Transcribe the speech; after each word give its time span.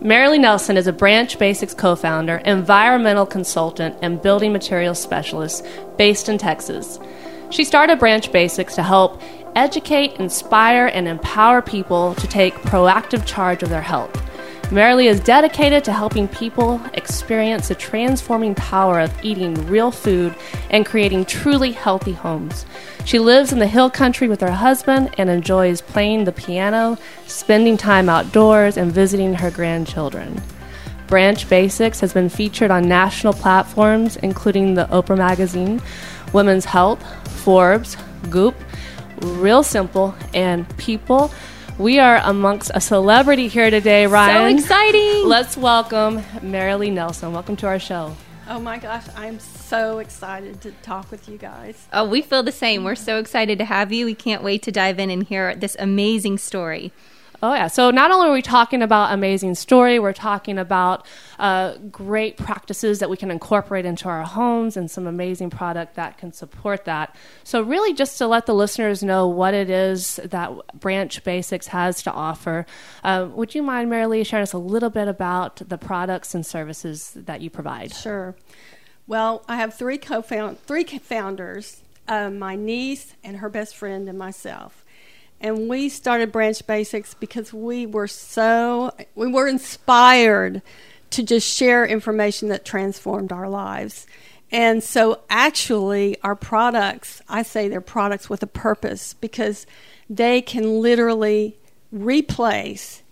Marilee 0.00 0.38
Nelson 0.38 0.76
is 0.76 0.86
a 0.86 0.92
Branch 0.92 1.36
Basics 1.40 1.74
co 1.74 1.96
founder, 1.96 2.36
environmental 2.44 3.26
consultant, 3.26 3.96
and 4.00 4.22
building 4.22 4.52
materials 4.52 5.02
specialist 5.02 5.66
based 5.96 6.28
in 6.28 6.38
Texas. 6.38 7.00
She 7.50 7.64
started 7.64 7.98
Branch 7.98 8.30
Basics 8.30 8.76
to 8.76 8.84
help 8.84 9.20
educate, 9.56 10.12
inspire, 10.20 10.86
and 10.86 11.08
empower 11.08 11.62
people 11.62 12.14
to 12.14 12.28
take 12.28 12.54
proactive 12.54 13.26
charge 13.26 13.64
of 13.64 13.70
their 13.70 13.82
health. 13.82 14.27
Marilee 14.70 15.06
is 15.06 15.18
dedicated 15.20 15.82
to 15.84 15.94
helping 15.94 16.28
people 16.28 16.78
experience 16.92 17.68
the 17.68 17.74
transforming 17.74 18.54
power 18.54 19.00
of 19.00 19.24
eating 19.24 19.54
real 19.66 19.90
food 19.90 20.34
and 20.68 20.84
creating 20.84 21.24
truly 21.24 21.72
healthy 21.72 22.12
homes. 22.12 22.66
She 23.06 23.18
lives 23.18 23.50
in 23.50 23.60
the 23.60 23.66
hill 23.66 23.88
country 23.88 24.28
with 24.28 24.42
her 24.42 24.50
husband 24.50 25.14
and 25.16 25.30
enjoys 25.30 25.80
playing 25.80 26.24
the 26.24 26.32
piano, 26.32 26.98
spending 27.26 27.78
time 27.78 28.10
outdoors, 28.10 28.76
and 28.76 28.92
visiting 28.92 29.32
her 29.32 29.50
grandchildren. 29.50 30.38
Branch 31.06 31.48
Basics 31.48 32.00
has 32.00 32.12
been 32.12 32.28
featured 32.28 32.70
on 32.70 32.86
national 32.86 33.32
platforms 33.32 34.16
including 34.18 34.74
the 34.74 34.84
Oprah 34.88 35.16
Magazine, 35.16 35.80
Women's 36.34 36.66
Health, 36.66 37.02
Forbes, 37.40 37.96
Goop, 38.28 38.54
Real 39.22 39.62
Simple, 39.62 40.14
and 40.34 40.68
People. 40.76 41.32
We 41.78 42.00
are 42.00 42.20
amongst 42.24 42.72
a 42.74 42.80
celebrity 42.80 43.46
here 43.46 43.70
today, 43.70 44.08
Ryan. 44.08 44.58
So 44.58 44.64
exciting! 44.64 45.28
Let's 45.28 45.56
welcome 45.56 46.22
Marilee 46.40 46.92
Nelson. 46.92 47.32
Welcome 47.32 47.54
to 47.54 47.68
our 47.68 47.78
show. 47.78 48.16
Oh 48.48 48.58
my 48.58 48.78
gosh, 48.78 49.04
I'm 49.14 49.38
so 49.38 50.00
excited 50.00 50.60
to 50.62 50.72
talk 50.82 51.08
with 51.12 51.28
you 51.28 51.38
guys. 51.38 51.86
Oh, 51.92 52.04
we 52.04 52.20
feel 52.20 52.42
the 52.42 52.50
same. 52.50 52.82
We're 52.82 52.96
so 52.96 53.20
excited 53.20 53.58
to 53.58 53.64
have 53.64 53.92
you. 53.92 54.06
We 54.06 54.16
can't 54.16 54.42
wait 54.42 54.62
to 54.62 54.72
dive 54.72 54.98
in 54.98 55.08
and 55.08 55.22
hear 55.22 55.54
this 55.54 55.76
amazing 55.78 56.38
story. 56.38 56.90
Oh, 57.40 57.54
yeah. 57.54 57.68
So 57.68 57.90
not 57.92 58.10
only 58.10 58.28
are 58.28 58.32
we 58.32 58.42
talking 58.42 58.82
about 58.82 59.12
amazing 59.12 59.54
story, 59.54 60.00
we're 60.00 60.12
talking 60.12 60.58
about 60.58 61.06
uh, 61.38 61.76
great 61.90 62.36
practices 62.36 62.98
that 62.98 63.08
we 63.08 63.16
can 63.16 63.30
incorporate 63.30 63.84
into 63.84 64.08
our 64.08 64.24
homes 64.24 64.76
and 64.76 64.90
some 64.90 65.06
amazing 65.06 65.50
product 65.50 65.94
that 65.94 66.18
can 66.18 66.32
support 66.32 66.84
that. 66.86 67.14
So, 67.44 67.62
really, 67.62 67.94
just 67.94 68.18
to 68.18 68.26
let 68.26 68.46
the 68.46 68.54
listeners 68.54 69.04
know 69.04 69.28
what 69.28 69.54
it 69.54 69.70
is 69.70 70.18
that 70.24 70.50
Branch 70.74 71.22
Basics 71.22 71.68
has 71.68 72.02
to 72.02 72.12
offer, 72.12 72.66
uh, 73.04 73.28
would 73.30 73.54
you 73.54 73.62
mind, 73.62 73.90
Marilee, 73.90 74.26
sharing 74.26 74.42
us 74.42 74.52
a 74.52 74.58
little 74.58 74.90
bit 74.90 75.06
about 75.06 75.56
the 75.68 75.78
products 75.78 76.34
and 76.34 76.44
services 76.44 77.12
that 77.14 77.40
you 77.40 77.50
provide? 77.50 77.94
Sure. 77.94 78.34
Well, 79.06 79.44
I 79.48 79.56
have 79.56 79.74
three 79.74 79.98
co-found 79.98 80.58
three 80.66 80.84
founders, 80.84 81.82
uh, 82.08 82.30
my 82.30 82.56
niece 82.56 83.14
and 83.22 83.36
her 83.36 83.48
best 83.48 83.76
friend 83.76 84.08
and 84.08 84.18
myself. 84.18 84.84
And 85.40 85.68
we 85.68 85.88
started 85.88 86.32
Branch 86.32 86.66
Basics 86.66 87.14
because 87.14 87.52
we 87.52 87.86
were 87.86 88.08
so, 88.08 88.92
we 89.14 89.28
were 89.28 89.46
inspired 89.46 90.62
to 91.10 91.22
just 91.22 91.46
share 91.46 91.86
information 91.86 92.48
that 92.48 92.64
transformed 92.64 93.32
our 93.32 93.48
lives. 93.48 94.06
And 94.50 94.82
so, 94.82 95.20
actually, 95.28 96.20
our 96.22 96.34
products, 96.34 97.20
I 97.28 97.42
say 97.42 97.68
they're 97.68 97.80
products 97.80 98.30
with 98.30 98.42
a 98.42 98.46
purpose 98.46 99.14
because 99.14 99.66
they 100.08 100.40
can 100.40 100.80
literally 100.80 101.58
replace 101.92 103.02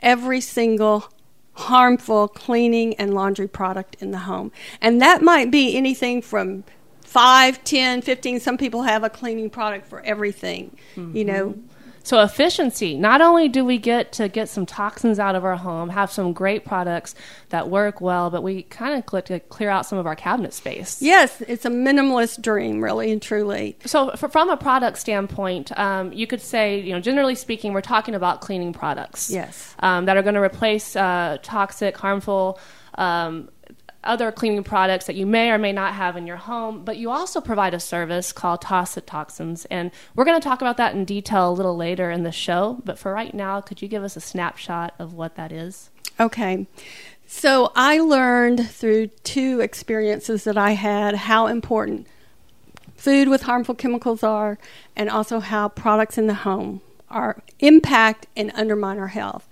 every 0.00 0.40
single 0.40 1.10
harmful 1.54 2.28
cleaning 2.28 2.94
and 2.94 3.14
laundry 3.14 3.48
product 3.48 3.96
in 4.00 4.10
the 4.10 4.18
home. 4.18 4.52
And 4.80 5.00
that 5.00 5.22
might 5.22 5.50
be 5.50 5.76
anything 5.76 6.22
from 6.22 6.64
5, 7.02 7.64
10, 7.64 8.02
15. 8.02 8.40
Some 8.40 8.56
people 8.56 8.82
have 8.82 9.04
a 9.04 9.10
cleaning 9.10 9.50
product 9.50 9.86
for 9.86 10.00
everything, 10.00 10.76
mm-hmm. 10.94 11.16
you 11.16 11.24
know. 11.24 11.54
So 12.04 12.20
efficiency. 12.20 12.96
Not 12.96 13.20
only 13.20 13.48
do 13.48 13.64
we 13.64 13.78
get 13.78 14.12
to 14.12 14.28
get 14.28 14.48
some 14.48 14.66
toxins 14.66 15.18
out 15.18 15.34
of 15.34 15.44
our 15.44 15.56
home, 15.56 15.88
have 15.90 16.10
some 16.10 16.32
great 16.32 16.64
products 16.64 17.14
that 17.50 17.68
work 17.68 18.00
well, 18.00 18.30
but 18.30 18.42
we 18.42 18.62
kind 18.64 18.94
of 18.98 19.06
get 19.10 19.26
to 19.26 19.40
clear 19.40 19.70
out 19.70 19.86
some 19.86 19.98
of 19.98 20.06
our 20.06 20.16
cabinet 20.16 20.52
space. 20.52 21.00
Yes, 21.00 21.40
it's 21.42 21.64
a 21.64 21.70
minimalist 21.70 22.42
dream, 22.42 22.82
really 22.82 23.12
and 23.12 23.22
truly. 23.22 23.76
So, 23.84 24.10
for, 24.16 24.28
from 24.28 24.50
a 24.50 24.56
product 24.56 24.98
standpoint, 24.98 25.76
um, 25.78 26.12
you 26.12 26.26
could 26.26 26.40
say, 26.40 26.80
you 26.80 26.92
know, 26.92 27.00
generally 27.00 27.34
speaking, 27.34 27.72
we're 27.72 27.80
talking 27.80 28.14
about 28.14 28.40
cleaning 28.40 28.72
products. 28.72 29.30
Yes. 29.30 29.74
Um, 29.78 30.06
that 30.06 30.16
are 30.16 30.22
going 30.22 30.34
to 30.34 30.42
replace 30.42 30.96
uh, 30.96 31.38
toxic, 31.42 31.96
harmful. 31.96 32.58
Um, 32.94 33.48
other 34.04 34.32
cleaning 34.32 34.64
products 34.64 35.06
that 35.06 35.16
you 35.16 35.26
may 35.26 35.50
or 35.50 35.58
may 35.58 35.72
not 35.72 35.94
have 35.94 36.16
in 36.16 36.26
your 36.26 36.36
home, 36.36 36.84
but 36.84 36.96
you 36.96 37.10
also 37.10 37.40
provide 37.40 37.74
a 37.74 37.80
service 37.80 38.32
called 38.32 38.60
Toss 38.62 38.94
the 38.94 39.00
Toxins. 39.00 39.64
And 39.66 39.90
we're 40.14 40.24
going 40.24 40.40
to 40.40 40.44
talk 40.46 40.60
about 40.60 40.76
that 40.76 40.94
in 40.94 41.04
detail 41.04 41.50
a 41.50 41.52
little 41.52 41.76
later 41.76 42.10
in 42.10 42.22
the 42.22 42.32
show. 42.32 42.80
But 42.84 42.98
for 42.98 43.12
right 43.12 43.32
now, 43.32 43.60
could 43.60 43.82
you 43.82 43.88
give 43.88 44.02
us 44.02 44.16
a 44.16 44.20
snapshot 44.20 44.94
of 44.98 45.14
what 45.14 45.36
that 45.36 45.52
is? 45.52 45.90
Okay. 46.18 46.66
So 47.26 47.72
I 47.74 47.98
learned 47.98 48.68
through 48.68 49.06
two 49.24 49.60
experiences 49.60 50.44
that 50.44 50.58
I 50.58 50.72
had 50.72 51.14
how 51.14 51.46
important 51.46 52.06
food 52.94 53.28
with 53.28 53.42
harmful 53.42 53.74
chemicals 53.74 54.22
are, 54.22 54.58
and 54.94 55.10
also 55.10 55.40
how 55.40 55.68
products 55.68 56.18
in 56.18 56.28
the 56.28 56.34
home 56.34 56.80
are 57.10 57.42
impact 57.58 58.26
and 58.36 58.52
undermine 58.54 58.98
our 58.98 59.08
health. 59.08 59.48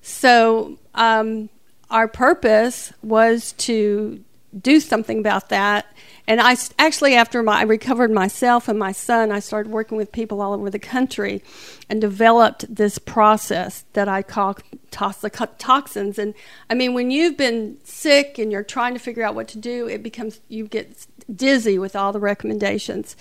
So 0.00 0.78
um, 0.94 1.50
our 1.94 2.08
purpose 2.08 2.92
was 3.02 3.52
to 3.52 4.22
do 4.60 4.80
something 4.80 5.20
about 5.20 5.48
that. 5.48 5.86
And 6.26 6.40
I 6.40 6.56
actually, 6.76 7.14
after 7.14 7.40
my, 7.42 7.60
I 7.60 7.62
recovered 7.62 8.10
myself 8.10 8.66
and 8.66 8.78
my 8.78 8.90
son, 8.90 9.30
I 9.30 9.38
started 9.38 9.70
working 9.70 9.96
with 9.96 10.10
people 10.10 10.40
all 10.40 10.54
over 10.54 10.70
the 10.70 10.78
country 10.78 11.40
and 11.88 12.00
developed 12.00 12.74
this 12.74 12.98
process 12.98 13.84
that 13.92 14.08
I 14.08 14.22
call 14.22 14.56
toss 14.90 15.18
the 15.20 15.30
toxins. 15.30 16.18
And 16.18 16.34
I 16.68 16.74
mean, 16.74 16.94
when 16.94 17.12
you've 17.12 17.36
been 17.36 17.78
sick 17.84 18.38
and 18.38 18.50
you're 18.50 18.64
trying 18.64 18.94
to 18.94 19.00
figure 19.00 19.22
out 19.22 19.36
what 19.36 19.46
to 19.48 19.58
do, 19.58 19.86
it 19.86 20.02
becomes, 20.02 20.40
you 20.48 20.66
get 20.66 21.06
dizzy 21.32 21.78
with 21.78 21.94
all 21.94 22.12
the 22.12 22.20
recommendations. 22.20 23.16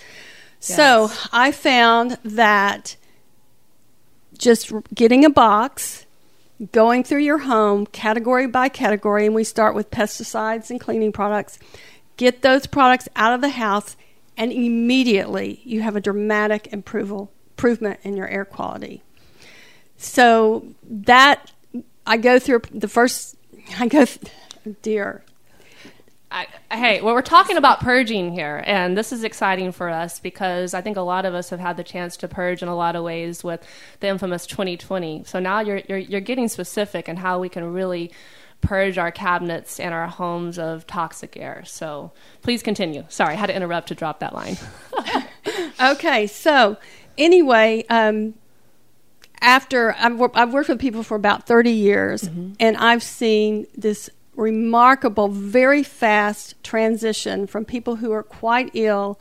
Yes. 0.62 0.76
So 0.76 1.12
I 1.32 1.52
found 1.52 2.18
that 2.24 2.96
just 4.36 4.72
getting 4.96 5.26
a 5.26 5.30
box 5.30 6.03
going 6.72 7.04
through 7.04 7.22
your 7.22 7.40
home 7.40 7.86
category 7.88 8.48
by 8.48 8.70
category, 8.70 9.26
and 9.26 9.36
we 9.36 9.44
start 9.44 9.76
with 9.76 9.92
pesticides 9.92 10.70
and 10.70 10.80
cleaning 10.80 11.12
products. 11.12 11.60
Get 12.18 12.42
those 12.42 12.68
products 12.68 13.10
out 13.16 13.34
of 13.34 13.42
the 13.42 13.50
house, 13.50 13.96
and 14.38 14.52
immediately 14.52 15.62
you 15.64 15.82
have 15.82 15.96
a 15.96 16.02
dramatic 16.02 16.72
improvement 16.72 18.00
in 18.04 18.16
your 18.16 18.28
air 18.28 18.46
quality. 18.46 19.04
So 19.98 20.66
that 20.84 21.52
I 22.06 22.18
go 22.18 22.40
through 22.40 22.62
the 22.72 22.88
first. 22.88 23.36
I 23.80 23.88
go, 23.88 24.06
dear. 24.82 25.24
I, 26.34 26.48
hey, 26.72 27.00
well, 27.00 27.14
we're 27.14 27.22
talking 27.22 27.58
about 27.58 27.80
purging 27.80 28.34
here, 28.34 28.64
and 28.66 28.98
this 28.98 29.14
is 29.14 29.24
exciting 29.24 29.72
for 29.72 29.88
us 29.88 30.20
because 30.20 30.74
I 30.74 30.82
think 30.82 30.98
a 30.98 31.02
lot 31.02 31.26
of 31.26 31.36
us 31.36 31.52
have 31.52 31.60
had 31.60 31.78
the 31.78 31.84
chance 31.84 32.18
to 32.18 32.28
purge 32.28 32.64
in 32.64 32.68
a 32.68 32.76
lot 32.76 32.96
of 32.96 33.04
ways 33.04 33.44
with 33.44 33.64
the 34.00 34.08
infamous 34.08 34.48
2020. 34.48 35.26
So 35.26 35.40
now 35.40 35.60
you're 35.60 35.82
you're, 35.88 36.00
you're 36.00 36.22
getting 36.22 36.48
specific 36.48 37.08
in 37.08 37.18
how 37.18 37.40
we 37.40 37.50
can 37.50 37.72
really 37.72 38.12
purge 38.62 38.98
our 38.98 39.12
cabinets 39.12 39.80
and 39.80 39.94
our 39.94 40.08
homes 40.08 40.58
of 40.58 40.88
toxic 40.88 41.38
air. 41.38 41.62
So 41.66 42.12
please 42.42 42.64
continue. 42.64 43.04
Sorry, 43.10 43.34
I 43.34 43.38
had 43.38 43.48
to 43.48 43.56
interrupt 43.56 43.90
to 43.90 43.96
drop 43.96 44.20
that 44.22 44.34
line. 44.34 44.58
okay, 45.92 46.26
so 46.26 46.78
anyway, 47.16 47.86
um, 47.92 48.34
after 49.40 49.94
I've, 50.00 50.20
I've, 50.34 50.54
worked 50.54 50.70
with 50.70 50.80
people 50.80 51.04
for 51.04 51.16
about 51.16 51.46
30 51.46 51.72
years, 51.72 52.24
mm-hmm. 52.24 52.54
and 52.60 52.76
I've 52.78 53.04
seen 53.04 53.68
this 53.76 54.10
remarkable, 54.36 55.28
very 55.28 55.84
fast 55.84 56.62
transition 56.64 57.48
from 57.48 57.66
people 57.66 57.98
who 57.98 58.12
are 58.12 58.24
quite 58.24 58.72
ill 58.74 59.20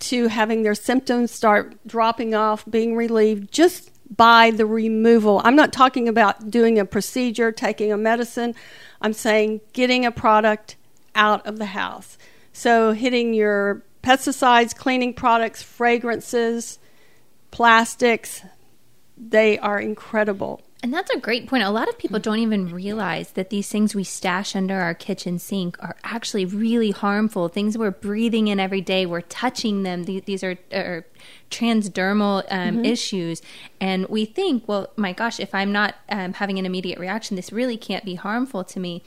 to 0.00 0.28
having 0.28 0.62
their 0.62 0.74
symptoms 0.74 1.30
start 1.30 1.76
dropping 1.86 2.34
off, 2.34 2.64
being 2.68 2.94
relieved 2.94 3.52
just 3.52 3.90
by 4.16 4.50
the 4.50 4.66
removal. 4.66 5.40
I'm 5.44 5.56
not 5.56 5.72
talking 5.72 6.08
about 6.08 6.50
doing 6.50 6.78
a 6.78 6.84
procedure, 6.84 7.52
taking 7.52 7.92
a 7.92 7.96
medicine. 7.96 8.54
I'm 9.00 9.12
saying 9.12 9.60
getting 9.72 10.04
a 10.04 10.12
product 10.12 10.76
out 11.14 11.46
of 11.46 11.58
the 11.58 11.66
house. 11.66 12.16
So, 12.52 12.92
hitting 12.92 13.34
your 13.34 13.82
pesticides, 14.02 14.74
cleaning 14.74 15.14
products, 15.14 15.62
fragrances, 15.62 16.78
plastics, 17.50 18.42
they 19.16 19.58
are 19.58 19.78
incredible. 19.78 20.62
And 20.82 20.94
that's 20.94 21.10
a 21.10 21.18
great 21.18 21.48
point. 21.48 21.64
A 21.64 21.70
lot 21.70 21.88
of 21.88 21.98
people 21.98 22.18
hmm. 22.18 22.22
don't 22.22 22.38
even 22.38 22.72
realize 22.72 23.32
that 23.32 23.50
these 23.50 23.68
things 23.68 23.94
we 23.94 24.04
stash 24.04 24.54
under 24.54 24.80
our 24.80 24.94
kitchen 24.94 25.38
sink 25.38 25.76
are 25.80 25.96
actually 26.04 26.44
really 26.44 26.92
harmful. 26.92 27.48
Things 27.48 27.76
we're 27.76 27.90
breathing 27.90 28.48
in 28.48 28.60
every 28.60 28.80
day, 28.80 29.06
we're 29.06 29.22
touching 29.22 29.82
them. 29.82 30.04
These, 30.04 30.44
are, 30.44 30.56
are 30.72 31.04
transdermal 31.50 32.44
um, 32.50 32.76
mm-hmm. 32.76 32.84
issues. 32.84 33.42
And 33.80 34.06
we 34.08 34.24
think, 34.24 34.66
well, 34.66 34.90
my 34.96 35.12
gosh, 35.12 35.40
if 35.40 35.54
I'm 35.54 35.72
not 35.72 35.94
um, 36.08 36.34
having 36.34 36.58
an 36.58 36.66
immediate 36.66 36.98
reaction, 36.98 37.36
this 37.36 37.52
really 37.52 37.76
can't 37.76 38.04
be 38.04 38.16
harmful 38.16 38.64
to 38.64 38.80
me. 38.80 39.02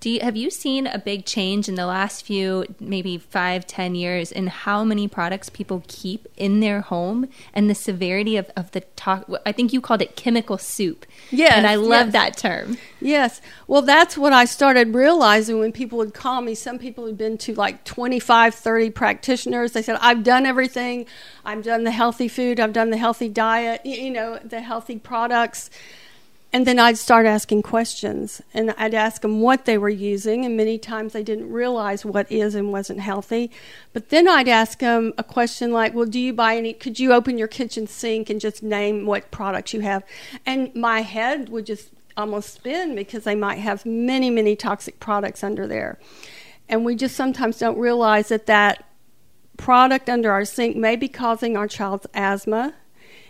Do 0.00 0.10
you, 0.10 0.20
have 0.20 0.36
you 0.36 0.50
seen 0.50 0.86
a 0.86 0.98
big 0.98 1.24
change 1.24 1.68
in 1.68 1.74
the 1.74 1.86
last 1.86 2.24
few, 2.24 2.66
maybe 2.80 3.18
five, 3.18 3.66
ten 3.66 3.94
years 3.94 4.32
in 4.32 4.48
how 4.48 4.84
many 4.84 5.08
products 5.08 5.48
people 5.48 5.84
keep 5.86 6.26
in 6.36 6.60
their 6.60 6.80
home 6.80 7.28
and 7.54 7.70
the 7.70 7.74
severity 7.74 8.36
of, 8.36 8.50
of 8.56 8.72
the 8.72 8.80
talk? 8.80 9.30
I 9.44 9.52
think 9.52 9.72
you 9.72 9.80
called 9.80 10.02
it 10.02 10.16
chemical 10.16 10.58
soup. 10.58 11.06
Yeah. 11.30 11.54
And 11.56 11.66
I 11.66 11.76
love 11.76 12.08
yes. 12.08 12.12
that 12.12 12.36
term. 12.36 12.78
Yes. 13.06 13.40
Well, 13.68 13.82
that's 13.82 14.18
what 14.18 14.32
I 14.32 14.46
started 14.46 14.92
realizing 14.92 15.60
when 15.60 15.70
people 15.70 15.98
would 15.98 16.12
call 16.12 16.40
me. 16.40 16.56
Some 16.56 16.76
people 16.76 17.06
had 17.06 17.16
been 17.16 17.38
to 17.38 17.54
like 17.54 17.84
25, 17.84 18.52
30 18.52 18.90
practitioners. 18.90 19.70
They 19.70 19.82
said, 19.82 19.96
I've 20.00 20.24
done 20.24 20.44
everything. 20.44 21.06
I've 21.44 21.62
done 21.62 21.84
the 21.84 21.92
healthy 21.92 22.26
food. 22.26 22.58
I've 22.58 22.72
done 22.72 22.90
the 22.90 22.96
healthy 22.96 23.28
diet, 23.28 23.86
you 23.86 24.10
know, 24.10 24.40
the 24.42 24.60
healthy 24.60 24.98
products. 24.98 25.70
And 26.52 26.66
then 26.66 26.80
I'd 26.80 26.98
start 26.98 27.26
asking 27.26 27.62
questions 27.62 28.42
and 28.52 28.74
I'd 28.76 28.94
ask 28.94 29.22
them 29.22 29.40
what 29.40 29.66
they 29.66 29.78
were 29.78 29.88
using. 29.88 30.44
And 30.44 30.56
many 30.56 30.76
times 30.76 31.12
they 31.12 31.22
didn't 31.22 31.52
realize 31.52 32.04
what 32.04 32.30
is 32.32 32.56
and 32.56 32.72
wasn't 32.72 32.98
healthy. 32.98 33.52
But 33.92 34.08
then 34.08 34.26
I'd 34.26 34.48
ask 34.48 34.80
them 34.80 35.12
a 35.16 35.22
question 35.22 35.70
like, 35.70 35.94
Well, 35.94 36.06
do 36.06 36.18
you 36.18 36.32
buy 36.32 36.56
any? 36.56 36.72
Could 36.72 36.98
you 36.98 37.12
open 37.12 37.38
your 37.38 37.46
kitchen 37.46 37.86
sink 37.86 38.30
and 38.30 38.40
just 38.40 38.64
name 38.64 39.06
what 39.06 39.30
products 39.30 39.72
you 39.74 39.80
have? 39.82 40.02
And 40.44 40.74
my 40.74 41.02
head 41.02 41.50
would 41.50 41.66
just 41.66 41.90
almost 42.16 42.54
spin 42.54 42.94
because 42.94 43.24
they 43.24 43.34
might 43.34 43.58
have 43.58 43.84
many, 43.86 44.30
many 44.30 44.56
toxic 44.56 45.00
products 45.00 45.44
under 45.44 45.66
there. 45.66 45.98
And 46.68 46.84
we 46.84 46.96
just 46.96 47.16
sometimes 47.16 47.58
don't 47.58 47.78
realize 47.78 48.28
that 48.28 48.46
that 48.46 48.84
product 49.56 50.08
under 50.10 50.30
our 50.30 50.44
sink 50.44 50.76
may 50.76 50.96
be 50.96 51.08
causing 51.08 51.56
our 51.56 51.68
child's 51.68 52.06
asthma, 52.14 52.74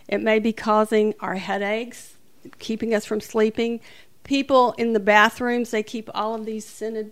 it 0.07 0.21
may 0.21 0.39
be 0.39 0.53
causing 0.53 1.13
our 1.19 1.35
headaches 1.35 2.17
keeping 2.59 2.93
us 2.93 3.05
from 3.05 3.21
sleeping. 3.21 3.79
People 4.23 4.73
in 4.73 4.93
the 4.93 4.99
bathrooms, 4.99 5.71
they 5.71 5.83
keep 5.83 6.09
all 6.13 6.35
of 6.35 6.45
these 6.45 6.65
scented 6.65 7.11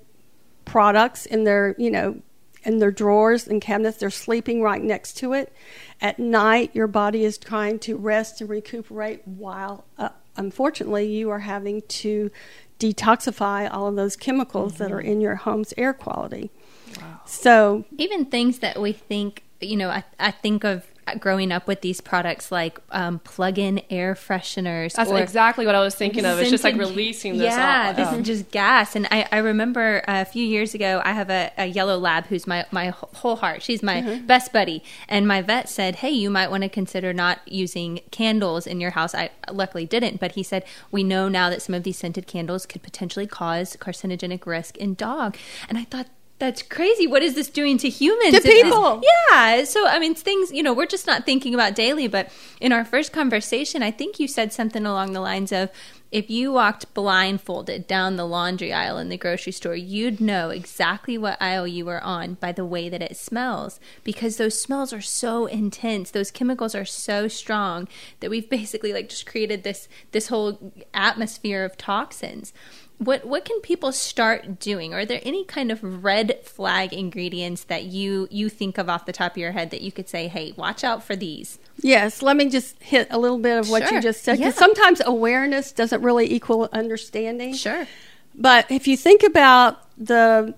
products 0.66 1.26
in 1.26 1.44
their, 1.44 1.76
you 1.78 1.92
know, 1.92 2.22
in 2.64 2.80
their 2.80 2.92
drawers 2.92 3.48
and 3.48 3.62
cabinets. 3.62 3.98
They're 3.98 4.10
sleeping 4.10 4.62
right 4.62 4.82
next 4.82 5.14
to 5.18 5.34
it. 5.34 5.54
At 6.02 6.20
night, 6.20 6.72
your 6.74 6.88
body 6.88 7.24
is 7.24 7.38
trying 7.38 7.80
to 7.80 7.96
rest 7.96 8.42
and 8.42 8.50
recuperate 8.50 9.26
while, 9.28 9.86
uh, 9.98 10.10
unfortunately, 10.38 11.06
you 11.08 11.30
are 11.30 11.40
having 11.40 11.82
to 11.82 12.32
detoxify 12.80 13.72
all 13.72 13.88
of 13.88 13.96
those 13.96 14.16
chemicals 14.16 14.74
mm-hmm. 14.74 14.84
that 14.84 14.92
are 14.92 15.02
in 15.02 15.22
your 15.22 15.36
home's 15.36 15.74
air 15.78 15.94
quality. 15.94 16.52
Wow. 17.00 17.22
So, 17.26 17.86
even 17.98 18.26
things 18.26 18.60
that 18.60 18.80
we 18.80 18.92
think, 18.92 19.44
you 19.60 19.76
know, 19.76 19.90
I, 19.90 20.04
I 20.20 20.32
think 20.32 20.64
of 20.64 20.86
growing 21.20 21.52
up 21.52 21.68
with 21.68 21.82
these 21.82 22.02
products 22.02 22.52
like 22.52 22.80
um, 22.92 23.20
plug-in 23.20 23.82
air 23.90 24.16
fresheners. 24.16 24.94
That's 24.94 25.12
exactly 25.12 25.66
what 25.66 25.76
I 25.76 25.80
was 25.80 25.96
thinking 25.96 26.26
of. 26.26 26.40
It's 26.40 26.50
just 26.50 26.64
like 26.64 26.76
releasing 26.76 27.38
this. 27.38 27.54
Yeah, 27.54 27.94
this 27.94 28.12
is 28.12 28.26
just 28.26 28.52
gas. 28.52 28.96
And 28.96 29.08
I, 29.12 29.28
I 29.32 29.38
remember 29.38 30.04
a 30.08 30.26
few 30.26 30.44
years 30.44 30.74
ago, 30.74 31.02
I 31.04 31.14
have 31.14 31.30
a, 31.30 31.52
a, 31.58 31.66
yellow 31.66 31.98
lab 31.98 32.26
who's 32.28 32.48
my 32.48 32.66
my 32.72 32.90
whole 32.90 33.36
heart. 33.36 33.62
She's 33.62 33.84
my 33.84 34.02
mm-hmm. 34.02 34.26
best 34.26 34.52
buddy. 34.52 34.84
And 35.08 35.28
my 35.28 35.42
vet 35.42 35.70
said, 35.70 35.98
"Hey, 35.98 36.12
you 36.12 36.30
might 36.30 36.50
want 36.50 36.64
to 36.64 36.70
consider 36.70 37.14
not 37.14 37.40
using 37.46 38.00
candles 38.12 38.66
in 38.66 38.80
your 38.80 38.92
house." 38.92 39.14
I 39.14 39.30
luckily 39.52 39.86
didn't, 39.86 40.20
but 40.20 40.34
he 40.34 40.44
said 40.44 40.64
we 40.92 41.04
know 41.04 41.28
now 41.28 41.50
that 41.50 41.62
some 41.62 41.76
of 41.76 41.84
these 41.84 41.98
scented 41.98 42.28
candles 42.28 42.66
could 42.66 42.82
potentially 42.82 43.28
cause 43.28 43.76
carcinogenic 43.78 44.46
risk 44.46 44.78
in 44.78 44.96
dog. 44.96 45.38
And 45.70 45.78
I 45.78 45.84
thought 45.84 46.08
that's 46.38 46.62
crazy. 46.62 47.08
What 47.08 47.24
is 47.24 47.36
this 47.36 47.50
doing 47.50 47.78
to 47.78 47.90
humans? 47.90 48.36
To 48.36 48.42
people. 48.42 48.98
This, 48.98 49.10
yeah. 49.32 49.64
So, 49.64 49.88
I 49.88 50.00
mean, 50.00 50.16
things, 50.16 50.52
you 50.52 50.64
know, 50.64 50.74
we're 50.74 50.86
just 50.86 51.08
not 51.08 51.26
thinking 51.26 51.54
about 51.54 51.76
daily, 51.76 52.08
but 52.08 52.30
in 52.60 52.74
our 52.74 52.84
first 52.84 53.14
conversation, 53.14 53.82
I 53.82 53.92
think 53.92 54.20
you 54.20 54.28
said 54.28 54.52
something 54.52 54.86
along 54.86 55.14
the 55.14 55.22
lines 55.22 55.54
of 55.54 55.70
if 56.12 56.30
you 56.30 56.52
walked 56.52 56.94
blindfolded 56.94 57.88
down 57.88 58.16
the 58.16 58.28
laundry 58.28 58.72
aisle 58.72 58.98
in 58.98 59.10
the 59.10 59.18
grocery 59.18 59.52
store, 59.52 59.76
you'd 59.76 60.22
know 60.22 60.50
exactly 60.50 61.18
what 61.18 61.42
aisle 61.42 61.68
you 61.68 61.86
were 61.86 62.04
on 62.04 62.36
by 62.36 62.52
the 62.52 62.66
way 62.66 62.90
that 62.90 63.02
it 63.02 63.18
smells 63.18 63.80
because 64.04 64.38
those 64.38 64.60
smells 64.60 64.94
are 64.94 65.02
so 65.02 65.46
intense. 65.46 66.12
Those 66.12 66.32
chemicals 66.32 66.76
are 66.76 66.86
so 66.86 67.28
strong 67.28 67.88
that 68.20 68.30
we've 68.30 68.50
basically 68.50 68.94
like 68.94 69.10
just 69.10 69.26
created 69.26 69.64
this 69.64 69.88
this 70.12 70.28
whole 70.28 70.74
atmosphere 70.94 71.64
of 71.64 71.78
toxins 71.78 72.54
what 72.98 73.26
what 73.26 73.44
can 73.46 73.60
people 73.62 73.92
start 73.92 74.60
doing? 74.60 74.94
Are 74.94 75.06
there 75.06 75.20
any 75.24 75.44
kind 75.44 75.72
of 75.72 76.04
red 76.04 76.40
flag 76.44 76.94
ingredients 76.94 77.66
that 77.66 77.84
you 77.84 78.28
you 78.32 78.50
think 78.50 78.78
of 78.78 78.90
off 78.90 79.06
the 79.06 79.12
top 79.12 79.34
of 79.34 79.38
your 79.38 79.52
head 79.52 79.72
that 79.72 79.82
you 79.82 79.92
could 79.92 80.08
say, 80.08 80.28
"Hey, 80.28 80.54
watch 80.56 80.84
out 80.84 81.04
for 81.04 81.16
these"? 81.16 81.60
Yes, 81.82 82.22
let 82.22 82.38
me 82.38 82.50
just 82.50 82.82
hit 82.82 83.08
a 83.12 83.18
little 83.18 83.38
bit 83.38 83.58
of 83.58 83.70
what 83.70 83.84
sure. 83.88 83.98
you 83.98 84.02
just 84.02 84.24
said. 84.24 84.40
Yeah. 84.40 84.52
Sometimes 84.52 85.02
awareness 85.06 85.72
doesn't 85.72 86.02
really 86.02 86.32
equal 86.32 86.70
understanding. 86.72 87.54
Sure. 87.54 87.86
But 88.34 88.70
if 88.72 88.88
you 88.88 88.96
think 88.96 89.24
about 89.24 89.82
the 89.98 90.54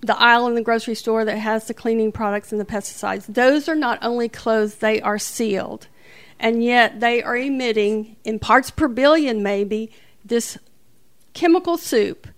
the 0.00 0.16
aisle 0.16 0.46
in 0.46 0.54
the 0.54 0.62
grocery 0.62 0.94
store 0.94 1.24
that 1.24 1.38
has 1.38 1.66
the 1.66 1.74
cleaning 1.74 2.12
products 2.12 2.52
and 2.52 2.60
the 2.60 2.64
pesticides, 2.64 3.26
those 3.26 3.68
are 3.68 3.74
not 3.74 3.98
only 4.02 4.28
closed, 4.28 4.80
they 4.80 5.00
are 5.00 5.18
sealed. 5.18 5.88
And 6.38 6.62
yet 6.62 7.00
they 7.00 7.22
are 7.22 7.36
emitting 7.36 8.16
in 8.24 8.38
parts 8.38 8.70
per 8.70 8.86
billion 8.86 9.42
maybe 9.42 9.90
this 10.24 10.58
chemical 11.32 11.76
soup. 11.76 12.28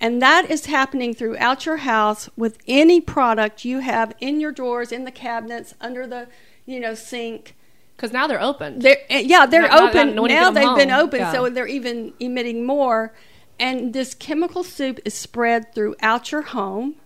And 0.00 0.20
that 0.20 0.50
is 0.50 0.66
happening 0.66 1.14
throughout 1.14 1.64
your 1.64 1.78
house 1.78 2.28
with 2.36 2.58
any 2.66 3.00
product 3.00 3.64
you 3.64 3.78
have 3.78 4.12
in 4.20 4.40
your 4.40 4.50
drawers, 4.50 4.90
in 4.90 5.04
the 5.04 5.12
cabinets, 5.12 5.74
under 5.80 6.06
the, 6.06 6.26
you 6.66 6.80
know, 6.80 6.94
sink. 6.94 7.54
Because 7.96 8.12
now 8.12 8.26
they're 8.26 8.42
open. 8.42 8.80
They're, 8.80 8.98
eh, 9.08 9.22
yeah, 9.24 9.46
they're 9.46 9.68
not, 9.68 9.80
open. 9.80 10.16
Not, 10.16 10.22
not, 10.22 10.30
now 10.30 10.50
they've 10.50 10.64
home. 10.64 10.78
been 10.78 10.90
open, 10.90 11.20
yeah. 11.20 11.32
so 11.32 11.48
they're 11.48 11.68
even 11.68 12.14
emitting 12.18 12.66
more. 12.66 13.14
And 13.60 13.92
this 13.92 14.12
chemical 14.14 14.64
soup 14.64 14.98
is 15.04 15.14
spread 15.14 15.72
throughout 15.72 16.32
your 16.32 16.42
home, 16.42 16.96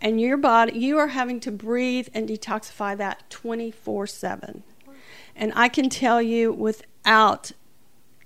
and 0.00 0.20
your 0.20 0.36
body, 0.36 0.78
you 0.78 0.98
are 0.98 1.08
having 1.08 1.38
to 1.40 1.52
breathe 1.52 2.08
and 2.12 2.28
detoxify 2.28 2.96
that 2.96 3.30
24 3.30 4.08
7. 4.08 4.62
And 5.36 5.52
I 5.54 5.68
can 5.68 5.88
tell 5.88 6.20
you 6.20 6.52
without 6.52 7.52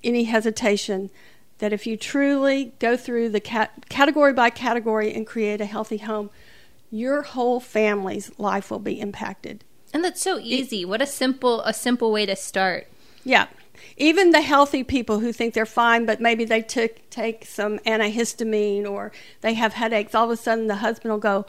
any 0.03 0.25
hesitation 0.25 1.11
that 1.61 1.73
if 1.73 1.87
you 1.87 1.97
truly 1.97 2.73
go 2.79 2.97
through 2.97 3.29
the 3.29 3.41
cat- 3.41 3.89
category 3.89 4.33
by 4.33 4.51
category 4.51 5.15
and 5.15 5.27
create 5.27 5.61
a 5.61 5.67
healthy 5.67 5.99
home, 5.99 6.31
your 6.91 7.23
whole 7.23 7.61
family's 7.61 8.31
life 8.39 8.71
will 8.71 8.81
be 8.81 9.01
impacted. 9.01 9.65
And 9.95 10.05
that's 10.05 10.21
so 10.21 10.39
easy. 10.39 10.83
It, 10.83 10.89
what 10.89 11.01
a 11.01 11.07
simple 11.07 11.63
a 11.63 11.73
simple 11.73 12.11
way 12.11 12.27
to 12.27 12.37
start. 12.37 12.89
Yeah. 13.25 13.47
Even 13.97 14.31
the 14.31 14.41
healthy 14.41 14.85
people 14.85 15.21
who 15.21 15.33
think 15.33 15.55
they're 15.55 15.67
fine, 15.67 16.07
but 16.07 16.21
maybe 16.21 16.45
they 16.45 16.63
took 16.63 17.09
take 17.11 17.45
some 17.45 17.79
antihistamine 17.81 18.89
or 18.89 19.13
they 19.41 19.55
have 19.55 19.75
headaches, 19.75 20.15
all 20.15 20.25
of 20.25 20.31
a 20.31 20.37
sudden 20.37 20.67
the 20.67 20.77
husband 20.77 21.13
will 21.13 21.19
go, 21.19 21.47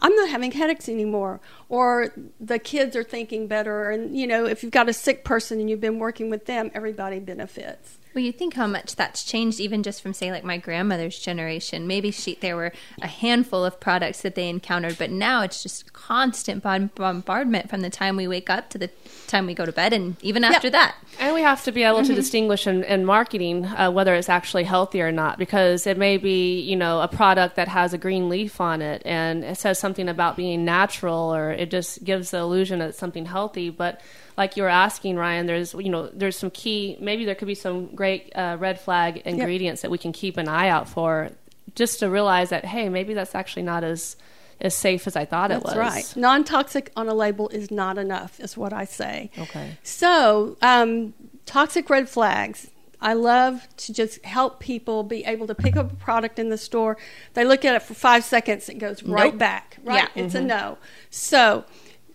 I'm 0.00 0.14
not 0.16 0.30
having 0.30 0.52
headaches 0.52 0.88
anymore. 0.88 1.40
Or 1.68 2.12
the 2.40 2.58
kids 2.58 2.96
are 2.96 3.04
thinking 3.04 3.46
better. 3.46 3.90
And, 3.90 4.16
you 4.16 4.26
know, 4.26 4.46
if 4.46 4.62
you've 4.62 4.72
got 4.72 4.88
a 4.88 4.92
sick 4.92 5.24
person 5.24 5.60
and 5.60 5.70
you've 5.70 5.80
been 5.80 6.00
working 6.00 6.28
with 6.28 6.46
them, 6.46 6.70
everybody 6.74 7.20
benefits. 7.20 7.98
Well, 8.14 8.22
you 8.22 8.32
think 8.32 8.54
how 8.54 8.66
much 8.66 8.96
that's 8.96 9.24
changed, 9.24 9.58
even 9.60 9.82
just 9.82 10.02
from 10.02 10.12
say 10.12 10.30
like 10.30 10.44
my 10.44 10.58
grandmother's 10.58 11.18
generation. 11.18 11.86
Maybe 11.86 12.10
she 12.10 12.34
there 12.34 12.56
were 12.56 12.72
a 13.00 13.06
handful 13.06 13.64
of 13.64 13.80
products 13.80 14.20
that 14.22 14.34
they 14.34 14.48
encountered, 14.48 14.98
but 14.98 15.10
now 15.10 15.42
it's 15.42 15.62
just 15.62 15.92
constant 15.92 16.62
bombardment 16.62 17.70
from 17.70 17.80
the 17.80 17.90
time 17.90 18.16
we 18.16 18.28
wake 18.28 18.50
up 18.50 18.68
to 18.70 18.78
the 18.78 18.90
time 19.28 19.46
we 19.46 19.54
go 19.54 19.64
to 19.64 19.72
bed, 19.72 19.92
and 19.92 20.16
even 20.22 20.44
after 20.44 20.68
yeah. 20.68 20.72
that. 20.72 20.96
And 21.18 21.34
we 21.34 21.42
have 21.42 21.64
to 21.64 21.72
be 21.72 21.82
able 21.82 21.98
mm-hmm. 21.98 22.08
to 22.08 22.14
distinguish 22.14 22.66
in, 22.66 22.84
in 22.84 23.04
marketing 23.04 23.64
uh, 23.64 23.90
whether 23.90 24.14
it's 24.14 24.28
actually 24.28 24.64
healthy 24.64 25.00
or 25.00 25.12
not, 25.12 25.38
because 25.38 25.86
it 25.86 25.96
may 25.96 26.18
be 26.18 26.60
you 26.60 26.76
know 26.76 27.00
a 27.00 27.08
product 27.08 27.56
that 27.56 27.68
has 27.68 27.94
a 27.94 27.98
green 27.98 28.28
leaf 28.28 28.60
on 28.60 28.82
it 28.82 29.02
and 29.04 29.44
it 29.44 29.56
says 29.56 29.78
something 29.78 30.08
about 30.08 30.36
being 30.36 30.64
natural, 30.64 31.34
or 31.34 31.50
it 31.50 31.70
just 31.70 32.04
gives 32.04 32.30
the 32.30 32.38
illusion 32.38 32.80
that 32.80 32.90
it's 32.90 32.98
something 32.98 33.24
healthy, 33.24 33.70
but 33.70 34.00
like 34.42 34.56
you 34.56 34.64
were 34.64 34.68
asking 34.68 35.16
Ryan, 35.16 35.46
there's 35.46 35.72
you 35.74 35.88
know 35.88 36.08
there's 36.08 36.36
some 36.36 36.50
key 36.50 36.96
maybe 37.00 37.24
there 37.24 37.36
could 37.36 37.46
be 37.46 37.54
some 37.54 37.94
great 37.94 38.32
uh, 38.34 38.56
red 38.58 38.80
flag 38.80 39.18
ingredients 39.24 39.78
yep. 39.78 39.82
that 39.82 39.90
we 39.90 39.98
can 39.98 40.12
keep 40.12 40.36
an 40.36 40.48
eye 40.48 40.68
out 40.68 40.88
for, 40.88 41.30
just 41.76 42.00
to 42.00 42.10
realize 42.10 42.50
that 42.50 42.64
hey 42.64 42.88
maybe 42.88 43.14
that's 43.14 43.36
actually 43.36 43.62
not 43.62 43.84
as 43.84 44.16
as 44.60 44.74
safe 44.74 45.06
as 45.06 45.14
I 45.14 45.24
thought 45.24 45.50
that's 45.50 45.64
it 45.64 45.68
was. 45.68 45.76
right. 45.76 46.16
Non 46.16 46.42
toxic 46.42 46.90
on 46.96 47.08
a 47.08 47.14
label 47.14 47.48
is 47.50 47.70
not 47.70 47.98
enough, 47.98 48.40
is 48.40 48.56
what 48.56 48.72
I 48.72 48.84
say. 48.84 49.30
Okay. 49.38 49.76
So 49.84 50.56
um, 50.60 51.14
toxic 51.46 51.88
red 51.88 52.08
flags. 52.08 52.68
I 53.00 53.14
love 53.14 53.66
to 53.78 53.92
just 53.92 54.24
help 54.24 54.60
people 54.60 55.02
be 55.02 55.24
able 55.24 55.48
to 55.48 55.56
pick 55.56 55.74
up 55.76 55.92
a 55.92 55.96
product 55.96 56.38
in 56.38 56.50
the 56.50 56.58
store. 56.58 56.96
They 57.34 57.44
look 57.44 57.64
at 57.64 57.74
it 57.74 57.82
for 57.82 57.94
five 57.94 58.22
seconds, 58.22 58.68
it 58.68 58.78
goes 58.78 59.02
right 59.02 59.36
back. 59.36 59.78
Right, 59.82 60.08
yeah. 60.14 60.22
it's 60.22 60.34
mm-hmm. 60.34 60.44
a 60.44 60.48
no. 60.48 60.78
So 61.10 61.64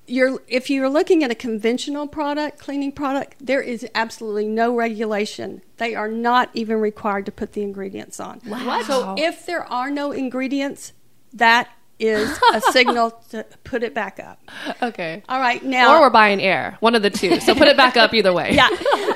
you're 0.08 0.42
if 0.48 0.70
you're 0.70 0.90
looking 0.90 1.24
at 1.24 1.32
a 1.32 1.36
conventional 1.36 2.08
product, 2.08 2.60
cleaning 2.60 2.92
product, 2.92 3.36
there 3.40 3.62
is 3.62 3.86
absolutely 3.94 4.48
no 4.48 4.74
regulation. 4.76 5.62
They 5.78 5.96
are 5.96 6.08
not 6.08 6.50
even 6.54 6.80
required 6.80 7.26
to 7.28 7.32
put 7.32 7.54
the 7.54 7.62
ingredients 7.62 8.20
on. 8.20 8.42
Wow. 8.46 8.82
So 8.84 9.16
if 9.18 9.46
there 9.46 9.64
are 9.66 9.90
no 9.92 10.12
ingredients, 10.12 10.94
that 11.34 11.70
is 12.00 12.38
a 12.54 12.62
signal 12.62 13.12
to 13.30 13.46
put 13.64 13.84
it 13.84 13.94
back 13.94 14.20
up. 14.20 14.40
Okay. 14.82 15.24
All 15.28 15.40
right. 15.40 15.64
Now 15.64 15.96
Or 15.96 16.02
we're 16.02 16.10
buying 16.10 16.42
air. 16.42 16.78
One 16.80 16.96
of 16.96 17.02
the 17.02 17.10
two. 17.10 17.40
So 17.40 17.56
put 17.56 17.68
it 17.68 17.76
back 17.78 17.98
up 17.98 18.14
either 18.14 18.34
way. 18.34 18.52
Yeah. 18.58 18.70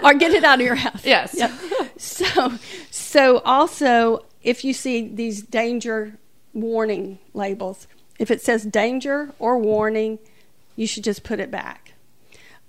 Or 0.03 0.13
get 0.13 0.31
it 0.33 0.43
out 0.43 0.59
of 0.59 0.65
your 0.65 0.75
house. 0.75 1.05
Yes. 1.05 1.35
Yeah. 1.37 1.55
So 1.97 2.53
so 2.89 3.39
also 3.39 4.25
if 4.41 4.63
you 4.65 4.73
see 4.73 5.07
these 5.07 5.41
danger 5.43 6.17
warning 6.53 7.19
labels, 7.33 7.87
if 8.19 8.31
it 8.31 8.41
says 8.41 8.63
danger 8.63 9.33
or 9.39 9.57
warning, 9.59 10.19
you 10.75 10.87
should 10.87 11.03
just 11.03 11.23
put 11.23 11.39
it 11.39 11.51
back. 11.51 11.93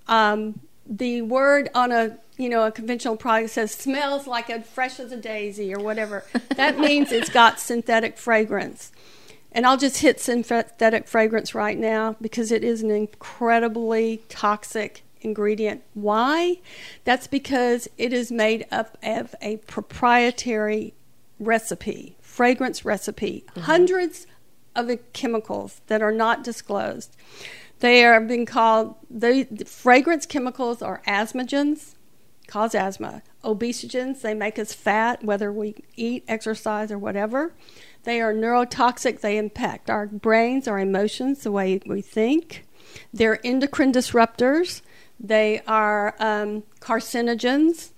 Um, 0.07 0.59
the 0.85 1.21
word 1.21 1.69
on 1.73 1.91
a 1.91 2.17
you 2.37 2.49
know, 2.49 2.65
a 2.65 2.71
conventional 2.71 3.15
product 3.15 3.51
says 3.51 3.71
smells 3.71 4.25
like 4.25 4.49
a 4.49 4.61
fresh 4.61 4.99
as 4.99 5.11
a 5.11 5.17
daisy 5.17 5.73
or 5.73 5.79
whatever, 5.79 6.25
that 6.55 6.79
means 6.79 7.11
it's 7.11 7.29
got 7.29 7.59
synthetic 7.59 8.17
fragrance. 8.17 8.91
And 9.51 9.67
I'll 9.67 9.77
just 9.77 9.97
hit 9.97 10.19
synthetic 10.19 11.07
fragrance 11.07 11.53
right 11.53 11.77
now 11.77 12.15
because 12.19 12.51
it 12.51 12.63
is 12.63 12.81
an 12.81 12.89
incredibly 12.89 14.23
toxic 14.27 15.03
ingredient. 15.21 15.83
Why? 15.93 16.59
That's 17.03 17.27
because 17.27 17.87
it 17.97 18.13
is 18.13 18.31
made 18.31 18.65
up 18.71 18.97
of 19.03 19.35
a 19.41 19.57
proprietary 19.57 20.95
recipe, 21.39 22.15
fragrance 22.19 22.83
recipe, 22.83 23.45
mm-hmm. 23.51 23.61
hundreds 23.61 24.25
of 24.75 24.87
the 24.87 24.97
chemicals 24.97 25.81
that 25.85 26.01
are 26.01 26.11
not 26.11 26.43
disclosed. 26.43 27.15
They 27.79 28.05
are 28.05 28.21
being 28.21 28.45
called 28.45 28.95
the, 29.09 29.45
fragrance 29.65 30.25
chemicals 30.25 30.81
are 30.81 31.01
asthmagens, 31.07 31.95
cause 32.47 32.73
asthma. 32.73 33.23
Obesogens, 33.43 34.21
they 34.21 34.33
make 34.33 34.57
us 34.57 34.73
fat, 34.73 35.23
whether 35.23 35.51
we 35.51 35.75
eat, 35.95 36.23
exercise, 36.27 36.91
or 36.91 36.97
whatever. 36.97 37.53
They 38.03 38.21
are 38.21 38.33
neurotoxic, 38.33 39.21
they 39.21 39.37
impact 39.37 39.89
our 39.89 40.05
brains, 40.07 40.67
our 40.67 40.79
emotions, 40.79 41.43
the 41.43 41.51
way 41.51 41.81
we 41.85 42.01
think. 42.01 42.65
They're 43.13 43.45
endocrine 43.45 43.93
disruptors, 43.93 44.81
they 45.19 45.61
are 45.67 46.15
um, 46.19 46.63
carcinogens, 46.79 47.91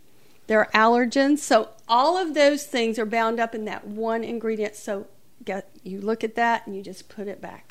they're 0.47 0.69
allergens. 0.73 1.39
So, 1.39 1.69
all 1.87 2.17
of 2.17 2.33
those 2.33 2.65
things 2.65 2.99
are 2.99 3.05
bound 3.05 3.39
up 3.39 3.55
in 3.55 3.65
that 3.65 3.87
one 3.87 4.23
ingredient. 4.23 4.75
So, 4.75 5.07
get, 5.43 5.69
you 5.83 6.01
look 6.01 6.23
at 6.23 6.35
that 6.35 6.67
and 6.67 6.75
you 6.75 6.83
just 6.83 7.09
put 7.09 7.27
it 7.27 7.41
back. 7.41 7.64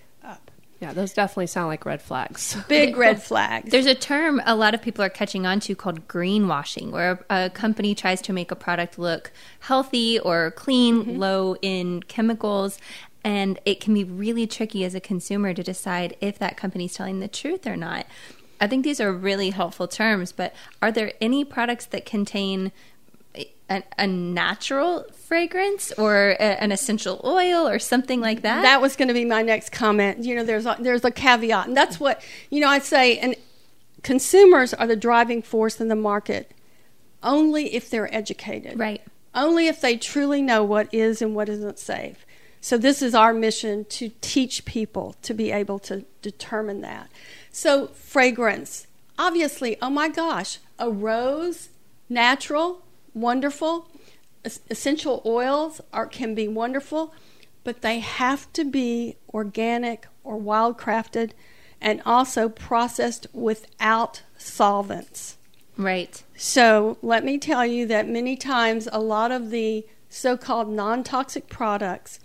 Yeah, 0.80 0.92
those 0.92 1.12
definitely 1.12 1.46
sound 1.46 1.68
like 1.68 1.86
red 1.86 2.02
flags. 2.02 2.56
Big 2.68 2.96
red 2.96 3.22
flags. 3.22 3.70
There's 3.70 3.86
a 3.86 3.94
term 3.94 4.42
a 4.44 4.54
lot 4.54 4.74
of 4.74 4.82
people 4.82 5.04
are 5.04 5.08
catching 5.08 5.46
on 5.46 5.60
to 5.60 5.74
called 5.74 6.08
greenwashing, 6.08 6.90
where 6.90 7.24
a, 7.30 7.44
a 7.46 7.50
company 7.50 7.94
tries 7.94 8.20
to 8.22 8.32
make 8.32 8.50
a 8.50 8.56
product 8.56 8.98
look 8.98 9.32
healthy 9.60 10.18
or 10.18 10.50
clean, 10.50 11.02
mm-hmm. 11.02 11.18
low 11.18 11.56
in 11.62 12.02
chemicals. 12.02 12.78
And 13.22 13.58
it 13.64 13.80
can 13.80 13.94
be 13.94 14.04
really 14.04 14.46
tricky 14.46 14.84
as 14.84 14.94
a 14.94 15.00
consumer 15.00 15.54
to 15.54 15.62
decide 15.62 16.16
if 16.20 16.38
that 16.40 16.56
company's 16.56 16.94
telling 16.94 17.20
the 17.20 17.28
truth 17.28 17.66
or 17.66 17.76
not. 17.76 18.06
I 18.60 18.66
think 18.66 18.84
these 18.84 19.00
are 19.00 19.12
really 19.12 19.50
helpful 19.50 19.88
terms, 19.88 20.32
but 20.32 20.54
are 20.80 20.92
there 20.92 21.12
any 21.20 21.44
products 21.44 21.86
that 21.86 22.06
contain 22.06 22.72
a, 23.68 23.82
a 23.98 24.06
natural 24.06 25.04
fragrance 25.12 25.92
or 25.92 26.30
a, 26.30 26.62
an 26.62 26.72
essential 26.72 27.20
oil 27.24 27.66
or 27.66 27.78
something 27.78 28.20
like 28.20 28.42
that? 28.42 28.62
That 28.62 28.80
was 28.80 28.96
going 28.96 29.08
to 29.08 29.14
be 29.14 29.24
my 29.24 29.42
next 29.42 29.72
comment. 29.72 30.24
You 30.24 30.34
know, 30.36 30.44
there's 30.44 30.66
a, 30.66 30.76
there's 30.78 31.04
a 31.04 31.10
caveat, 31.10 31.66
and 31.66 31.76
that's 31.76 31.98
what 31.98 32.22
you 32.50 32.60
know. 32.60 32.68
I'd 32.68 32.84
say, 32.84 33.18
and 33.18 33.34
consumers 34.02 34.74
are 34.74 34.86
the 34.86 34.96
driving 34.96 35.42
force 35.42 35.80
in 35.80 35.88
the 35.88 35.96
market 35.96 36.52
only 37.22 37.74
if 37.74 37.88
they're 37.90 38.14
educated, 38.14 38.78
right? 38.78 39.02
Only 39.34 39.66
if 39.66 39.80
they 39.80 39.96
truly 39.96 40.42
know 40.42 40.62
what 40.62 40.92
is 40.92 41.20
and 41.20 41.34
what 41.34 41.48
isn't 41.48 41.78
safe. 41.78 42.24
So 42.60 42.78
this 42.78 43.02
is 43.02 43.14
our 43.14 43.34
mission 43.34 43.84
to 43.86 44.10
teach 44.20 44.64
people 44.64 45.16
to 45.22 45.34
be 45.34 45.50
able 45.50 45.78
to 45.80 46.04
determine 46.22 46.80
that. 46.82 47.10
So 47.50 47.88
fragrance, 47.88 48.86
obviously, 49.18 49.76
oh 49.82 49.90
my 49.90 50.08
gosh, 50.08 50.58
a 50.78 50.90
rose, 50.90 51.68
natural, 52.08 52.83
wonderful. 53.14 53.88
Essential 54.44 55.22
oils 55.24 55.80
are, 55.92 56.06
can 56.06 56.34
be 56.34 56.48
wonderful, 56.48 57.14
but 57.62 57.80
they 57.80 58.00
have 58.00 58.52
to 58.52 58.64
be 58.64 59.16
organic 59.32 60.06
or 60.22 60.38
wildcrafted 60.38 61.30
and 61.80 62.02
also 62.04 62.48
processed 62.48 63.26
without 63.32 64.22
solvents. 64.36 65.38
Right. 65.76 66.22
So 66.36 66.98
let 67.02 67.24
me 67.24 67.38
tell 67.38 67.66
you 67.66 67.86
that 67.86 68.08
many 68.08 68.36
times 68.36 68.88
a 68.92 69.00
lot 69.00 69.32
of 69.32 69.50
the 69.50 69.86
so 70.08 70.36
called 70.36 70.68
non 70.68 71.02
toxic 71.02 71.48
products 71.48 72.20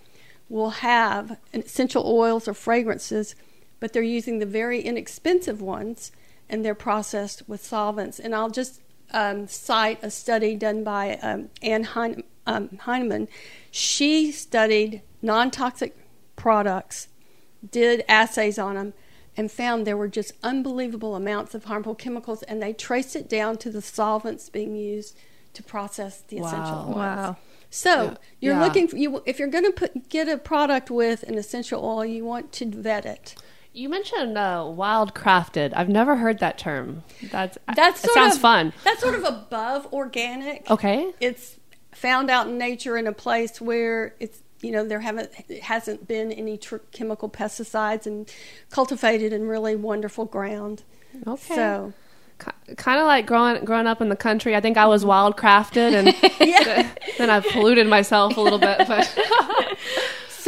will 0.50 0.69
have 0.69 1.38
essential 1.53 2.03
oils 2.05 2.48
or 2.48 2.53
fragrances, 2.53 3.36
but 3.79 3.93
they're 3.93 4.03
using 4.03 4.39
the 4.39 4.46
very 4.46 4.81
inexpensive 4.81 5.62
ones 5.62 6.12
and 6.50 6.65
they're 6.65 6.75
processed 6.75 7.48
with 7.48 7.63
solvents. 7.63 8.19
And 8.19 8.36
I'll 8.36 8.50
just 8.50 8.81
um, 9.12 9.48
cite 9.48 10.00
a 10.04 10.12
study 10.12 10.56
done 10.56 10.84
by 10.84 11.18
um, 11.22 11.50
Anne 11.62 11.84
hein- 11.84 12.24
um, 12.46 12.70
Steinemann. 12.70 13.28
She 13.72 14.32
studied 14.32 15.01
non 15.22 15.51
toxic 15.51 15.98
products, 16.36 17.08
did 17.70 18.04
assays 18.08 18.58
on 18.58 18.75
them, 18.75 18.94
and 19.36 19.51
found 19.51 19.86
there 19.86 19.98
were 19.98 20.08
just 20.08 20.34
unbelievable 20.44 21.16
amounts 21.16 21.54
of 21.54 21.66
harmful 21.66 21.96
chemicals, 21.96 22.44
and 22.44 22.62
they 22.62 22.74
traced 22.74 23.16
it 23.16 23.30
down 23.30 23.58
to 23.58 23.70
the 23.70 23.82
solvents 23.82 24.50
being 24.50 24.75
used 24.75 25.16
to 25.54 25.63
process 25.63 26.22
the 26.22 26.38
wow. 26.38 26.48
essential 26.48 26.78
oils. 26.88 26.96
Wow. 26.96 27.38
So 27.70 28.04
yeah. 28.04 28.16
you're 28.39 28.54
yeah. 28.56 28.63
looking 28.63 28.88
for 28.88 28.98
you 28.98 29.22
if 29.25 29.38
you're 29.38 29.48
going 29.48 29.66
to 29.66 29.72
put 29.72 30.10
get 30.10 30.28
a 30.28 30.38
product 30.38 30.89
with 30.89 31.24
an 31.24 31.38
essential 31.38 31.84
oil, 31.84 32.06
you 32.06 32.25
want 32.25 32.51
to 32.54 32.66
vet 32.66 33.06
it. 33.06 33.36
You 33.74 33.88
mentioned 33.88 34.38
uh, 34.38 34.66
wild 34.68 35.14
crafted. 35.14 35.74
I've 35.76 35.90
never 35.90 36.16
heard 36.16 36.40
that 36.40 36.58
term. 36.58 37.04
That's 37.32 37.58
that's 37.76 38.02
that 38.02 38.12
sounds 38.12 38.36
of, 38.36 38.42
fun. 38.42 38.74
That's 38.84 39.02
sort 39.02 39.16
of 39.16 39.24
above 39.24 39.92
organic. 39.94 40.70
Okay. 40.70 41.14
It's 41.20 41.58
found 41.94 42.30
out 42.30 42.48
in 42.48 42.58
nature 42.58 42.98
in 42.98 43.08
a 43.08 43.14
place 43.14 43.62
where 43.62 44.16
it's 44.20 44.42
you 44.62 44.72
know 44.72 44.86
there 44.86 45.02
haven't 45.02 45.34
hasn't 45.62 46.08
been 46.08 46.32
any 46.32 46.58
tr- 46.58 46.78
chemical 46.92 47.30
pesticides 47.30 48.06
and 48.06 48.32
cultivated 48.72 49.34
in 49.34 49.48
really 49.48 49.76
wonderful 49.76 50.26
ground. 50.26 50.84
Okay. 51.28 51.56
So 51.56 51.94
kind 52.78 53.00
of 53.00 53.06
like 53.06 53.26
growing 53.26 53.64
growing 53.66 53.88
up 53.88 54.02
in 54.02 54.10
the 54.10 54.16
country. 54.16 54.56
I 54.56 54.62
think 54.62 54.78
I 54.78 54.86
was 54.86 55.06
wild 55.06 55.38
crafted, 55.38 55.94
and 55.94 56.08
yeah. 56.40 56.90
then 57.18 57.30
I 57.30 57.40
polluted 57.40 57.88
myself 57.88 58.38
a 58.38 58.42
little 58.42 58.60
bit. 58.60 58.80
But 58.88 59.14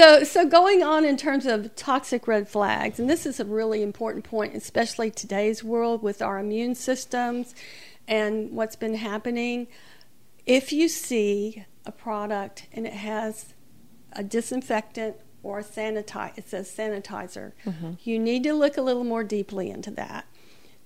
So, 0.01 0.23
so 0.23 0.47
going 0.47 0.81
on 0.81 1.05
in 1.05 1.15
terms 1.15 1.45
of 1.45 1.75
toxic 1.75 2.27
red 2.27 2.49
flags, 2.49 2.99
and 2.99 3.07
this 3.07 3.27
is 3.27 3.39
a 3.39 3.45
really 3.45 3.83
important 3.83 4.25
point, 4.25 4.55
especially 4.55 5.11
today's 5.11 5.63
world 5.63 6.01
with 6.01 6.23
our 6.23 6.39
immune 6.39 6.73
systems 6.73 7.53
and 8.07 8.49
what's 8.49 8.75
been 8.75 8.95
happening. 8.95 9.67
If 10.47 10.73
you 10.73 10.87
see 10.87 11.65
a 11.85 11.91
product 11.91 12.65
and 12.73 12.87
it 12.87 12.93
has 12.93 13.53
a 14.13 14.23
disinfectant 14.23 15.17
or 15.43 15.59
a 15.59 15.63
sanitizer, 15.63 16.35
it 16.35 16.49
says 16.49 16.73
sanitizer, 16.75 17.51
mm-hmm. 17.63 17.91
you 18.03 18.17
need 18.17 18.41
to 18.45 18.53
look 18.53 18.77
a 18.77 18.81
little 18.81 19.03
more 19.03 19.23
deeply 19.23 19.69
into 19.69 19.91
that. 19.91 20.25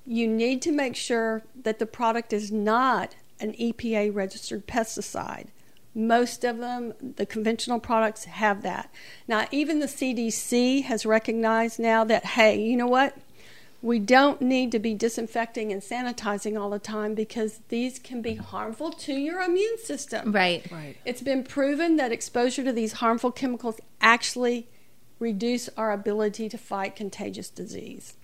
You 0.05 0.27
need 0.27 0.61
to 0.63 0.73
make 0.73 0.97
sure 0.97 1.43
that 1.63 1.79
the 1.79 1.85
product 1.85 2.33
is 2.33 2.51
not 2.51 3.15
an 3.39 3.53
EPA 3.53 4.13
registered 4.13 4.67
pesticide. 4.67 5.47
Most 5.97 6.43
of 6.43 6.57
them, 6.57 6.93
the 7.15 7.25
conventional 7.25 7.79
products, 7.79 8.25
have 8.25 8.63
that. 8.63 8.93
Now, 9.29 9.47
even 9.49 9.79
the 9.79 9.85
CDC 9.85 10.83
has 10.83 11.05
recognized 11.05 11.79
now 11.79 12.03
that, 12.03 12.25
hey, 12.25 12.61
you 12.61 12.75
know 12.75 12.85
what? 12.87 13.17
We 13.81 13.99
don't 13.99 14.41
need 14.41 14.71
to 14.73 14.79
be 14.79 14.93
disinfecting 14.93 15.71
and 15.71 15.81
sanitizing 15.81 16.59
all 16.59 16.69
the 16.69 16.79
time 16.79 17.13
because 17.13 17.61
these 17.69 17.97
can 17.99 18.21
be 18.21 18.35
harmful 18.35 18.91
to 18.91 19.13
your 19.13 19.39
immune 19.41 19.77
system. 19.77 20.31
Right. 20.31 20.69
Right. 20.71 20.97
It's 21.05 21.21
been 21.21 21.43
proven 21.43 21.95
that 21.95 22.11
exposure 22.11 22.63
to 22.63 22.73
these 22.73 22.93
harmful 22.93 23.31
chemicals 23.31 23.79
actually 24.01 24.67
reduce 25.19 25.69
our 25.77 25.91
ability 25.93 26.49
to 26.49 26.57
fight 26.57 26.95
contagious 26.95 27.49
disease. 27.49 28.15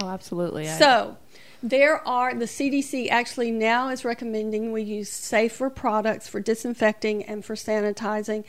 Oh, 0.00 0.08
absolutely. 0.08 0.66
So, 0.66 1.16
there 1.62 2.06
are, 2.06 2.34
the 2.34 2.46
CDC 2.46 3.10
actually 3.10 3.50
now 3.50 3.90
is 3.90 4.04
recommending 4.04 4.72
we 4.72 4.82
use 4.82 5.10
safer 5.10 5.68
products 5.68 6.28
for 6.28 6.40
disinfecting 6.40 7.24
and 7.24 7.44
for 7.44 7.54
sanitizing. 7.54 8.44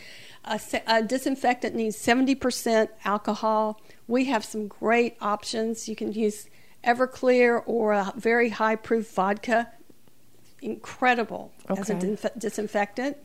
A, 0.46 0.60
a 0.88 1.04
disinfectant 1.04 1.76
needs 1.76 1.98
70% 1.98 2.90
alcohol. 3.04 3.82
We 4.08 4.26
have 4.26 4.46
some 4.46 4.68
great 4.68 5.18
options. 5.22 5.90
You 5.90 5.96
can 5.96 6.14
use 6.14 6.48
Everclear 6.84 7.62
or 7.66 7.94
a 7.94 8.14
very 8.16 8.50
high 8.50 8.76
proof 8.76 9.12
vodka 9.12 9.72
incredible 10.62 11.52
okay. 11.70 11.82
as 11.82 11.90
a 11.90 12.30
disinfectant. 12.38 13.18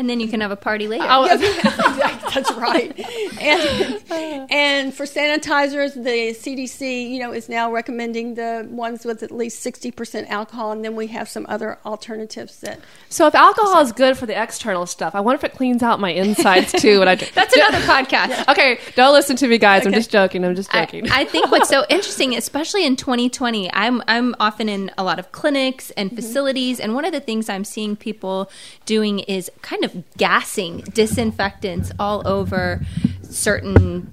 And 0.00 0.08
then 0.08 0.18
you 0.18 0.28
can 0.28 0.40
have 0.40 0.50
a 0.50 0.56
party 0.56 0.88
later. 0.88 1.04
Oh, 1.06 1.26
yeah, 1.26 2.18
that's 2.34 2.50
right. 2.52 2.98
And, 3.38 4.02
and 4.50 4.94
for 4.94 5.04
sanitizers, 5.04 5.92
the 5.92 6.32
CDC, 6.32 7.10
you 7.10 7.18
know, 7.18 7.34
is 7.34 7.50
now 7.50 7.70
recommending 7.70 8.32
the 8.34 8.66
ones 8.70 9.04
with 9.04 9.22
at 9.22 9.30
least 9.30 9.62
60% 9.62 10.26
alcohol, 10.30 10.72
and 10.72 10.82
then 10.82 10.96
we 10.96 11.08
have 11.08 11.28
some 11.28 11.44
other 11.50 11.78
alternatives 11.84 12.60
that. 12.60 12.80
So 13.10 13.26
if 13.26 13.34
alcohol 13.34 13.74
so. 13.74 13.80
is 13.80 13.92
good 13.92 14.16
for 14.16 14.24
the 14.24 14.42
external 14.42 14.86
stuff, 14.86 15.14
I 15.14 15.20
wonder 15.20 15.36
if 15.36 15.44
it 15.44 15.54
cleans 15.54 15.82
out 15.82 16.00
my 16.00 16.12
insides 16.12 16.72
too 16.72 17.00
when 17.00 17.08
I 17.08 17.14
drink. 17.16 17.34
that's 17.34 17.54
another 17.54 17.80
podcast. 17.80 18.28
Yeah. 18.30 18.44
Okay, 18.48 18.80
don't 18.96 19.12
listen 19.12 19.36
to 19.36 19.48
me, 19.48 19.58
guys. 19.58 19.82
Okay. 19.82 19.88
I'm 19.88 19.92
just 19.92 20.10
joking. 20.10 20.46
I'm 20.46 20.56
just 20.56 20.72
joking. 20.72 21.10
I, 21.10 21.20
I, 21.20 21.24
think 21.26 21.50
what's 21.50 21.68
so 21.68 21.84
interesting, 21.90 22.34
especially 22.34 22.86
in 22.86 22.96
2020, 22.96 23.70
I'm 23.70 24.02
I'm 24.08 24.34
often 24.40 24.70
in 24.70 24.90
a 24.96 25.04
lot 25.04 25.18
of 25.18 25.30
clinics 25.30 25.90
and 25.90 26.08
mm-hmm. 26.08 26.16
facilities, 26.16 26.78
mm-hmm. 26.78 26.84
and 26.84 26.94
one 26.94 27.04
of 27.04 27.12
the 27.12 27.20
things 27.20 27.50
I'm 27.50 27.64
seeing 27.64 27.96
people 27.96 28.50
doing 28.86 29.18
is 29.18 29.50
kind 29.60 29.84
of 29.84 29.89
gassing 30.16 30.78
disinfectants 30.94 31.92
all 31.98 32.26
over 32.26 32.80
certain 33.22 34.10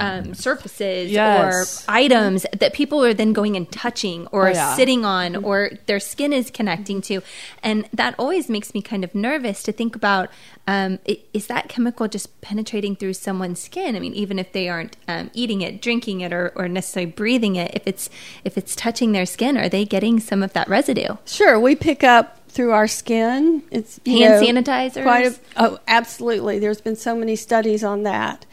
um, 0.00 0.34
surfaces 0.34 1.12
Yes. 1.12 1.84
or 1.86 1.90
items 1.92 2.44
that 2.58 2.72
people 2.72 3.04
are 3.04 3.14
then 3.14 3.32
going 3.32 3.56
and 3.56 3.70
touching 3.70 4.26
or 4.28 4.48
Oh, 4.48 4.52
yeah. 4.52 4.74
sitting 4.74 5.04
on 5.04 5.36
or 5.36 5.70
their 5.86 6.00
skin 6.00 6.32
is 6.32 6.50
connecting 6.50 7.00
to. 7.02 7.20
And 7.62 7.88
that 7.92 8.14
always 8.18 8.48
makes 8.48 8.74
me 8.74 8.82
kind 8.82 9.04
of 9.04 9.14
nervous 9.14 9.62
to 9.64 9.72
think 9.72 9.94
about 9.94 10.28
um, 10.66 10.98
is 11.32 11.46
that 11.48 11.68
chemical 11.68 12.08
just 12.08 12.40
penetrating 12.40 12.96
through 12.96 13.14
someone's 13.14 13.60
skin? 13.60 13.94
I 13.96 14.00
mean, 14.00 14.14
even 14.14 14.38
if 14.38 14.52
they 14.52 14.68
aren't 14.68 14.96
um, 15.08 15.30
eating 15.34 15.60
it, 15.60 15.80
drinking 15.82 16.20
it, 16.22 16.32
or, 16.32 16.52
or 16.56 16.68
necessarily 16.68 17.10
breathing 17.10 17.56
it, 17.56 17.72
if 17.74 17.86
it's 17.86 18.08
if 18.44 18.56
it's 18.58 18.74
touching 18.76 19.12
their 19.12 19.26
skin, 19.26 19.56
are 19.56 19.68
they 19.68 19.84
getting 19.84 20.20
some 20.20 20.42
of 20.42 20.52
that 20.52 20.68
residue? 20.68 21.16
Sure, 21.26 21.58
we 21.58 21.74
pick 21.74 22.02
up 22.04 22.41
through 22.52 22.72
our 22.72 22.86
skin. 22.86 23.62
It's 23.70 23.98
you 24.04 24.18
Hand 24.18 24.40
know, 24.54 24.62
sanitizers? 24.62 25.02
Quite 25.02 25.26
a, 25.26 25.34
oh, 25.56 25.78
absolutely. 25.88 26.58
There's 26.58 26.82
been 26.82 26.96
so 26.96 27.16
many 27.16 27.34
studies 27.34 27.82
on 27.82 28.02
that. 28.02 28.44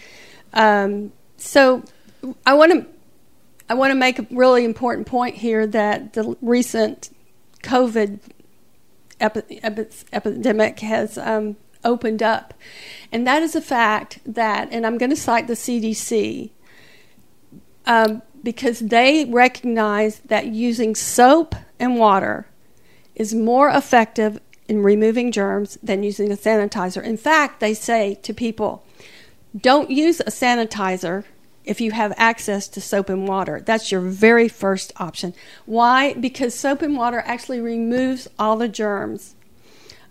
Um, 0.53 1.11
so 1.37 1.83
I 2.45 2.53
want 2.53 2.71
to 2.71 2.85
I 3.69 3.73
want 3.73 3.91
to 3.91 3.95
make 3.95 4.17
a 4.17 4.27
really 4.31 4.63
important 4.65 5.05
point 5.05 5.35
here 5.35 5.67
that 5.67 6.13
the 6.13 6.35
recent 6.41 7.13
COVID 7.61 8.19
epi- 9.19 9.59
epi- 9.61 10.05
epidemic 10.11 10.79
has 10.79 11.17
um, 11.17 11.57
opened 11.83 12.23
up, 12.23 12.53
and 13.11 13.27
that 13.27 13.43
is 13.43 13.53
a 13.55 13.61
fact 13.61 14.19
that, 14.25 14.69
and 14.71 14.87
I'm 14.87 14.97
going 14.97 15.11
to 15.11 15.15
cite 15.15 15.47
the 15.47 15.53
CDC 15.53 16.49
um, 17.85 18.21
because 18.43 18.79
they 18.79 19.25
recognize 19.25 20.19
that 20.19 20.47
using 20.47 20.95
soap 20.95 21.53
and 21.79 21.97
water 21.97 22.48
is 23.19 23.35
more 23.35 23.69
effective 23.69 24.39
in 24.67 24.81
removing 24.81 25.31
germs 25.31 25.77
than 25.83 26.01
using 26.01 26.31
a 26.31 26.35
sanitizer. 26.35 27.03
In 27.03 27.17
fact, 27.17 27.59
they 27.59 27.73
say 27.75 28.15
to 28.23 28.33
people, 28.33 28.85
don't 29.55 29.91
use 29.91 30.19
a 30.21 30.25
sanitizer 30.25 31.25
if 31.65 31.81
you 31.81 31.91
have 31.91 32.13
access 32.17 32.67
to 32.69 32.81
soap 32.81 33.09
and 33.09 33.27
water. 33.27 33.61
That's 33.63 33.91
your 33.91 34.01
very 34.01 34.47
first 34.47 34.93
option. 34.97 35.33
Why? 35.65 36.13
Because 36.13 36.55
soap 36.55 36.81
and 36.81 36.95
water 36.95 37.21
actually 37.25 37.59
removes 37.59 38.27
all 38.39 38.57
the 38.57 38.69
germs. 38.69 39.35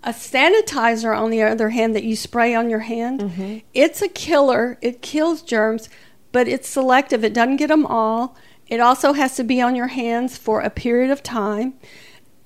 A 0.04 0.10
sanitizer, 0.10 1.16
on 1.16 1.30
the 1.30 1.42
other 1.42 1.70
hand, 1.70 1.96
that 1.96 2.04
you 2.04 2.14
spray 2.14 2.54
on 2.54 2.70
your 2.70 2.80
hand, 2.80 3.20
mm-hmm. 3.20 3.58
it's 3.74 4.02
a 4.02 4.08
killer. 4.08 4.78
It 4.80 5.02
kills 5.02 5.42
germs, 5.42 5.88
but 6.30 6.46
it's 6.46 6.68
selective. 6.68 7.24
It 7.24 7.34
doesn't 7.34 7.56
get 7.56 7.68
them 7.68 7.86
all. 7.86 8.36
It 8.68 8.80
also 8.80 9.14
has 9.14 9.34
to 9.36 9.44
be 9.44 9.60
on 9.60 9.74
your 9.74 9.88
hands 9.88 10.36
for 10.36 10.60
a 10.60 10.70
period 10.70 11.10
of 11.10 11.22
time. 11.22 11.74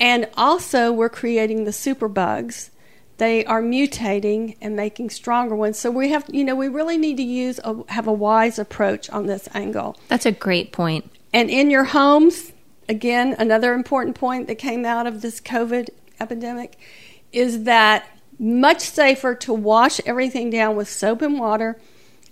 And 0.02 0.28
also, 0.36 0.90
we're 0.90 1.08
creating 1.08 1.62
the 1.62 1.70
superbugs. 1.70 2.70
They 3.18 3.44
are 3.44 3.62
mutating 3.62 4.56
and 4.60 4.74
making 4.74 5.10
stronger 5.10 5.54
ones. 5.54 5.78
So 5.78 5.92
we 5.92 6.08
have, 6.08 6.24
you 6.28 6.42
know, 6.42 6.56
we 6.56 6.66
really 6.66 6.98
need 6.98 7.18
to 7.18 7.22
use 7.22 7.60
a, 7.62 7.84
have 7.86 8.08
a 8.08 8.12
wise 8.12 8.58
approach 8.58 9.08
on 9.10 9.26
this 9.26 9.48
angle. 9.54 9.96
That's 10.08 10.26
a 10.26 10.32
great 10.32 10.72
point. 10.72 11.08
And 11.32 11.48
in 11.48 11.70
your 11.70 11.84
homes, 11.84 12.52
again, 12.88 13.36
another 13.38 13.74
important 13.74 14.16
point 14.16 14.48
that 14.48 14.56
came 14.56 14.84
out 14.84 15.06
of 15.06 15.22
this 15.22 15.40
COVID 15.40 15.90
epidemic 16.18 16.80
is 17.32 17.62
that 17.62 18.04
much 18.40 18.80
safer 18.80 19.36
to 19.36 19.52
wash 19.52 20.00
everything 20.04 20.50
down 20.50 20.74
with 20.74 20.88
soap 20.88 21.22
and 21.22 21.38
water 21.38 21.78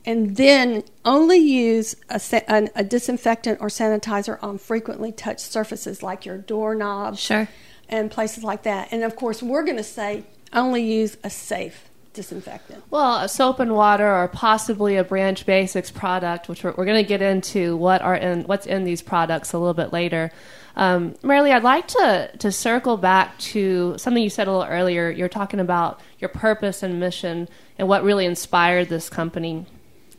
and 0.07 0.37
then 0.37 0.83
only 1.05 1.39
use 1.39 1.95
a, 2.09 2.19
sa- 2.19 2.41
an, 2.49 2.71
a 2.75 2.83
disinfectant 2.85 3.61
or 3.61 3.69
sanitizer 3.69 4.43
on 4.43 4.59
frequently 4.59 5.13
touched 5.13 5.41
surfaces 5.41 6.03
like 6.03 6.25
your 6.25 6.39
doorknobs 6.39 7.19
Sure. 7.21 7.49
and 7.89 8.11
places 8.11 8.43
like 8.43 8.63
that. 8.63 8.89
And 8.93 9.03
of 9.05 9.17
course, 9.17 9.43
we're 9.43 9.65
going 9.65 9.77
to 9.77 9.83
say 9.85 10.25
only 10.53 10.83
use 10.83 11.17
a 11.23 11.31
safe 11.31 11.89
disinfectant. 12.13 12.83
Well, 12.91 13.21
a 13.21 13.29
soap 13.29 13.61
and 13.61 13.73
water, 13.75 14.13
or 14.13 14.27
possibly 14.27 14.97
a 14.97 15.05
Branch 15.05 15.45
Basics 15.47 15.91
product, 15.93 16.49
which 16.49 16.65
we're, 16.65 16.75
we're 16.77 16.85
going 16.85 17.03
to 17.03 17.09
get 17.09 17.23
into 17.23 17.77
what 17.77 18.03
are 18.03 18.17
in 18.17 18.43
what's 18.45 18.67
in 18.67 18.83
these 18.85 19.01
products 19.03 19.53
a 19.53 19.59
little 19.59 19.75
bit 19.75 19.93
later. 19.93 20.33
Um, 20.77 21.15
Marilee, 21.23 21.53
I'd 21.53 21.63
like 21.63 21.87
to 21.89 22.31
to 22.39 22.51
circle 22.51 22.97
back 22.97 23.39
to 23.39 23.95
something 23.99 24.23
you 24.23 24.31
said 24.31 24.49
a 24.49 24.53
little 24.53 24.67
earlier. 24.67 25.09
You're 25.11 25.29
talking 25.29 25.61
about 25.61 26.01
your 26.19 26.31
purpose 26.31 26.83
and 26.83 26.99
mission 26.99 27.49
and 27.79 27.87
what 27.87 28.03
really 28.03 28.27
inspired 28.27 28.89
this 28.89 29.09
company. 29.09 29.67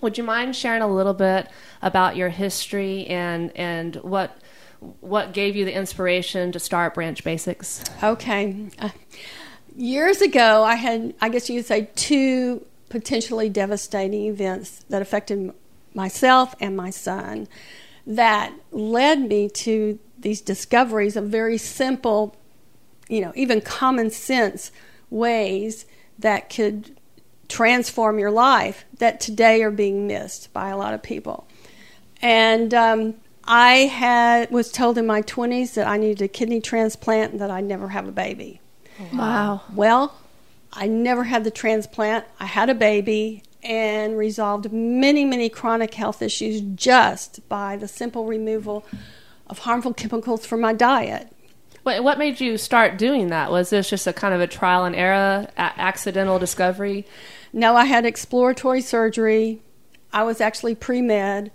Would 0.02 0.18
you 0.18 0.24
mind 0.24 0.56
sharing 0.56 0.82
a 0.82 0.88
little 0.88 1.14
bit 1.14 1.48
about 1.82 2.16
your 2.16 2.30
history 2.30 3.06
and 3.08 3.56
and 3.56 3.96
what 3.98 4.38
what 5.00 5.34
gave 5.34 5.56
you 5.56 5.64
the 5.64 5.74
inspiration 5.74 6.52
to 6.52 6.60
start 6.60 6.96
Branch 6.96 7.24
Basics? 7.24 7.84
Okay. 8.04 8.68
Uh, 8.80 8.90
years 9.76 10.22
ago, 10.22 10.64
I 10.64 10.76
had, 10.76 11.14
I 11.22 11.30
guess 11.30 11.50
you 11.50 11.60
could 11.60 11.68
say, 11.68 11.90
two 11.96 12.66
potentially 12.90 13.48
devastating 13.48 14.26
events 14.26 14.84
that 14.90 15.02
affected 15.02 15.54
myself 15.94 16.56
and 16.60 16.76
my 16.76 16.90
son 16.90 17.48
that 18.08 18.54
led 18.72 19.22
me 19.22 19.48
to 19.50 20.00
these 20.18 20.42
discoveries 20.42 21.16
of 21.16 21.26
very 21.26 21.58
simple, 21.58 22.36
you 23.08 23.22
know, 23.22 23.32
even 23.36 23.62
common 23.62 24.10
sense 24.10 24.72
ways 25.10 25.86
that 26.18 26.50
could 26.50 26.98
transform 27.52 28.18
your 28.18 28.32
life 28.32 28.86
that 29.00 29.20
today 29.20 29.62
are 29.62 29.72
being 29.72 30.08
missed 30.08 30.52
by 30.54 30.70
a 30.70 30.78
lot 30.78 30.94
of 30.94 31.04
people. 31.04 31.48
And 32.22 32.74
um, 32.74 33.16
I 33.44 33.74
had 33.74 34.50
was 34.52 34.72
told 34.72 34.98
in 34.98 35.06
my 35.06 35.22
20s 35.22 35.74
that 35.74 35.86
I 35.86 35.98
needed 35.98 36.22
a 36.22 36.28
kidney 36.28 36.62
transplant 36.62 37.34
and 37.34 37.42
that 37.42 37.52
I'd 37.52 37.66
never 37.66 37.90
have 37.90 38.08
a 38.08 38.12
baby. 38.12 38.62
Wow. 39.14 39.62
Well, 39.74 40.16
I 40.72 40.88
never 40.88 41.26
had 41.26 41.44
the 41.44 41.52
transplant. 41.52 42.26
I 42.40 42.46
had 42.46 42.70
a 42.70 42.76
baby 42.76 43.44
and 43.64 44.18
resolved 44.18 44.72
many, 44.72 45.26
many 45.26 45.50
chronic 45.50 45.94
health 45.94 46.22
issues 46.22 46.62
just 46.62 47.48
by 47.50 47.76
the 47.76 47.88
simple 47.88 48.26
removal 48.26 48.86
of 49.48 49.60
harmful 49.60 49.94
chemicals 49.94 50.46
from 50.46 50.62
my 50.62 50.74
diet. 50.74 51.28
What, 51.84 52.04
what 52.04 52.20
made 52.20 52.40
you 52.40 52.58
start 52.58 52.98
doing 52.98 53.28
that? 53.28 53.52
Was 53.52 53.72
this 53.72 53.90
just 53.90 54.06
a 54.08 54.14
kind 54.14 54.34
of 54.34 54.42
a 54.42 54.48
trial 54.48 54.86
and 54.86 54.96
error, 54.96 55.48
a- 55.58 55.82
accidental 55.82 56.38
discovery? 56.38 57.06
No, 57.54 57.76
I 57.76 57.86
had 57.86 58.06
exploratory 58.06 58.82
surgery. 58.82 59.62
I 60.14 60.24
was 60.24 60.42
actually 60.42 60.76
pre 60.76 61.02
med. 61.02 61.52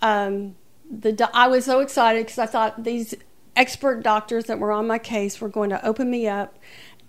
Um, 0.00 0.56
the 0.90 1.30
I 1.34 1.48
was 1.48 1.64
so 1.64 1.80
excited 1.80 2.26
because 2.26 2.38
I 2.38 2.46
thought 2.46 2.84
these 2.84 3.14
expert 3.56 4.02
doctors 4.02 4.44
that 4.44 4.58
were 4.58 4.72
on 4.72 4.86
my 4.86 4.98
case 4.98 5.40
were 5.40 5.48
going 5.48 5.70
to 5.70 5.84
open 5.86 6.10
me 6.10 6.28
up 6.28 6.56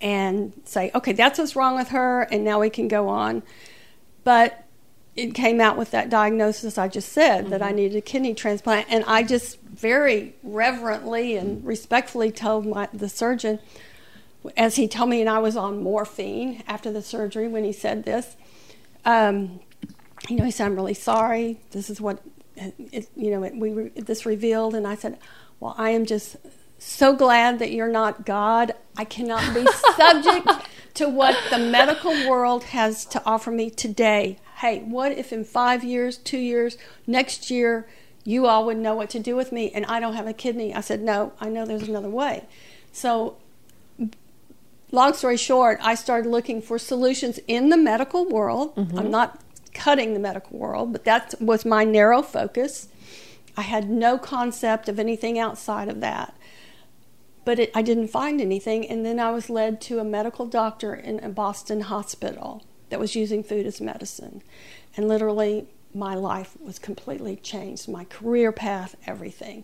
and 0.01 0.53
say, 0.65 0.91
okay, 0.95 1.13
that's 1.13 1.37
what's 1.39 1.55
wrong 1.55 1.75
with 1.75 1.89
her, 1.89 2.23
and 2.23 2.43
now 2.43 2.59
we 2.59 2.69
can 2.69 2.87
go 2.87 3.07
on. 3.09 3.43
But 4.23 4.63
it 5.15 5.33
came 5.33 5.59
out 5.59 5.77
with 5.77 5.91
that 5.91 6.09
diagnosis 6.09 6.77
I 6.77 6.87
just 6.87 7.11
said 7.11 7.49
that 7.49 7.61
I 7.61 7.71
needed 7.71 7.97
a 7.97 8.01
kidney 8.01 8.33
transplant, 8.33 8.87
and 8.89 9.03
I 9.05 9.23
just 9.23 9.59
very 9.61 10.35
reverently 10.43 11.35
and 11.35 11.63
respectfully 11.65 12.31
told 12.31 12.65
my 12.65 12.87
the 12.93 13.09
surgeon, 13.09 13.59
as 14.57 14.75
he 14.75 14.88
told 14.88 15.09
me, 15.09 15.21
and 15.21 15.29
I 15.29 15.39
was 15.39 15.55
on 15.55 15.81
morphine 15.83 16.63
after 16.67 16.91
the 16.91 17.01
surgery 17.01 17.47
when 17.47 17.63
he 17.63 17.71
said 17.71 18.03
this. 18.03 18.35
Um, 19.05 19.59
you 20.27 20.35
know, 20.35 20.43
he 20.43 20.51
said, 20.51 20.65
"I'm 20.65 20.75
really 20.75 20.93
sorry. 20.93 21.59
This 21.71 21.89
is 21.89 22.01
what 22.01 22.21
it, 22.55 23.09
you 23.15 23.31
know. 23.31 23.43
It, 23.43 23.55
we 23.55 23.71
re- 23.71 23.91
this 23.95 24.25
revealed." 24.25 24.75
And 24.75 24.85
I 24.88 24.95
said, 24.95 25.17
"Well, 25.59 25.75
I 25.77 25.91
am 25.91 26.05
just 26.05 26.38
so 26.77 27.15
glad 27.15 27.59
that 27.59 27.71
you're 27.71 27.89
not 27.89 28.25
God. 28.25 28.73
I 28.97 29.05
cannot 29.05 29.53
be 29.53 29.65
subject 29.97 30.47
to 30.95 31.07
what 31.07 31.38
the 31.49 31.57
medical 31.57 32.12
world 32.29 32.65
has 32.65 33.05
to 33.05 33.21
offer 33.25 33.51
me 33.51 33.69
today. 33.69 34.39
Hey, 34.57 34.79
what 34.79 35.12
if 35.13 35.31
in 35.31 35.43
five 35.45 35.83
years, 35.83 36.17
two 36.17 36.38
years, 36.38 36.77
next 37.07 37.49
year, 37.49 37.88
you 38.25 38.45
all 38.47 38.65
would 38.65 38.77
know 38.77 38.95
what 38.95 39.09
to 39.12 39.19
do 39.19 39.35
with 39.35 39.51
me, 39.51 39.71
and 39.71 39.85
I 39.85 39.99
don't 39.99 40.15
have 40.15 40.27
a 40.27 40.33
kidney?" 40.33 40.73
I 40.73 40.81
said, 40.81 41.01
"No, 41.01 41.33
I 41.39 41.49
know 41.49 41.65
there's 41.65 41.88
another 41.88 42.09
way." 42.09 42.45
So 42.91 43.38
long 44.91 45.13
story 45.13 45.38
short, 45.38 45.80
I 45.82 45.95
started 45.95 46.30
looking 46.30 46.62
for 46.62 46.80
solutions 46.80 47.39
in 47.47 47.69
the 47.69 47.78
medical 47.78 48.25
world. 48.28 48.75
Mm-hmm. 48.75 48.99
I'm 48.99 49.12
not 49.12 49.39
cutting 49.73 50.13
the 50.13 50.19
medical 50.19 50.58
world, 50.58 50.91
but 50.91 51.06
that 51.06 51.36
was 51.39 51.65
my 51.65 51.84
narrow 51.84 52.21
focus. 52.21 52.89
I 53.56 53.62
had 53.62 53.89
no 53.89 54.17
concept 54.17 54.89
of 54.89 54.99
anything 54.99 55.38
outside 55.38 55.89
of 55.89 56.02
that. 56.02 56.34
But 57.45 57.60
it, 57.60 57.71
I 57.73 57.82
didn't 57.82 58.10
find 58.10 58.41
anything, 58.41 58.88
and 58.88 59.06
then 59.06 59.19
I 59.19 59.32
was 59.32 59.49
led 59.49 59.82
to 59.82 59.99
a 59.99 60.04
medical 60.04 60.45
doctor 60.45 60.93
in 60.93 61.19
a 61.23 61.30
Boston 61.30 61.82
hospital 61.82 62.63
that 62.89 62.99
was 62.99 63.15
using 63.15 63.43
food 63.43 63.65
as 63.65 63.82
medicine. 63.82 64.41
And 64.95 65.08
literally, 65.08 65.67
my 65.93 66.15
life 66.15 66.58
was 66.60 66.80
completely 66.80 67.36
changed 67.38 67.88
my 67.88 68.04
career 68.06 68.52
path, 68.52 68.95
everything. 69.08 69.63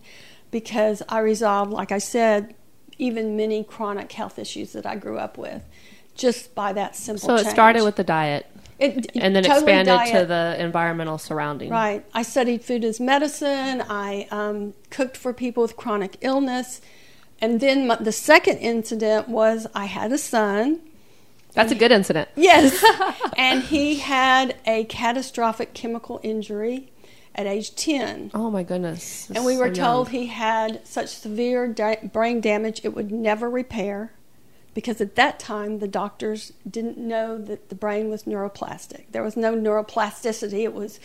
Because 0.51 1.03
I 1.09 1.19
resolved, 1.19 1.71
like 1.71 1.91
I 1.91 1.97
said, 1.97 2.55
even 2.97 3.35
many 3.35 3.63
chronic 3.63 4.11
health 4.11 4.39
issues 4.39 4.73
that 4.73 4.85
I 4.85 4.95
grew 4.95 5.17
up 5.17 5.37
with 5.37 5.63
just 6.15 6.55
by 6.55 6.73
that 6.73 6.95
simple 6.95 7.27
So 7.27 7.35
it 7.35 7.43
change. 7.43 7.53
started 7.53 7.83
with 7.83 7.97
the 7.97 8.03
diet 8.03 8.45
It- 8.79 9.11
and 9.15 9.35
then 9.35 9.43
totally 9.43 9.73
expanded 9.73 10.13
to 10.13 10.25
the 10.25 10.55
environmental 10.59 11.17
surrounding. 11.17 11.69
Right. 11.69 12.05
I 12.13 12.21
studied 12.23 12.63
food 12.63 12.83
as 12.85 12.99
medicine. 12.99 13.83
I 13.89 14.27
um, 14.31 14.73
cooked 14.89 15.17
for 15.17 15.33
people 15.33 15.61
with 15.63 15.75
chronic 15.75 16.17
illness. 16.21 16.81
And 17.41 17.59
then 17.59 17.87
my, 17.87 17.95
the 17.97 18.13
second 18.13 18.57
incident 18.59 19.27
was 19.27 19.67
I 19.75 19.85
had 19.85 20.11
a 20.13 20.17
son. 20.17 20.79
That's 21.53 21.71
a 21.71 21.75
good 21.75 21.91
incident. 21.91 22.29
Yes. 22.35 22.83
and 23.37 23.63
he 23.63 23.99
had 23.99 24.55
a 24.65 24.83
catastrophic 24.85 25.73
chemical 25.73 26.19
injury. 26.23 26.91
At 27.35 27.45
age 27.45 27.75
10. 27.75 28.31
Oh 28.33 28.49
my 28.49 28.63
goodness. 28.63 29.29
And 29.29 29.43
we 29.45 29.57
were 29.57 29.73
So 29.75 29.81
told 29.81 30.07
young. 30.07 30.21
he 30.21 30.27
had 30.27 30.87
such 30.87 31.09
severe 31.09 31.67
da- 31.67 32.07
brain 32.11 32.39
damage 32.41 32.81
it 32.83 32.95
would 32.95 33.11
never 33.11 33.49
repair 33.49 34.13
because 34.73 34.99
at 35.01 35.15
that 35.15 35.37
time 35.39 35.79
the 35.79 35.87
doctors 35.87 36.53
didn't 36.69 36.97
know 36.97 37.37
that 37.37 37.69
the 37.69 37.75
brain 37.75 38.09
was 38.09 38.23
neuroplastic. 38.23 39.03
There 39.11 39.21
was 39.23 39.35
no 39.37 39.53
neuroplasticity. 39.53 40.63
It 40.63 40.73
was 40.73 40.99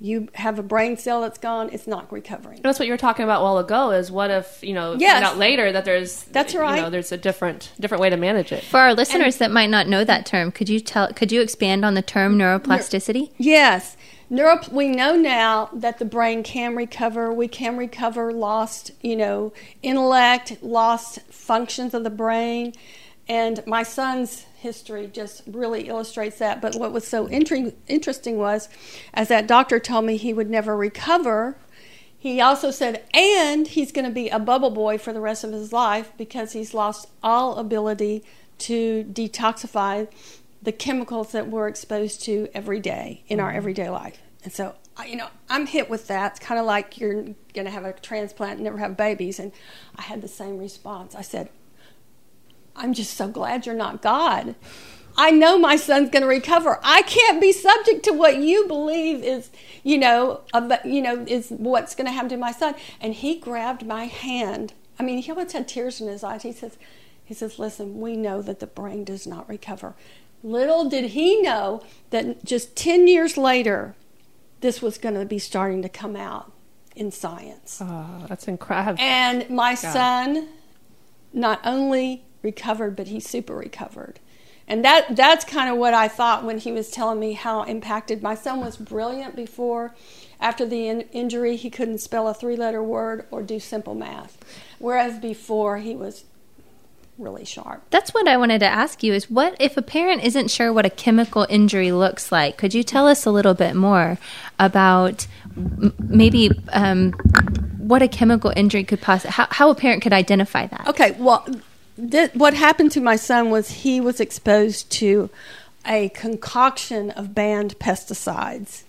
you 0.00 0.28
have 0.34 0.58
a 0.58 0.64
brain 0.64 0.96
cell 0.96 1.20
that's 1.20 1.38
gone, 1.38 1.70
it's 1.72 1.86
not 1.86 2.10
recovering. 2.12 2.60
That's 2.62 2.80
what 2.80 2.86
you 2.86 2.92
were 2.92 2.96
talking 2.98 3.22
about 3.22 3.40
a 3.40 3.44
while 3.44 3.58
ago. 3.58 3.90
Is 3.92 4.10
what 4.10 4.30
if 4.32 4.58
you 4.62 4.74
know 4.74 4.94
Yes. 4.98 5.12
find 5.14 5.24
out 5.24 5.38
later 5.38 5.70
that 5.70 5.84
there's 5.84 6.24
That's 6.24 6.54
You 6.54 6.60
right. 6.60 6.80
know, 6.82 6.90
there's 6.90 7.12
a 7.12 7.16
different 7.16 7.70
different 7.78 8.00
way 8.00 8.10
to 8.10 8.16
manage 8.16 8.50
it. 8.52 8.64
For 8.64 8.78
our 8.80 8.94
listeners 8.94 9.36
that 9.36 9.50
might 9.52 9.70
not 9.70 9.86
know 9.88 10.02
that 10.04 10.26
term, 10.26 10.50
could 10.50 10.68
you 10.68 10.80
tell? 10.80 11.12
Could 11.12 11.30
you 11.30 11.40
expand 11.40 11.84
on 11.84 11.94
the 11.94 12.02
term 12.02 12.36
neuroplasticity? 12.38 13.30
Yes. 13.38 13.96
Neuro, 14.32 14.58
we 14.70 14.88
know 14.88 15.14
now 15.14 15.68
that 15.74 15.98
the 15.98 16.06
brain 16.06 16.42
can 16.42 16.74
recover. 16.74 17.30
We 17.30 17.48
can 17.48 17.76
recover 17.76 18.32
lost, 18.32 18.90
you 19.02 19.14
know, 19.14 19.52
intellect, 19.82 20.56
lost 20.62 21.20
functions 21.30 21.92
of 21.92 22.02
the 22.02 22.08
brain. 22.08 22.72
And 23.28 23.62
my 23.66 23.82
son's 23.82 24.46
history 24.56 25.06
just 25.06 25.42
really 25.46 25.86
illustrates 25.86 26.38
that. 26.38 26.62
But 26.62 26.76
what 26.76 26.92
was 26.92 27.06
so 27.06 27.26
inter- 27.26 27.74
interesting 27.88 28.38
was, 28.38 28.70
as 29.12 29.28
that 29.28 29.46
doctor 29.46 29.78
told 29.78 30.06
me 30.06 30.16
he 30.16 30.32
would 30.32 30.48
never 30.48 30.74
recover, 30.74 31.58
he 32.18 32.40
also 32.40 32.70
said, 32.70 33.04
and 33.12 33.68
he's 33.68 33.92
going 33.92 34.06
to 34.06 34.10
be 34.10 34.30
a 34.30 34.38
bubble 34.38 34.70
boy 34.70 34.96
for 34.96 35.12
the 35.12 35.20
rest 35.20 35.44
of 35.44 35.52
his 35.52 35.74
life 35.74 36.10
because 36.16 36.52
he's 36.52 36.72
lost 36.72 37.06
all 37.22 37.56
ability 37.58 38.24
to 38.60 39.04
detoxify 39.12 40.08
the 40.62 40.72
chemicals 40.72 41.32
that 41.32 41.48
we're 41.48 41.68
exposed 41.68 42.22
to 42.24 42.48
every 42.54 42.80
day 42.80 43.24
in 43.26 43.40
our 43.40 43.48
mm-hmm. 43.48 43.56
everyday 43.58 43.88
life. 43.88 44.18
And 44.44 44.52
so, 44.52 44.74
you 45.06 45.16
know, 45.16 45.28
I'm 45.48 45.66
hit 45.66 45.90
with 45.90 46.08
that. 46.08 46.32
It's 46.32 46.40
kind 46.40 46.60
of 46.60 46.66
like 46.66 46.98
you're 46.98 47.22
going 47.54 47.64
to 47.64 47.70
have 47.70 47.84
a 47.84 47.92
transplant 47.92 48.54
and 48.54 48.64
never 48.64 48.78
have 48.78 48.96
babies. 48.96 49.38
And 49.38 49.52
I 49.96 50.02
had 50.02 50.22
the 50.22 50.28
same 50.28 50.58
response. 50.58 51.14
I 51.14 51.22
said, 51.22 51.48
I'm 52.74 52.94
just 52.94 53.14
so 53.14 53.28
glad 53.28 53.66
you're 53.66 53.74
not 53.74 54.02
God. 54.02 54.54
I 55.16 55.30
know 55.30 55.58
my 55.58 55.76
son's 55.76 56.10
going 56.10 56.22
to 56.22 56.28
recover. 56.28 56.80
I 56.82 57.02
can't 57.02 57.40
be 57.40 57.52
subject 57.52 58.02
to 58.04 58.12
what 58.12 58.38
you 58.38 58.66
believe 58.66 59.22
is, 59.22 59.50
you 59.82 59.98
know, 59.98 60.40
about, 60.54 60.86
you 60.86 61.02
know, 61.02 61.24
is 61.28 61.50
what's 61.50 61.94
going 61.94 62.06
to 62.06 62.12
happen 62.12 62.30
to 62.30 62.36
my 62.38 62.52
son. 62.52 62.74
And 63.00 63.12
he 63.14 63.38
grabbed 63.38 63.86
my 63.86 64.06
hand. 64.06 64.72
I 64.98 65.02
mean, 65.02 65.18
he 65.18 65.30
almost 65.30 65.52
had 65.52 65.68
tears 65.68 66.00
in 66.00 66.08
his 66.08 66.24
eyes. 66.24 66.44
He 66.44 66.52
says, 66.52 66.78
he 67.24 67.34
says, 67.34 67.58
listen, 67.58 68.00
we 68.00 68.16
know 68.16 68.40
that 68.42 68.60
the 68.60 68.66
brain 68.66 69.04
does 69.04 69.26
not 69.26 69.48
recover. 69.48 69.94
Little 70.42 70.88
did 70.88 71.10
he 71.10 71.40
know 71.40 71.82
that 72.10 72.44
just 72.44 72.74
10 72.76 73.06
years 73.06 73.36
later, 73.36 73.94
this 74.60 74.82
was 74.82 74.98
going 74.98 75.14
to 75.14 75.24
be 75.24 75.38
starting 75.38 75.82
to 75.82 75.88
come 75.88 76.16
out 76.16 76.52
in 76.96 77.10
science. 77.10 77.80
Oh, 77.80 78.26
that's 78.28 78.48
incredible. 78.48 79.00
And 79.00 79.48
my 79.50 79.74
son 79.74 80.48
not 81.32 81.60
only 81.64 82.24
recovered, 82.42 82.96
but 82.96 83.08
he 83.08 83.20
super 83.20 83.54
recovered. 83.54 84.20
And 84.68 84.84
that 84.84 85.16
that's 85.16 85.44
kind 85.44 85.70
of 85.70 85.76
what 85.76 85.92
I 85.92 86.08
thought 86.08 86.44
when 86.44 86.58
he 86.58 86.72
was 86.72 86.90
telling 86.90 87.18
me 87.18 87.32
how 87.32 87.62
impacted. 87.64 88.22
My 88.22 88.34
son 88.34 88.60
was 88.60 88.76
brilliant 88.76 89.34
before. 89.34 89.94
After 90.40 90.64
the 90.66 90.88
in- 90.88 91.02
injury, 91.12 91.56
he 91.56 91.70
couldn't 91.70 91.98
spell 91.98 92.28
a 92.28 92.34
three 92.34 92.56
letter 92.56 92.82
word 92.82 93.26
or 93.30 93.42
do 93.42 93.58
simple 93.60 93.94
math. 93.94 94.38
Whereas 94.78 95.18
before, 95.18 95.78
he 95.78 95.94
was 95.94 96.24
really 97.18 97.44
sharp. 97.44 97.82
That's 97.90 98.12
what 98.14 98.26
I 98.26 98.36
wanted 98.36 98.60
to 98.60 98.66
ask 98.66 99.02
you 99.02 99.12
is 99.12 99.30
what 99.30 99.54
if 99.60 99.76
a 99.76 99.82
parent 99.82 100.24
isn't 100.24 100.50
sure 100.50 100.72
what 100.72 100.86
a 100.86 100.90
chemical 100.90 101.46
injury 101.48 101.92
looks 101.92 102.32
like? 102.32 102.56
Could 102.56 102.74
you 102.74 102.82
tell 102.82 103.06
us 103.06 103.26
a 103.26 103.30
little 103.30 103.54
bit 103.54 103.74
more 103.74 104.18
about 104.58 105.26
m- 105.56 105.94
maybe 105.98 106.50
um, 106.72 107.12
what 107.78 108.02
a 108.02 108.08
chemical 108.08 108.52
injury 108.56 108.84
could 108.84 109.00
possibly, 109.00 109.32
how, 109.32 109.46
how 109.50 109.70
a 109.70 109.74
parent 109.74 110.02
could 110.02 110.12
identify 110.12 110.66
that? 110.66 110.88
Okay, 110.88 111.12
well, 111.12 111.46
th- 112.10 112.34
what 112.34 112.54
happened 112.54 112.92
to 112.92 113.00
my 113.00 113.16
son 113.16 113.50
was 113.50 113.70
he 113.70 114.00
was 114.00 114.20
exposed 114.20 114.90
to 114.92 115.30
a 115.86 116.08
concoction 116.10 117.10
of 117.10 117.34
banned 117.34 117.78
pesticides. 117.78 118.82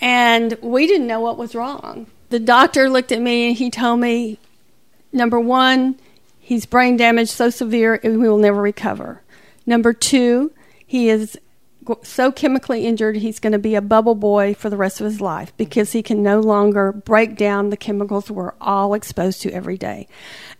And 0.00 0.58
we 0.60 0.86
didn't 0.86 1.06
know 1.06 1.20
what 1.20 1.38
was 1.38 1.54
wrong. 1.54 2.08
The 2.28 2.38
doctor 2.38 2.90
looked 2.90 3.12
at 3.12 3.22
me 3.22 3.48
and 3.48 3.56
he 3.56 3.70
told 3.70 4.00
me 4.00 4.38
number 5.12 5.40
one, 5.40 5.98
he's 6.44 6.66
brain 6.66 6.96
damaged 6.96 7.30
so 7.30 7.50
severe 7.50 7.94
and 8.02 8.12
he 8.22 8.28
will 8.28 8.36
never 8.38 8.60
recover. 8.60 9.22
Number 9.66 9.92
two, 9.92 10.52
he 10.86 11.08
is 11.08 11.38
so 12.02 12.32
chemically 12.32 12.86
injured 12.86 13.16
he's 13.16 13.38
going 13.38 13.52
to 13.52 13.58
be 13.58 13.74
a 13.74 13.82
bubble 13.82 14.14
boy 14.14 14.54
for 14.54 14.70
the 14.70 14.76
rest 14.76 15.00
of 15.00 15.04
his 15.04 15.20
life 15.20 15.54
because 15.58 15.92
he 15.92 16.02
can 16.02 16.22
no 16.22 16.40
longer 16.40 16.92
break 16.92 17.36
down 17.36 17.68
the 17.68 17.76
chemicals 17.76 18.30
we're 18.30 18.54
all 18.60 18.94
exposed 18.94 19.42
to 19.42 19.50
every 19.52 19.76
day. 19.76 20.08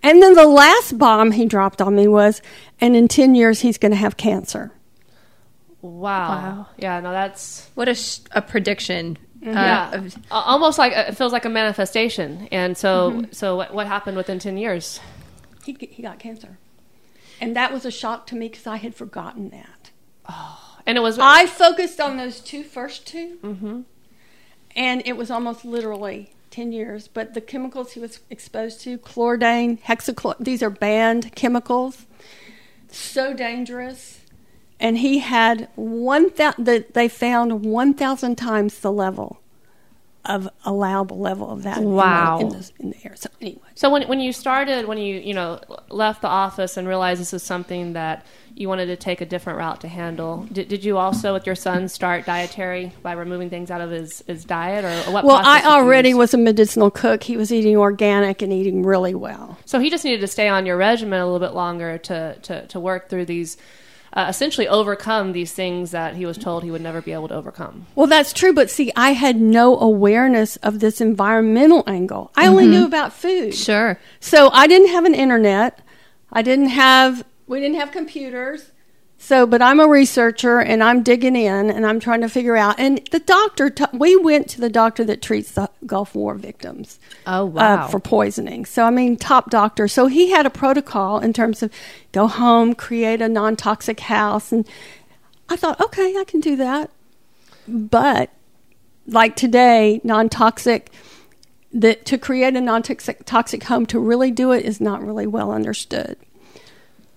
And 0.03 0.23
then 0.23 0.35
the 0.35 0.47
last 0.47 0.99
bomb 0.99 1.31
he 1.31 1.47
dropped 1.47 1.81
on 1.81 1.97
me 1.97 2.07
was, 2.09 2.43
and 2.81 2.95
in 2.95 3.09
10 3.09 3.35
years 3.35 3.61
he's 3.61 3.79
going 3.79 3.93
to 3.93 3.97
have 3.97 4.19
cancer. 4.19 4.71
wow. 5.81 6.29
Wow. 6.29 6.67
Yeah. 6.77 7.01
No, 7.01 7.11
that's 7.13 7.71
What 7.75 7.89
a, 7.89 7.95
sh- 7.95 8.19
a 8.33 8.43
prediction. 8.43 9.17
uh, 9.47 9.51
yeah. 9.51 10.09
Almost 10.31 10.79
like 10.79 10.93
it 10.93 11.17
feels 11.17 11.33
like 11.33 11.45
a 11.45 11.51
manifestation. 11.51 12.49
And 12.53 12.77
so, 12.77 13.11
Mm-hmm. 13.13 13.33
so 13.33 13.57
what, 13.57 13.75
what 13.75 13.87
happened 13.87 14.17
within 14.17 14.39
ten 14.39 14.57
years? 14.57 15.01
He, 15.65 15.77
he 15.91 16.03
got 16.03 16.19
cancer. 16.19 16.59
And 17.41 17.57
that 17.57 17.73
was 17.73 17.85
a 17.85 17.91
shock 17.91 18.27
to 18.29 18.37
me 18.37 18.49
because 18.49 18.67
I 18.67 18.77
had 18.77 18.95
forgotten 18.95 19.51
that. 19.51 19.91
Oh, 20.29 20.79
And 20.87 20.97
it 20.97 21.01
was 21.01 21.19
I 21.19 21.47
focused 21.47 22.01
on 22.01 22.17
those 22.17 22.41
two 22.41 22.63
first 22.63 23.07
2 23.07 23.39
mm-hmm. 23.43 23.81
and 24.75 25.03
it 25.05 25.17
was 25.17 25.31
almost 25.31 25.65
literally 25.65 26.33
10 26.51 26.73
years. 26.73 27.09
But 27.09 27.35
the 27.35 27.41
chemicals 27.41 27.93
he 27.93 28.01
was 28.01 28.21
exposed 28.31 28.81
to, 28.83 28.99
chlordane, 28.99 29.81
heptachlor, 29.83 30.37
these 30.39 30.63
are 30.63 30.71
banned 30.71 31.35
chemicals, 31.35 32.07
so 32.89 33.35
dangerous. 33.35 34.21
And 34.81 34.99
he 34.99 35.19
had 35.19 35.69
one 35.75 36.31
thousand. 36.31 36.65
The, 36.65 36.85
they 36.93 37.09
found 37.09 37.65
1,000 37.65 38.37
times 38.37 38.79
the 38.81 38.93
level 38.93 39.41
of 40.27 40.49
allowable 40.65 41.19
level 41.19 41.51
of 41.51 41.63
that 41.65 41.79
in 41.79 41.85
the- 41.85 41.91
Wow. 41.91 42.39
in, 42.41 42.49
the, 42.49 42.71
in 42.81 42.91
the 42.91 42.97
air. 43.05 43.13
So 43.17 43.29
anyway, 43.41 43.61
So 43.75 43.91
when 43.91 44.03
when 44.09 44.21
you 44.21 44.33
started, 44.33 44.87
when 44.87 44.99
you 44.99 45.17
you 45.21 45.35
know 45.35 45.61
left 45.91 46.23
the 46.23 46.29
office 46.29 46.77
and 46.77 46.89
realized 46.89 47.21
this 47.21 47.35
is 47.35 47.43
something 47.43 47.93
that 47.93 48.25
you 48.55 48.69
wanted 48.69 48.87
to 48.87 48.97
take 48.97 49.21
a 49.21 49.27
different 49.27 49.59
route 49.59 49.81
to 49.81 49.89
handle, 49.89 50.47
did, 50.53 50.69
did 50.69 50.85
you 50.85 50.97
also 50.97 51.33
with 51.33 51.45
your 51.45 51.57
son 51.57 51.89
start 51.89 52.25
dietary 52.25 52.93
by 53.03 53.13
removing 53.13 53.51
things 53.51 53.69
out 53.69 53.81
of 53.81 53.91
his, 53.91 54.23
his 54.29 54.45
diet, 54.45 54.85
or, 54.85 55.13
what? 55.13 55.25
well, 55.25 55.37
I 55.37 55.43
process 55.43 55.63
did 55.63 55.69
you 55.69 55.75
already 55.75 56.15
was 56.15 56.35
a 56.35 56.39
medicinal 56.39 56.91
cook. 56.91 57.25
He 57.25 57.37
was 57.37 57.53
eating 57.53 57.77
organic 57.77 58.43
and 58.43 58.53
eating 58.53 58.85
really 58.85 59.15
well. 59.15 59.59
So 59.65 59.81
he 59.81 59.91
just 59.91 60.05
needed 60.05 60.21
to 60.21 60.29
stay 60.29 60.49
on 60.49 60.67
your 60.67 60.77
regimen 60.77 61.21
a 61.21 61.25
little 61.27 61.45
bit 61.45 61.55
longer 61.55 61.99
to 61.99 62.37
to, 62.43 62.67
to 62.69 62.81
work 62.81 63.09
through 63.09 63.25
these. 63.27 63.57
Uh, 64.15 64.27
essentially, 64.29 64.69
overcome 64.69 65.33
these 65.33 65.53
things 65.53 65.91
that 65.91 66.15
he 66.15 66.25
was 66.25 66.39
told 66.39 66.63
he 66.63 66.71
would 66.71 66.81
never 66.81 67.03
be 67.03 67.11
able 67.13 67.27
to 67.27 67.35
overcome. 67.35 67.85
Well, 67.97 68.07
that's 68.07 68.33
true, 68.33 68.53
but 68.53 68.71
see, 68.71 68.93
I 68.95 69.11
had 69.11 69.41
no 69.41 69.77
awareness 69.77 70.55
of 70.59 70.79
this 70.79 71.01
environmental 71.01 71.83
angle. 71.89 72.31
I 72.37 72.47
only 72.47 72.69
knew 72.69 72.85
about 72.85 73.13
food. 73.13 73.57
Sure. 73.57 73.99
So 74.21 74.51
I 74.51 74.69
didn't 74.69 74.89
have 74.89 75.05
an 75.05 75.15
internet. 75.15 75.81
I 76.31 76.43
didn't 76.43 76.69
have, 76.69 77.25
we 77.49 77.59
didn't 77.59 77.77
have 77.77 77.91
computers. 77.91 78.71
So, 79.25 79.47
but 79.47 79.63
I'm 79.63 79.81
a 79.81 79.89
researcher 79.89 80.61
and 80.61 80.85
I'm 80.85 81.03
digging 81.03 81.35
in 81.35 81.71
and 81.71 81.87
I'm 81.87 81.99
trying 81.99 82.21
to 82.21 82.29
figure 82.29 82.59
out. 82.59 82.79
And 82.79 83.01
the 83.11 83.21
doctor, 83.21 83.71
t- 83.71 83.87
we 83.95 84.17
went 84.17 84.51
to 84.51 84.61
the 84.61 84.69
doctor 84.69 85.03
that 85.05 85.23
treats 85.23 85.53
the 85.53 85.71
Gulf 85.87 86.15
War 86.15 86.35
victims 86.35 86.99
Oh, 87.27 87.47
wow. 87.47 87.85
uh, 87.85 87.89
for 87.89 87.99
poisoning. 88.01 88.67
So, 88.67 88.85
I 88.85 88.91
mean, 88.91 89.17
top 89.17 89.49
doctor. 89.49 89.89
So 89.89 90.09
he 90.09 90.29
had 90.29 90.45
a 90.45 90.51
protocol 90.51 91.21
in 91.21 91.33
terms 91.33 91.63
of 91.63 91.73
go 92.13 92.27
home, 92.27 92.75
create 92.75 93.23
a 93.23 93.29
non 93.31 93.57
toxic 93.57 94.01
house. 94.01 94.53
And 94.53 94.69
I 95.49 95.57
thought, 95.57 95.81
okay, 95.81 96.15
I 96.19 96.25
can 96.25 96.41
do 96.41 96.55
that. 96.57 96.91
But 97.67 98.29
like 99.07 99.37
today, 99.37 100.03
non 100.05 100.29
toxic, 100.29 100.93
that 101.73 102.05
to 102.05 102.19
create 102.19 102.57
a 102.57 102.61
non 102.61 102.83
toxic 102.83 103.65
home, 103.65 103.87
to 103.87 103.99
really 103.99 104.31
do 104.31 104.53
it 104.53 104.67
is 104.67 104.83
not 104.83 105.03
really 105.03 105.27
well 105.27 105.51
understood. 105.51 106.19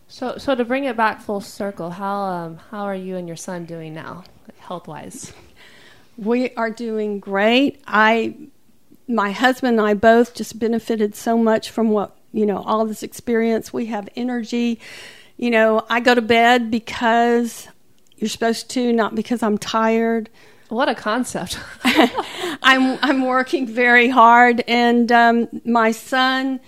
So, 0.10 0.38
so 0.38 0.56
to 0.56 0.63
bring 0.63 0.86
it 0.86 0.96
back 0.96 1.22
full 1.22 1.41
circle, 1.41 1.91
how 1.91 2.22
um, 2.22 2.58
how 2.72 2.84
are 2.84 2.96
you 2.96 3.17
and 3.17 3.28
your 3.28 3.38
son 3.38 3.65
doing 3.65 3.93
now, 3.93 4.24
health 4.60 4.88
wise? 4.88 5.34
We 6.17 6.52
are 6.56 6.72
doing 6.72 7.20
great. 7.20 7.82
I, 7.86 8.36
my 9.08 9.32
husband 9.32 9.80
and 9.80 9.88
I 9.88 9.93
both 9.93 10.34
just 10.34 10.58
benefited 10.58 11.13
so 11.13 11.38
much 11.38 11.70
from 11.70 11.89
what, 11.89 12.15
you 12.32 12.46
know, 12.46 12.63
all 12.63 12.86
this 12.86 13.04
experience. 13.04 13.72
We 13.72 13.88
have 13.88 14.10
energy. 14.15 14.80
You 15.36 15.52
know, 15.52 15.86
I 15.89 16.00
go 16.00 16.15
to 16.15 16.22
bed 16.22 16.72
because 16.72 17.67
you're 18.15 18.30
supposed 18.30 18.70
to, 18.72 18.91
not 18.93 19.13
because 19.13 19.43
I'm 19.43 19.58
tired. 19.58 20.30
What 20.70 20.89
a 20.89 20.96
concept! 20.96 21.60
I'm 21.84 22.98
I'm 23.02 23.26
working 23.26 23.67
very 23.67 24.10
hard, 24.10 24.63
and 24.67 25.10
um, 25.13 25.48
my 25.63 25.91
son 25.91 26.60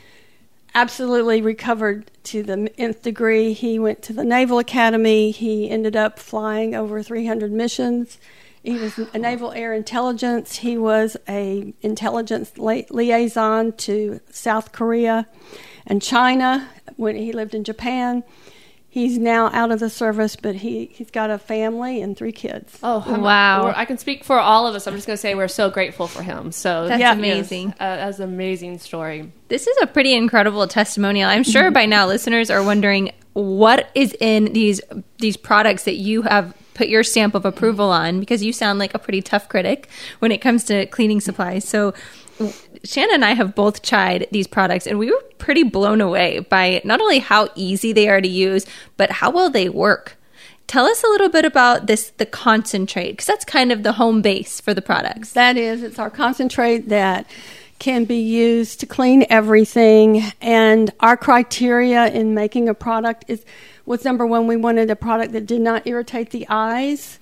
absolutely 0.75 1.41
recovered 1.41 2.11
to 2.25 2.43
the 2.43 2.71
nth 2.77 3.01
degree. 3.01 3.53
He 3.53 3.79
went 3.79 4.01
to 4.03 4.13
the 4.13 4.23
Naval 4.23 4.59
Academy. 4.59 5.31
He 5.31 5.69
ended 5.69 5.95
up 5.95 6.19
flying 6.19 6.75
over 6.75 7.01
300 7.03 7.51
missions 7.51 8.17
he 8.63 8.77
was 8.77 8.99
a 9.13 9.17
naval 9.17 9.51
air 9.53 9.73
intelligence. 9.73 10.57
He 10.57 10.77
was 10.77 11.15
a 11.27 11.73
intelligence 11.81 12.57
li- 12.57 12.87
liaison 12.89 13.71
to 13.73 14.19
South 14.31 14.71
Korea 14.71 15.27
and 15.87 16.01
China 16.01 16.69
when 16.97 17.15
he 17.15 17.31
lived 17.31 17.55
in 17.55 17.63
Japan. 17.63 18.23
He's 18.91 19.19
now 19.19 19.51
out 19.53 19.71
of 19.71 19.79
the 19.79 19.89
service, 19.89 20.35
but 20.35 20.55
he, 20.55 20.85
he's 20.91 21.11
got 21.11 21.29
a 21.29 21.37
family 21.37 22.01
and 22.01 22.17
three 22.17 22.31
kids. 22.31 22.79
Oh 22.81 23.03
I'm- 23.07 23.21
Wow. 23.21 23.71
I 23.75 23.85
can 23.85 23.99
speak 23.99 24.23
for 24.23 24.39
all 24.39 24.65
of 24.65 24.73
us. 24.73 24.87
I'm 24.87 24.95
just 24.95 25.05
going 25.05 25.13
to 25.15 25.21
say 25.21 25.35
we're 25.35 25.47
so 25.47 25.69
grateful 25.69 26.07
for 26.07 26.23
him. 26.23 26.51
So 26.51 26.87
That's 26.87 26.99
yeah, 26.99 27.13
amazing. 27.13 27.67
yes, 27.67 27.75
uh, 27.79 27.95
that's 27.97 28.17
an 28.17 28.25
amazing 28.29 28.79
story. 28.79 29.31
This 29.47 29.67
is 29.67 29.77
a 29.81 29.87
pretty 29.87 30.13
incredible 30.15 30.65
testimonial. 30.67 31.29
I'm 31.29 31.43
sure 31.43 31.69
by 31.69 31.85
now 31.85 32.07
listeners 32.07 32.49
are 32.49 32.63
wondering 32.63 33.11
what 33.33 33.89
is 33.93 34.15
in 34.19 34.53
these 34.53 34.81
these 35.19 35.37
products 35.37 35.83
that 35.83 35.95
you 35.95 36.23
have 36.23 36.55
put 36.73 36.87
your 36.87 37.03
stamp 37.03 37.35
of 37.35 37.45
approval 37.45 37.91
on 37.91 38.19
because 38.19 38.43
you 38.43 38.51
sound 38.51 38.79
like 38.79 38.93
a 38.95 38.99
pretty 38.99 39.21
tough 39.21 39.47
critic 39.49 39.87
when 40.17 40.31
it 40.31 40.39
comes 40.39 40.63
to 40.63 40.87
cleaning 40.87 41.21
supplies. 41.21 41.63
So 41.67 41.93
Shannon 42.83 43.15
and 43.15 43.25
I 43.25 43.33
have 43.33 43.55
both 43.55 43.81
tried 43.81 44.27
these 44.31 44.47
products 44.47 44.87
and 44.87 44.97
we 44.97 45.11
were 45.11 45.23
pretty 45.37 45.63
blown 45.63 46.01
away 46.01 46.39
by 46.39 46.81
not 46.83 47.01
only 47.01 47.19
how 47.19 47.49
easy 47.55 47.93
they 47.93 48.09
are 48.09 48.21
to 48.21 48.27
use, 48.27 48.65
but 48.97 49.11
how 49.11 49.29
well 49.29 49.49
they 49.49 49.69
work. 49.69 50.17
Tell 50.67 50.85
us 50.85 51.03
a 51.03 51.07
little 51.07 51.29
bit 51.29 51.45
about 51.45 51.87
this 51.87 52.11
the 52.11 52.25
concentrate 52.25 53.11
because 53.11 53.25
that's 53.25 53.45
kind 53.45 53.71
of 53.71 53.83
the 53.83 53.93
home 53.93 54.21
base 54.21 54.61
for 54.61 54.73
the 54.73 54.81
products. 54.81 55.33
That 55.33 55.57
is, 55.57 55.83
it's 55.83 55.99
our 55.99 56.11
concentrate 56.11 56.89
that 56.89 57.25
can 57.79 58.05
be 58.05 58.19
used 58.19 58.79
to 58.81 58.85
clean 58.85 59.25
everything. 59.29 60.23
And 60.41 60.91
our 60.99 61.17
criteria 61.17 62.07
in 62.07 62.33
making 62.33 62.69
a 62.69 62.73
product 62.73 63.25
is 63.27 63.43
was 63.85 64.05
number 64.05 64.25
one, 64.25 64.45
we 64.45 64.55
wanted 64.55 64.91
a 64.91 64.95
product 64.95 65.33
that 65.33 65.47
did 65.47 65.61
not 65.61 65.87
irritate 65.87 66.29
the 66.29 66.45
eyes, 66.47 67.18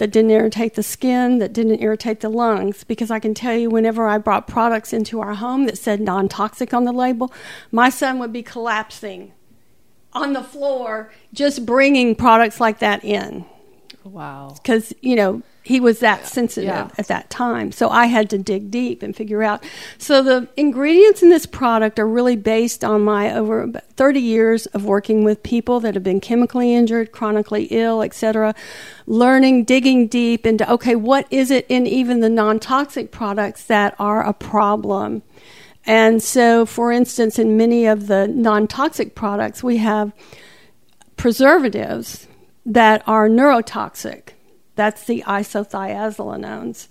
that 0.00 0.10
didn't 0.10 0.30
irritate 0.30 0.74
the 0.74 0.82
skin, 0.82 1.38
that 1.40 1.52
didn't 1.52 1.82
irritate 1.82 2.20
the 2.20 2.30
lungs. 2.30 2.84
Because 2.84 3.10
I 3.10 3.18
can 3.18 3.34
tell 3.34 3.54
you, 3.54 3.68
whenever 3.68 4.08
I 4.08 4.16
brought 4.16 4.48
products 4.48 4.94
into 4.94 5.20
our 5.20 5.34
home 5.34 5.66
that 5.66 5.76
said 5.76 6.00
non 6.00 6.26
toxic 6.26 6.72
on 6.72 6.84
the 6.84 6.92
label, 6.92 7.30
my 7.70 7.90
son 7.90 8.18
would 8.18 8.32
be 8.32 8.42
collapsing 8.42 9.32
on 10.14 10.32
the 10.32 10.42
floor 10.42 11.12
just 11.34 11.66
bringing 11.66 12.14
products 12.16 12.60
like 12.60 12.78
that 12.80 13.04
in 13.04 13.44
Wow. 14.02 14.56
because 14.60 14.92
you 15.02 15.14
know 15.14 15.42
he 15.62 15.78
was 15.78 15.98
that 16.00 16.26
sensitive 16.26 16.68
Yeah. 16.68 16.88
at 16.96 17.08
that 17.08 17.30
time 17.30 17.70
so 17.72 17.88
i 17.90 18.06
had 18.06 18.30
to 18.30 18.38
dig 18.38 18.70
deep 18.70 19.02
and 19.02 19.14
figure 19.14 19.42
out 19.42 19.62
so 19.98 20.22
the 20.22 20.48
ingredients 20.56 21.22
in 21.22 21.28
this 21.28 21.46
product 21.46 21.98
are 21.98 22.08
really 22.08 22.36
based 22.36 22.82
on 22.84 23.02
my 23.02 23.34
over 23.34 23.70
30 23.96 24.20
years 24.20 24.66
of 24.66 24.84
working 24.84 25.22
with 25.24 25.42
people 25.42 25.80
that 25.80 25.94
have 25.94 26.02
been 26.02 26.20
chemically 26.20 26.74
injured 26.74 27.12
chronically 27.12 27.64
ill 27.70 28.02
etc 28.02 28.54
learning 29.06 29.64
digging 29.64 30.06
deep 30.06 30.46
into 30.46 30.70
okay 30.70 30.96
what 30.96 31.26
is 31.30 31.50
it 31.50 31.66
in 31.68 31.86
even 31.86 32.20
the 32.20 32.30
non-toxic 32.30 33.10
products 33.10 33.64
that 33.64 33.94
are 33.98 34.26
a 34.26 34.32
problem 34.32 35.22
and 35.84 36.22
so 36.22 36.64
for 36.64 36.90
instance 36.92 37.38
in 37.38 37.56
many 37.56 37.86
of 37.86 38.06
the 38.06 38.26
non-toxic 38.28 39.14
products 39.14 39.62
we 39.62 39.76
have 39.78 40.12
preservatives 41.16 42.26
that 42.64 43.02
are 43.06 43.28
neurotoxic. 43.28 44.30
That's 44.80 45.04
the 45.04 45.22
isothiazolinones. 45.26 46.88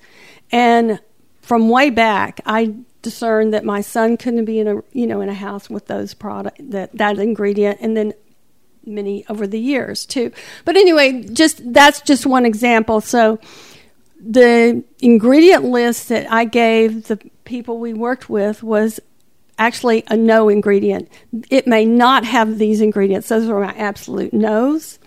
And 0.52 1.00
from 1.42 1.70
way 1.70 1.90
back, 1.90 2.40
I 2.46 2.76
discerned 3.02 3.52
that 3.56 3.66
my 3.66 3.82
son 3.82 4.16
couldn't 4.16 4.46
be 4.46 4.60
in 4.60 4.68
a 4.68 4.76
you 4.92 5.08
know 5.08 5.22
in 5.22 5.30
a 5.30 5.34
house 5.34 5.72
with 5.72 5.88
those 5.88 6.14
product 6.14 6.58
that 6.70 6.96
that 6.96 7.18
ingredient, 7.18 7.80
and 7.82 7.98
then 7.98 8.14
many 8.86 9.26
over 9.28 9.48
the 9.48 9.60
years 9.60 10.06
too. 10.06 10.32
But 10.66 10.78
anyway, 10.78 11.24
just 11.24 11.74
that's 11.74 12.02
just 12.02 12.28
one 12.28 12.46
example. 12.46 13.02
So 13.02 13.40
the 14.20 14.84
ingredient 15.00 15.64
list 15.64 16.10
that 16.10 16.32
I 16.32 16.46
gave 16.46 17.08
the 17.08 17.18
people 17.44 17.80
we 17.80 17.96
worked 17.96 18.30
with 18.30 18.62
was 18.62 19.00
actually 19.58 20.04
a 20.10 20.16
no 20.16 20.48
ingredient. 20.48 21.10
It 21.50 21.66
may 21.66 21.86
not 21.86 22.24
have 22.24 22.60
these 22.60 22.82
ingredients. 22.82 23.30
Those 23.30 23.48
were 23.48 23.62
my 23.62 23.74
absolute 23.74 24.32
no's. 24.32 25.00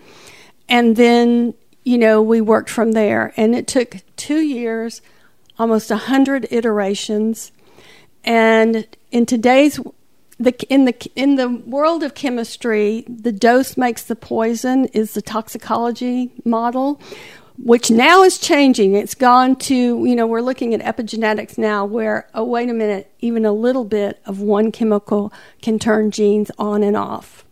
And 0.68 0.96
then, 0.96 1.54
you 1.84 1.98
know, 1.98 2.22
we 2.22 2.40
worked 2.40 2.70
from 2.70 2.92
there. 2.92 3.32
And 3.36 3.54
it 3.54 3.66
took 3.66 3.96
two 4.16 4.40
years, 4.40 5.02
almost 5.58 5.90
a 5.90 5.96
hundred 5.96 6.46
iterations. 6.50 7.52
And 8.24 8.86
in 9.10 9.26
today's 9.26 9.80
the 10.38 10.54
in 10.68 10.84
the 10.86 11.10
in 11.14 11.36
the 11.36 11.48
world 11.48 12.02
of 12.02 12.14
chemistry, 12.14 13.04
the 13.08 13.32
dose 13.32 13.76
makes 13.76 14.02
the 14.02 14.16
poison 14.16 14.86
is 14.86 15.14
the 15.14 15.22
toxicology 15.22 16.32
model, 16.44 17.00
which 17.58 17.90
now 17.90 18.22
is 18.22 18.38
changing. 18.38 18.94
It's 18.94 19.14
gone 19.14 19.56
to 19.56 19.74
you 19.74 20.16
know 20.16 20.26
we're 20.26 20.40
looking 20.40 20.74
at 20.74 20.80
epigenetics 20.80 21.58
now, 21.58 21.84
where 21.84 22.28
oh 22.34 22.44
wait 22.44 22.70
a 22.70 22.74
minute, 22.74 23.12
even 23.20 23.44
a 23.44 23.52
little 23.52 23.84
bit 23.84 24.20
of 24.26 24.40
one 24.40 24.72
chemical 24.72 25.32
can 25.60 25.78
turn 25.78 26.10
genes 26.10 26.50
on 26.58 26.82
and 26.82 26.96
off. 26.96 27.44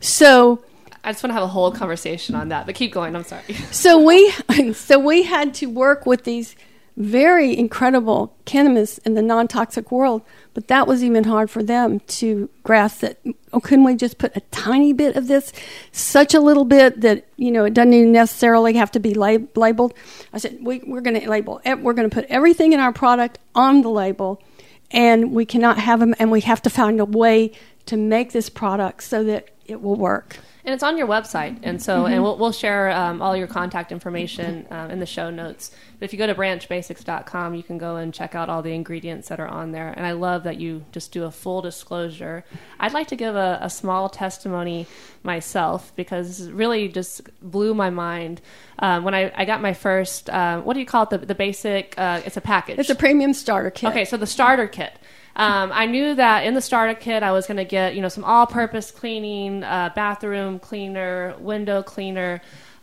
So 0.00 0.62
I 1.02 1.12
just 1.12 1.22
want 1.22 1.30
to 1.30 1.34
have 1.34 1.42
a 1.42 1.48
whole 1.48 1.70
conversation 1.72 2.34
on 2.34 2.48
that, 2.48 2.66
but 2.66 2.74
keep 2.74 2.92
going. 2.92 3.16
I'm 3.16 3.24
sorry. 3.24 3.54
so 3.70 4.02
we 4.02 4.30
so 4.74 4.98
we 4.98 5.22
had 5.22 5.54
to 5.54 5.66
work 5.66 6.06
with 6.06 6.24
these 6.24 6.56
very 6.96 7.56
incredible 7.56 8.36
chemists 8.44 8.98
in 8.98 9.14
the 9.14 9.22
non-toxic 9.22 9.90
world 9.90 10.22
but 10.52 10.68
that 10.68 10.86
was 10.86 11.02
even 11.02 11.24
hard 11.24 11.48
for 11.48 11.62
them 11.62 12.00
to 12.00 12.50
grasp 12.62 13.00
that 13.00 13.18
oh 13.52 13.60
couldn't 13.60 13.84
we 13.84 13.94
just 13.94 14.18
put 14.18 14.36
a 14.36 14.40
tiny 14.50 14.92
bit 14.92 15.16
of 15.16 15.26
this 15.28 15.52
such 15.92 16.34
a 16.34 16.40
little 16.40 16.64
bit 16.64 17.00
that 17.00 17.26
you 17.36 17.50
know 17.50 17.64
it 17.64 17.72
doesn't 17.72 17.94
even 17.94 18.12
necessarily 18.12 18.74
have 18.74 18.90
to 18.90 19.00
be 19.00 19.14
lab- 19.14 19.56
labeled 19.56 19.94
i 20.34 20.38
said 20.38 20.58
we, 20.60 20.80
we're 20.80 21.00
going 21.00 21.18
to 21.18 21.30
label 21.30 21.60
we're 21.78 21.94
going 21.94 22.08
to 22.08 22.14
put 22.14 22.26
everything 22.26 22.72
in 22.72 22.80
our 22.80 22.92
product 22.92 23.38
on 23.54 23.80
the 23.82 23.88
label 23.88 24.42
and 24.90 25.32
we 25.32 25.46
cannot 25.46 25.78
have 25.78 26.00
them 26.00 26.14
and 26.18 26.30
we 26.30 26.40
have 26.40 26.60
to 26.60 26.68
find 26.68 27.00
a 27.00 27.04
way 27.04 27.52
to 27.86 27.96
make 27.96 28.32
this 28.32 28.50
product 28.50 29.02
so 29.02 29.24
that 29.24 29.48
it 29.64 29.80
will 29.80 29.96
work 29.96 30.36
And 30.64 30.74
it's 30.74 30.82
on 30.82 30.98
your 30.98 31.06
website, 31.06 31.58
and 31.62 31.82
so 31.82 32.06
and 32.06 32.22
we'll, 32.22 32.36
we'll 32.36 32.52
share 32.52 32.90
um, 32.90 33.22
all 33.22 33.34
your 33.34 33.46
contact 33.46 33.92
information 33.92 34.66
um, 34.70 34.90
in 34.90 35.00
the 35.00 35.06
show 35.06 35.30
notes. 35.30 35.70
But 35.98 36.04
if 36.04 36.12
you 36.12 36.18
go 36.18 36.26
to 36.26 36.34
branchbasics.com, 36.34 37.54
you 37.54 37.62
can 37.62 37.78
go 37.78 37.96
and 37.96 38.12
check 38.12 38.34
out 38.34 38.48
all 38.48 38.62
the 38.62 38.72
ingredients 38.72 39.28
that 39.28 39.40
are 39.40 39.48
on 39.48 39.72
there. 39.72 39.88
And 39.88 40.06
I 40.06 40.12
love 40.12 40.44
that 40.44 40.60
you 40.60 40.84
just 40.92 41.12
do 41.12 41.24
a 41.24 41.30
full 41.30 41.62
disclosure. 41.62 42.44
I'd 42.78 42.92
like 42.92 43.08
to 43.08 43.16
give 43.16 43.36
a, 43.36 43.58
a 43.62 43.70
small 43.70 44.08
testimony 44.08 44.86
myself 45.22 45.92
because 45.96 46.50
really 46.50 46.88
just 46.88 47.22
blew 47.42 47.74
my 47.74 47.90
mind 47.90 48.40
um, 48.78 49.04
when 49.04 49.14
I, 49.14 49.32
I 49.34 49.44
got 49.44 49.60
my 49.60 49.74
first. 49.74 50.30
Uh, 50.30 50.60
what 50.60 50.74
do 50.74 50.80
you 50.80 50.86
call 50.86 51.04
it? 51.04 51.10
The, 51.10 51.18
the 51.18 51.34
basic. 51.34 51.94
Uh, 51.96 52.22
it's 52.24 52.36
a 52.36 52.40
package. 52.40 52.78
it's 52.78 52.90
a 52.90 52.94
premium 52.94 53.32
starter 53.32 53.70
kit 53.70 53.90
Okay, 53.90 54.04
so 54.04 54.16
the 54.16 54.26
starter 54.26 54.66
kit. 54.66 54.92
Um, 55.36 55.70
I 55.72 55.86
knew 55.86 56.14
that 56.14 56.44
in 56.44 56.54
the 56.54 56.60
starter 56.60 56.94
kit, 56.94 57.22
I 57.22 57.32
was 57.32 57.46
going 57.46 57.56
to 57.56 57.64
get 57.64 57.94
you 57.94 58.02
know 58.02 58.08
some 58.08 58.24
all-purpose 58.24 58.90
cleaning, 58.90 59.64
uh, 59.64 59.90
bathroom 59.94 60.58
cleaner, 60.58 61.34
window 61.38 61.82
cleaner. 61.82 62.40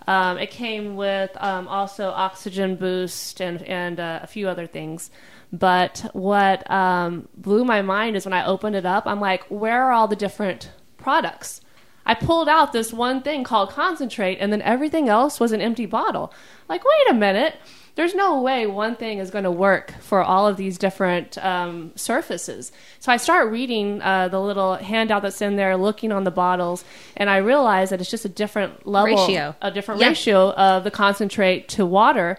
Um, 0.07 0.37
it 0.37 0.51
came 0.51 0.95
with 0.95 1.31
um, 1.41 1.67
also 1.67 2.09
oxygen 2.09 2.75
boost 2.75 3.41
and 3.41 3.61
and 3.63 3.99
uh, 3.99 4.19
a 4.23 4.27
few 4.27 4.47
other 4.47 4.65
things. 4.65 5.11
But 5.51 6.09
what 6.13 6.69
um, 6.69 7.27
blew 7.35 7.63
my 7.63 7.81
mind 7.81 8.15
is 8.15 8.25
when 8.25 8.33
I 8.33 8.45
opened 8.45 8.75
it 8.75 8.85
up, 8.85 9.05
I'm 9.05 9.21
like, 9.21 9.45
where 9.49 9.83
are 9.83 9.91
all 9.91 10.07
the 10.07 10.15
different 10.15 10.71
products? 10.97 11.61
I 12.05 12.13
pulled 12.13 12.47
out 12.47 12.71
this 12.71 12.93
one 12.93 13.21
thing 13.21 13.43
called 13.43 13.71
concentrate, 13.71 14.37
and 14.39 14.51
then 14.51 14.61
everything 14.61 15.09
else 15.09 15.41
was 15.41 15.51
an 15.51 15.59
empty 15.59 15.85
bottle. 15.85 16.33
Like, 16.69 16.83
wait 16.83 17.11
a 17.11 17.13
minute. 17.13 17.55
There's 17.97 18.13
no 18.15 18.41
way 18.41 18.67
one 18.67 18.95
thing 18.95 19.17
is 19.17 19.31
going 19.31 19.43
to 19.43 19.51
work 19.51 19.91
for 20.01 20.21
all 20.21 20.47
of 20.47 20.55
these 20.55 20.77
different 20.77 21.37
um, 21.43 21.91
surfaces. 21.95 22.71
So 22.99 23.11
I 23.11 23.17
start 23.17 23.51
reading 23.51 24.01
uh, 24.03 24.27
the 24.27 24.39
little 24.39 24.75
handout 24.75 25.23
that's 25.23 25.41
in 25.41 25.55
there, 25.55 25.75
looking 25.75 26.11
on 26.11 26.23
the 26.23 26.31
bottles, 26.31 26.85
and 27.17 27.27
I 27.29 27.37
realize 27.37 27.89
that 27.89 27.99
it's 27.99 28.11
just 28.11 28.23
a 28.23 28.29
different 28.29 28.85
level, 28.85 29.17
Ratio. 29.27 29.55
a 29.63 29.71
different 29.71 29.99
Yeah. 29.99 30.09
ratio 30.09 30.51
of 30.53 30.83
the 30.83 30.91
concentrate 30.91 31.67
to 31.69 31.85
water. 31.87 32.37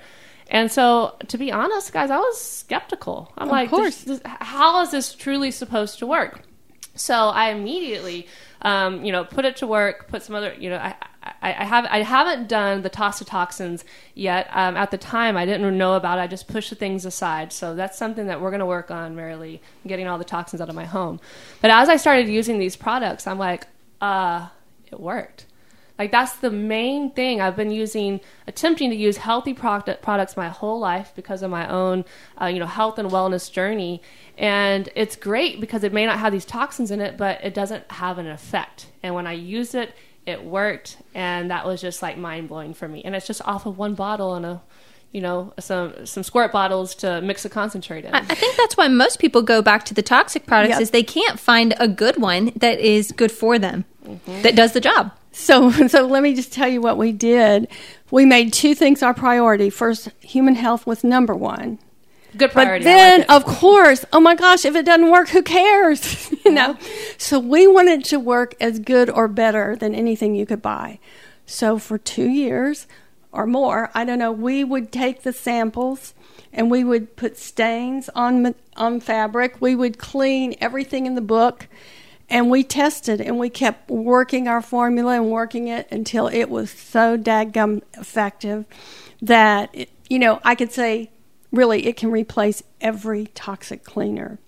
And 0.51 0.71
so, 0.71 1.17
to 1.27 1.37
be 1.37 1.51
honest, 1.53 1.93
guys, 1.93 2.11
I 2.11 2.19
was 2.19 2.41
skeptical. 2.41 3.33
I'm 3.37 3.49
Of 3.49 3.53
like, 3.53 3.71
course. 3.71 4.03
this- 4.05 4.21
this- 4.21 4.33
how 4.41 4.81
is 4.83 4.91
this 4.93 5.13
truly 5.13 5.51
supposed 5.51 5.99
to 5.99 6.07
work? 6.07 6.41
So 6.95 7.15
I 7.15 7.51
immediately, 7.51 8.27
um, 8.63 9.05
you 9.05 9.13
know, 9.13 9.25
put 9.25 9.45
it 9.45 9.57
to 9.57 9.67
work. 9.67 10.07
Put 10.09 10.23
some 10.23 10.35
other, 10.37 10.55
you 10.59 10.71
know, 10.71 10.79
I, 10.79 10.95
I, 11.43 11.51
I 11.51 11.65
have 11.65 11.87
I 11.91 12.03
haven't 12.03 12.49
done 12.49 12.83
the 12.83 12.89
Toss 12.89 13.19
the 13.19 13.25
Toxins 13.25 13.85
yet. 14.15 14.49
Um, 14.53 14.77
at 14.77 14.91
the 14.91 14.99
time, 14.99 15.37
I 15.37 15.47
didn't 15.47 15.77
know 15.77 15.95
about. 15.95 16.19
it. 16.19 16.23
I 16.23 16.27
just 16.27 16.49
pushed 16.49 16.71
the 16.71 16.77
things 16.77 17.05
aside. 17.05 17.53
So 17.53 17.75
that's 17.75 17.99
something 17.99 18.27
that 18.27 18.41
we're 18.41 18.51
going 18.51 18.61
to 18.61 18.67
work 18.67 18.91
on, 18.91 19.17
Marilee, 19.17 19.61
getting 19.87 20.07
all 20.07 20.19
the 20.19 20.25
toxins 20.25 20.61
out 20.61 20.69
of 20.69 20.75
my 20.75 20.85
home. 20.85 21.21
But 21.61 21.71
as 21.71 21.89
I 21.89 21.97
started 21.97 22.29
using 22.29 22.59
these 22.59 22.77
products, 22.77 23.27
I'm 23.27 23.39
like, 23.39 23.67
uh, 24.01 24.49
it 24.91 24.99
worked. 25.01 25.47
Like 25.99 26.13
that's 26.13 26.37
the 26.37 26.51
main 26.51 27.11
thing. 27.11 27.41
I've 27.41 27.57
been 27.57 27.73
using, 27.73 28.21
attempting 28.47 28.91
to 28.91 28.97
use 28.97 29.17
healthy 29.17 29.53
product, 29.53 30.01
products 30.01 30.37
my 30.37 30.49
whole 30.49 30.79
life 30.79 31.13
because 31.17 31.43
of 31.43 31.51
my 31.51 31.69
own, 31.69 32.05
uh, 32.41 32.47
you 32.47 32.61
know, 32.61 32.67
health 32.67 32.99
and 32.99 33.11
wellness 33.11 33.51
journey. 33.51 34.01
And 34.37 34.89
it's 34.95 35.17
great 35.17 35.61
because 35.61 35.83
it 35.83 35.93
may 35.93 36.07
not 36.07 36.21
have 36.21 36.33
these 36.33 36.45
toxins 36.45 36.93
in 36.93 37.01
it, 37.01 37.17
but 37.17 37.43
it 37.43 37.53
doesn't 37.53 37.91
have 37.91 38.19
an 38.19 38.29
effect. 38.29 38.87
And 39.03 39.15
when 39.17 39.27
I 39.27 39.33
use 39.33 39.75
it, 39.75 39.93
it 40.29 40.45
worked, 40.45 40.99
and 41.15 41.51
that 41.51 41.67
was 41.67 41.81
just 41.81 42.03
like 42.03 42.19
mind 42.19 42.49
blowing 42.49 42.75
for 42.75 42.87
me. 42.87 43.03
And 43.05 43.17
it's 43.17 43.27
just 43.27 43.41
off 43.47 43.67
of 43.67 43.79
one 43.79 43.95
bottle 43.95 44.37
in 44.37 44.45
a, 44.45 44.61
you 45.13 45.21
know, 45.21 45.55
some 45.59 46.07
some 46.07 46.23
squirt 46.23 46.53
bottles 46.53 46.95
to 46.97 47.21
mix 47.23 47.45
a 47.45 47.49
concentrate 47.49 48.05
in. 48.05 48.15
I 48.15 48.19
I 48.19 48.35
think 48.35 48.57
that's 48.57 48.77
why 48.77 48.89
most 48.89 49.19
people 49.19 49.43
go 49.43 49.63
back 49.63 49.85
to 49.87 49.95
the 49.95 50.03
toxic 50.03 50.47
products 50.47 50.75
Yep. 50.75 50.81
is 50.83 50.91
they 50.91 51.03
can't 51.03 51.41
find 51.41 51.75
a 51.81 51.89
good 51.89 52.21
one 52.21 52.53
that 52.57 52.79
is 52.79 53.11
good 53.13 53.33
for 53.33 53.59
them 53.59 53.85
mm-hmm. 54.07 54.43
that 54.43 54.55
does 54.55 54.73
the 54.73 54.81
job. 54.81 55.13
So, 55.33 55.71
so 55.89 56.07
let 56.07 56.23
me 56.23 56.35
just 56.35 56.53
tell 56.53 56.69
you 56.69 56.81
what 56.81 56.99
we 56.99 57.13
did. 57.13 57.69
We 58.11 58.25
made 58.25 58.53
two 58.53 58.75
things 58.75 59.03
our 59.03 59.15
priority. 59.15 59.71
First, 59.71 60.11
human 60.21 60.55
health 60.55 60.87
was 60.87 61.05
number 61.05 61.35
one. 61.35 61.79
Good 62.39 62.53
priority. 62.53 62.85
But 62.85 62.91
then, 62.91 63.19
like 63.21 63.31
of 63.31 63.45
course, 63.45 64.05
oh 64.13 64.21
my 64.21 64.37
gosh, 64.37 64.65
if 64.65 64.77
it 64.77 64.87
doesn't 64.87 65.11
work, 65.11 65.31
who 65.31 65.43
cares? 65.43 66.33
you 66.45 66.53
know. 66.53 66.79
So 67.19 67.41
we 67.41 67.67
wanted 67.67 68.05
to 68.07 68.21
work 68.21 68.55
as 68.61 68.79
good 68.79 69.11
or 69.11 69.27
better 69.27 69.77
than 69.77 69.95
anything 69.95 70.35
you 70.35 70.47
could 70.47 70.63
buy. 70.63 71.01
So 71.47 71.79
for 71.79 71.99
two 71.99 72.29
years 72.29 72.87
or 73.33 73.47
more, 73.47 73.91
I 73.93 74.05
don't 74.05 74.19
know, 74.19 74.31
we 74.33 74.63
would 74.63 74.93
take 74.93 75.23
the 75.23 75.33
samples 75.33 76.15
and 76.53 76.71
we 76.71 76.85
would 76.85 77.17
put 77.17 77.37
stains 77.37 78.09
on 78.15 78.55
on 78.77 79.01
fabric. 79.01 79.61
We 79.61 79.75
would 79.75 79.99
clean 79.99 80.55
everything 80.61 81.07
in 81.07 81.17
the 81.17 81.21
book, 81.21 81.67
and 82.31 82.51
we 82.51 82.63
tested 82.63 83.21
and 83.21 83.39
we 83.39 83.51
kept 83.51 83.91
working 83.91 84.47
our 84.47 84.63
formula 84.63 85.15
and 85.15 85.31
working 85.31 85.67
it 85.67 85.89
until 85.91 86.29
it 86.29 86.49
was 86.49 86.71
so 86.71 87.19
dadgum 87.19 87.83
effective 87.95 88.65
that 89.21 89.71
it, 89.73 89.91
you 90.09 90.21
know 90.21 90.41
I 90.45 90.55
could 90.55 90.73
say 90.73 91.11
really 91.53 91.87
it 91.87 91.97
can 91.97 92.11
replace 92.11 92.63
every 92.81 93.27
toxic 93.35 93.85
cleaner, 93.85 94.39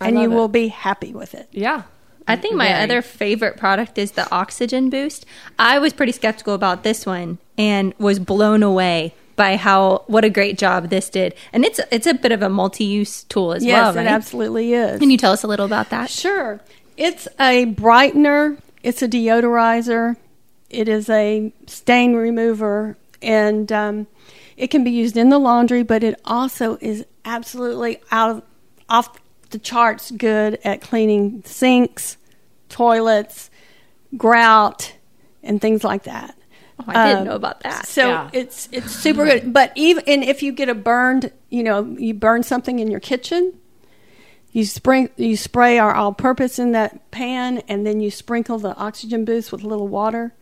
I 0.00 0.08
and 0.08 0.18
you 0.18 0.24
it. 0.30 0.34
will 0.34 0.48
be 0.48 0.68
happy 0.68 1.12
with 1.12 1.34
it. 1.34 1.48
yeah. 1.52 1.82
I 2.30 2.36
think 2.36 2.56
my 2.56 2.68
Very. 2.68 2.82
other 2.82 3.00
favorite 3.00 3.56
product 3.56 3.96
is 3.96 4.10
the 4.10 4.30
oxygen 4.30 4.90
boost. 4.90 5.24
I 5.58 5.78
was 5.78 5.94
pretty 5.94 6.12
skeptical 6.12 6.52
about 6.52 6.82
this 6.82 7.06
one 7.06 7.38
and 7.56 7.94
was 7.98 8.18
blown 8.18 8.62
away 8.62 9.14
by 9.34 9.56
how 9.56 10.02
what 10.08 10.26
a 10.26 10.28
great 10.28 10.58
job 10.58 10.90
this 10.90 11.08
did. 11.08 11.34
And 11.54 11.64
it's 11.64 11.80
it's 11.90 12.06
a 12.06 12.12
bit 12.12 12.30
of 12.32 12.42
a 12.42 12.50
multi-use 12.50 13.24
tool 13.24 13.54
as 13.54 13.64
yes, 13.64 13.94
well, 13.94 14.04
it 14.04 14.06
absolutely 14.06 14.74
is. 14.74 14.98
Can 14.98 15.10
you 15.10 15.16
tell 15.16 15.32
us 15.32 15.42
a 15.42 15.46
little 15.46 15.64
about 15.64 15.88
that? 15.88 16.10
Sure. 16.10 16.60
It's 16.98 17.28
a 17.40 17.64
brightener, 17.64 18.58
it's 18.82 19.00
a 19.00 19.08
deodorizer, 19.08 20.16
it 20.68 20.86
is 20.86 21.08
a 21.08 21.50
stain 21.66 22.14
remover, 22.14 22.98
and 23.22 23.70
um, 23.72 24.06
it 24.56 24.68
can 24.68 24.84
be 24.84 24.90
used 24.90 25.16
in 25.16 25.28
the 25.28 25.38
laundry, 25.38 25.82
but 25.82 26.02
it 26.04 26.20
also 26.24 26.78
is 26.80 27.04
absolutely 27.24 28.00
out 28.10 28.30
of, 28.30 28.42
off 28.88 29.18
the 29.50 29.58
charts 29.58 30.10
good 30.10 30.58
at 30.64 30.80
cleaning 30.80 31.42
sinks, 31.44 32.16
toilets, 32.68 33.50
grout, 34.16 34.94
and 35.42 35.60
things 35.60 35.84
like 35.84 36.04
that. 36.04 36.34
Oh, 36.80 36.84
I 36.88 37.08
didn't 37.08 37.18
Um, 37.20 37.24
know 37.26 37.34
about 37.34 37.60
that. 37.60 37.86
So 37.86 38.08
Yeah. 38.08 38.30
it's 38.32 38.68
it's 38.72 38.92
super 38.92 39.24
good. 39.24 39.52
But 39.52 39.72
even 39.74 40.04
and 40.06 40.22
if 40.22 40.42
you 40.42 40.52
get 40.52 40.68
a 40.68 40.74
burned, 40.74 41.32
you 41.50 41.62
know, 41.62 41.84
you 41.98 42.14
burn 42.14 42.42
something 42.42 42.78
in 42.78 42.90
your 42.90 43.00
kitchen, 43.00 43.54
you 44.52 44.64
spring 44.64 45.08
you 45.16 45.36
spray 45.36 45.78
our 45.78 45.94
all-purpose 45.94 46.58
in 46.58 46.72
that 46.72 47.10
pan, 47.10 47.58
and 47.68 47.86
then 47.86 48.00
you 48.00 48.10
sprinkle 48.10 48.58
the 48.58 48.74
oxygen 48.76 49.24
boost 49.24 49.50
with 49.50 49.62
a 49.64 49.66
little 49.68 49.88
water, 49.88 50.34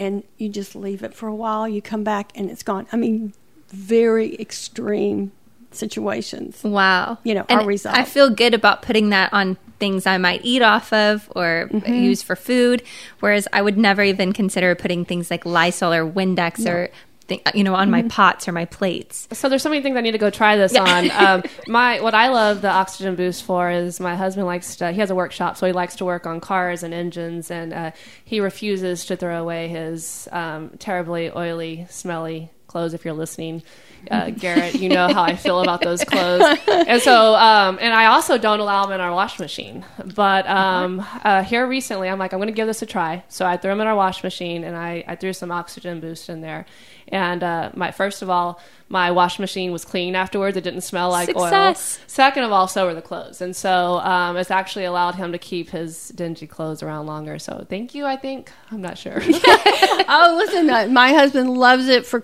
and 0.00 0.24
you 0.38 0.48
just 0.48 0.74
leave 0.74 1.04
it 1.04 1.14
for 1.14 1.28
a 1.28 1.34
while. 1.34 1.68
You 1.68 1.80
come 1.80 2.02
back 2.02 2.32
and 2.34 2.50
it's 2.50 2.64
gone. 2.64 2.88
I 2.90 2.96
mean, 2.96 3.34
very 3.68 4.34
extreme 4.40 5.30
situations. 5.70 6.64
Wow. 6.64 7.18
You 7.22 7.34
know, 7.34 7.44
and. 7.48 7.86
I 7.86 8.04
feel 8.04 8.30
good 8.30 8.54
about 8.54 8.82
putting 8.82 9.10
that 9.10 9.32
on 9.32 9.56
things 9.78 10.06
I 10.06 10.18
might 10.18 10.40
eat 10.44 10.62
off 10.62 10.92
of 10.92 11.30
or 11.36 11.68
Mm-hmm. 11.70 11.94
use 11.94 12.22
for 12.22 12.34
food, 12.34 12.82
whereas 13.20 13.46
I 13.52 13.62
would 13.62 13.78
never 13.78 14.02
even 14.02 14.32
consider 14.32 14.74
putting 14.74 15.04
things 15.04 15.30
like 15.30 15.46
Lysol 15.46 15.92
or 15.92 16.10
Windex 16.10 16.66
or 16.66 16.90
thi- 17.30 17.42
you 17.54 17.64
know 17.64 17.74
on 17.74 17.84
Mm-hmm. 17.90 17.90
my 17.90 18.02
pots 18.08 18.46
or 18.46 18.52
my 18.52 18.66
plates. 18.66 19.26
So 19.32 19.48
there's 19.48 19.62
so 19.62 19.70
many 19.70 19.82
things 19.82 19.96
I 19.96 20.02
need 20.02 20.12
to 20.12 20.18
go 20.18 20.28
try 20.30 20.56
this 20.56 20.76
on. 20.76 21.10
Um, 21.10 21.42
my 21.66 22.00
what 22.00 22.14
I 22.14 22.28
love 22.28 22.60
the 22.60 22.70
oxygen 22.70 23.14
boost 23.16 23.42
for 23.44 23.70
is 23.70 23.98
my 24.00 24.14
husband 24.16 24.46
likes 24.46 24.76
to. 24.76 24.92
He 24.92 25.00
has 25.00 25.10
a 25.10 25.14
workshop, 25.14 25.56
so 25.56 25.66
he 25.66 25.72
likes 25.72 25.96
to 25.96 26.04
work 26.04 26.26
on 26.26 26.40
cars 26.40 26.82
and 26.82 26.92
engines, 26.92 27.50
and 27.50 27.72
uh, 27.72 27.90
he 28.24 28.40
refuses 28.40 29.06
to 29.06 29.16
throw 29.16 29.40
away 29.40 29.68
his 29.68 30.28
um, 30.32 30.70
terribly 30.78 31.30
oily, 31.30 31.86
smelly 31.88 32.50
clothes. 32.66 32.94
If 32.94 33.04
you're 33.04 33.14
listening, 33.14 33.62
uh, 34.10 34.30
Garrett, 34.44 34.74
you 34.76 34.88
know 34.90 35.08
how 35.12 35.22
I 35.24 35.34
feel 35.36 35.60
about 35.60 35.80
those 35.82 36.04
clothes, 36.04 36.58
and 36.68 37.02
so 37.02 37.34
um, 37.34 37.78
and 37.80 37.92
I 37.92 38.06
also 38.06 38.38
don't 38.38 38.60
allow 38.60 38.84
them 38.84 38.92
in 38.94 39.00
our 39.00 39.12
wash 39.12 39.38
machine. 39.40 39.84
But 40.14 40.46
um, 40.48 41.04
uh, 41.24 41.42
here 41.42 41.66
recently, 41.66 42.08
I'm 42.08 42.18
like, 42.18 42.32
I'm 42.32 42.38
going 42.38 42.46
to 42.48 42.52
give 42.54 42.66
this 42.68 42.82
a 42.82 42.86
try. 42.86 43.24
So 43.28 43.44
I 43.44 43.56
threw 43.56 43.70
them 43.72 43.80
in 43.80 43.86
our 43.88 43.96
wash 43.96 44.22
machine, 44.22 44.62
and 44.64 44.76
I, 44.76 45.02
I 45.08 45.16
threw 45.16 45.32
some 45.32 45.50
oxygen 45.50 45.98
boost 46.00 46.28
in 46.28 46.40
there. 46.42 46.64
And 47.12 47.42
uh, 47.42 47.70
my 47.74 47.90
first 47.90 48.22
of 48.22 48.30
all, 48.30 48.60
my 48.88 49.10
wash 49.10 49.38
machine 49.38 49.72
was 49.72 49.84
clean 49.84 50.14
afterwards. 50.14 50.56
It 50.56 50.62
didn't 50.64 50.82
smell 50.82 51.10
like 51.10 51.28
oil. 51.34 51.42
Success. 51.44 51.98
Second 52.06 52.44
of 52.44 52.52
all, 52.52 52.68
so 52.68 52.86
were 52.86 52.94
the 52.94 53.02
clothes, 53.02 53.40
and 53.40 53.54
so 53.54 53.98
um, 54.00 54.36
it's 54.36 54.50
actually 54.50 54.84
allowed 54.84 55.16
him 55.16 55.32
to 55.32 55.38
keep 55.38 55.70
his 55.70 56.08
dingy 56.10 56.46
clothes 56.46 56.82
around 56.82 57.06
longer. 57.06 57.38
So 57.38 57.66
thank 57.68 57.94
you. 57.94 58.06
I 58.06 58.16
think 58.16 58.52
I'm 58.70 58.80
not 58.80 58.96
sure. 58.96 59.20
oh, 59.22 60.34
listen, 60.38 60.70
uh, 60.70 60.86
my 60.90 61.12
husband 61.12 61.50
loves 61.50 61.88
it 61.88 62.06
for. 62.06 62.22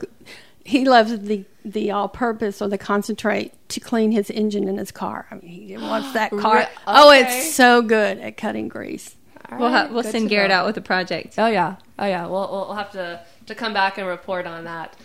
He 0.65 0.85
loves 0.85 1.19
the 1.19 1.45
the 1.65 1.91
all 1.91 2.09
purpose 2.09 2.63
or 2.63 2.69
the 2.69 2.79
concentrate 2.79 3.53
to 3.71 3.81
clean 3.81 4.13
his 4.13 4.31
engine 4.31 4.69
in 4.69 4.79
his 4.79 4.91
car. 4.93 5.27
I 5.31 5.37
mean, 5.37 5.69
he 5.69 5.77
wants 5.77 6.13
that 6.13 6.31
car. 6.39 6.59
Re- 6.59 6.69
Oh, 6.87 7.11
it's 7.11 7.55
so 7.55 7.83
good 7.83 8.19
at 8.19 8.37
cutting 8.37 8.69
grease. 8.69 9.17
All 9.51 9.59
We'll 9.59 9.71
ha- 9.71 9.89
we'll 9.93 10.03
send 10.03 10.29
Garrett 10.29 10.49
know. 10.51 10.57
out 10.57 10.67
with 10.67 10.77
a 10.77 10.81
project. 10.81 11.35
Oh 11.39 11.47
yeah, 11.47 11.77
oh 11.99 12.07
yeah. 12.07 12.27
We'll 12.27 12.49
we'll 12.51 12.75
have 12.75 12.91
to 12.93 13.21
to 13.47 13.55
come 13.55 13.73
back 13.73 13.99
and 13.99 14.07
report 14.07 14.47
on 14.47 14.65
that. 14.65 14.97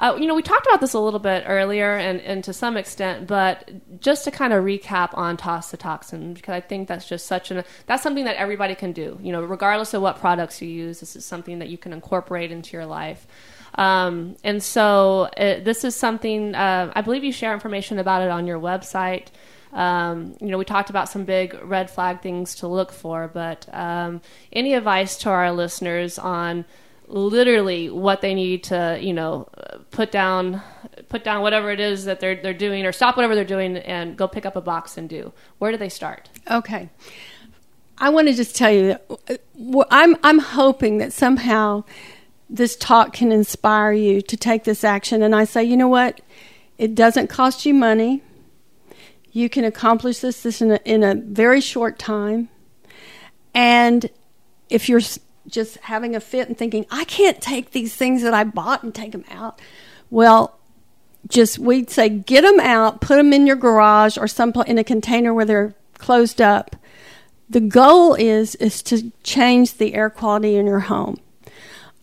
Uh, 0.00 0.16
you 0.18 0.26
know, 0.26 0.34
we 0.34 0.42
talked 0.42 0.64
about 0.64 0.80
this 0.80 0.94
a 0.94 1.00
little 1.00 1.18
bit 1.18 1.42
earlier, 1.46 1.96
and, 1.96 2.20
and 2.20 2.44
to 2.44 2.52
some 2.52 2.76
extent, 2.76 3.26
but 3.26 3.68
just 4.00 4.22
to 4.24 4.30
kind 4.30 4.52
of 4.52 4.64
recap 4.64 5.10
on 5.14 5.36
toss 5.36 5.72
the 5.72 5.76
toxin, 5.76 6.34
because 6.34 6.52
I 6.52 6.60
think 6.60 6.86
that's 6.86 7.08
just 7.08 7.26
such 7.26 7.50
an 7.50 7.64
that's 7.86 8.02
something 8.02 8.24
that 8.24 8.36
everybody 8.36 8.76
can 8.76 8.92
do. 8.92 9.18
You 9.20 9.32
know, 9.32 9.42
regardless 9.42 9.94
of 9.94 10.02
what 10.02 10.20
products 10.20 10.62
you 10.62 10.68
use, 10.68 11.00
this 11.00 11.16
is 11.16 11.24
something 11.24 11.58
that 11.58 11.68
you 11.68 11.78
can 11.78 11.92
incorporate 11.92 12.52
into 12.52 12.76
your 12.76 12.86
life. 12.86 13.26
Um, 13.74 14.36
and 14.44 14.62
so, 14.62 15.30
uh, 15.36 15.60
this 15.60 15.82
is 15.82 15.96
something 15.96 16.54
uh, 16.54 16.92
I 16.94 17.00
believe 17.00 17.24
you 17.24 17.32
share 17.32 17.52
information 17.52 17.98
about 17.98 18.22
it 18.22 18.30
on 18.30 18.46
your 18.46 18.60
website. 18.60 19.26
Um, 19.72 20.36
you 20.40 20.46
know, 20.46 20.58
we 20.58 20.64
talked 20.64 20.90
about 20.90 21.08
some 21.08 21.24
big 21.24 21.58
red 21.64 21.90
flag 21.90 22.22
things 22.22 22.54
to 22.56 22.68
look 22.68 22.92
for, 22.92 23.28
but 23.28 23.68
um, 23.72 24.20
any 24.52 24.74
advice 24.74 25.18
to 25.18 25.30
our 25.30 25.50
listeners 25.52 26.20
on 26.20 26.64
literally 27.08 27.90
what 27.90 28.20
they 28.20 28.34
need 28.34 28.64
to, 28.64 28.98
you 29.00 29.12
know, 29.12 29.48
put 29.90 30.12
down, 30.12 30.62
put 31.08 31.24
down 31.24 31.42
whatever 31.42 31.70
it 31.70 31.80
is 31.80 32.04
that 32.04 32.20
they're 32.20 32.36
they're 32.36 32.54
doing, 32.54 32.86
or 32.86 32.92
stop 32.92 33.16
whatever 33.16 33.34
they're 33.34 33.44
doing 33.44 33.76
and 33.78 34.16
go 34.16 34.28
pick 34.28 34.46
up 34.46 34.56
a 34.56 34.60
box 34.60 34.96
and 34.96 35.08
do. 35.08 35.32
Where 35.58 35.72
do 35.72 35.78
they 35.78 35.88
start? 35.88 36.28
Okay. 36.50 36.90
I 37.98 38.10
want 38.10 38.28
to 38.28 38.34
just 38.34 38.54
tell 38.54 38.70
you 38.70 38.96
that 39.26 39.40
I'm 39.90 40.16
I'm 40.22 40.38
hoping 40.38 40.98
that 40.98 41.12
somehow 41.12 41.84
this 42.48 42.76
talk 42.76 43.12
can 43.12 43.32
inspire 43.32 43.92
you 43.92 44.22
to 44.22 44.36
take 44.36 44.64
this 44.64 44.84
action. 44.84 45.22
And 45.22 45.34
I 45.34 45.44
say, 45.44 45.64
you 45.64 45.76
know 45.76 45.88
what? 45.88 46.20
It 46.78 46.94
doesn't 46.94 47.28
cost 47.28 47.66
you 47.66 47.74
money. 47.74 48.22
You 49.32 49.48
can 49.48 49.64
accomplish 49.64 50.20
this, 50.20 50.42
this 50.42 50.62
in, 50.62 50.70
a, 50.72 50.80
in 50.84 51.02
a 51.02 51.14
very 51.14 51.60
short 51.60 51.98
time. 51.98 52.48
And 53.54 54.08
if 54.70 54.88
you're 54.88 55.00
just 55.48 55.78
having 55.78 56.14
a 56.14 56.20
fit 56.20 56.48
and 56.48 56.56
thinking, 56.56 56.86
I 56.90 57.04
can't 57.04 57.40
take 57.40 57.70
these 57.70 57.94
things 57.94 58.22
that 58.22 58.34
I 58.34 58.44
bought 58.44 58.82
and 58.82 58.94
take 58.94 59.12
them 59.12 59.24
out, 59.30 59.60
well, 60.10 60.58
just 61.28 61.58
we'd 61.58 61.90
say 61.90 62.08
get 62.08 62.42
them 62.42 62.60
out, 62.60 63.00
put 63.00 63.16
them 63.16 63.32
in 63.32 63.46
your 63.46 63.56
garage 63.56 64.16
or 64.16 64.28
some 64.28 64.52
in 64.66 64.78
a 64.78 64.84
container 64.84 65.34
where 65.34 65.44
they're 65.44 65.74
closed 65.94 66.40
up. 66.40 66.76
The 67.50 67.60
goal 67.60 68.14
is 68.14 68.54
is 68.56 68.82
to 68.84 69.10
change 69.22 69.74
the 69.74 69.94
air 69.94 70.10
quality 70.10 70.56
in 70.56 70.66
your 70.66 70.80
home. 70.80 71.18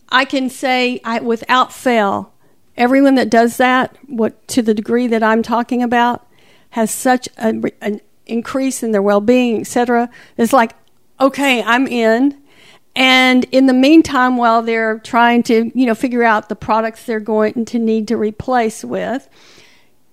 I 0.08 0.24
can 0.24 0.50
say 0.50 1.00
I, 1.04 1.20
without 1.20 1.72
fail, 1.72 2.32
everyone 2.76 3.16
that 3.16 3.30
does 3.30 3.56
that, 3.56 3.96
what 4.06 4.46
to 4.48 4.62
the 4.62 4.74
degree 4.74 5.06
that 5.08 5.22
I'm 5.22 5.42
talking 5.42 5.82
about, 5.82 6.26
has 6.70 6.90
such 6.90 7.28
a, 7.38 7.54
an 7.80 8.00
increase 8.26 8.82
in 8.82 8.92
their 8.92 9.02
well-being, 9.02 9.60
etc. 9.60 10.10
It's 10.36 10.52
like, 10.52 10.72
okay, 11.20 11.62
I'm 11.62 11.86
in. 11.86 12.40
And 12.96 13.44
in 13.52 13.66
the 13.66 13.74
meantime, 13.74 14.38
while 14.38 14.62
they're 14.62 14.98
trying 15.00 15.42
to, 15.44 15.70
you 15.78 15.84
know, 15.84 15.94
figure 15.94 16.22
out 16.22 16.48
the 16.48 16.56
products 16.56 17.04
they're 17.04 17.20
going 17.20 17.66
to 17.66 17.78
need 17.78 18.08
to 18.08 18.16
replace 18.16 18.82
with, 18.82 19.28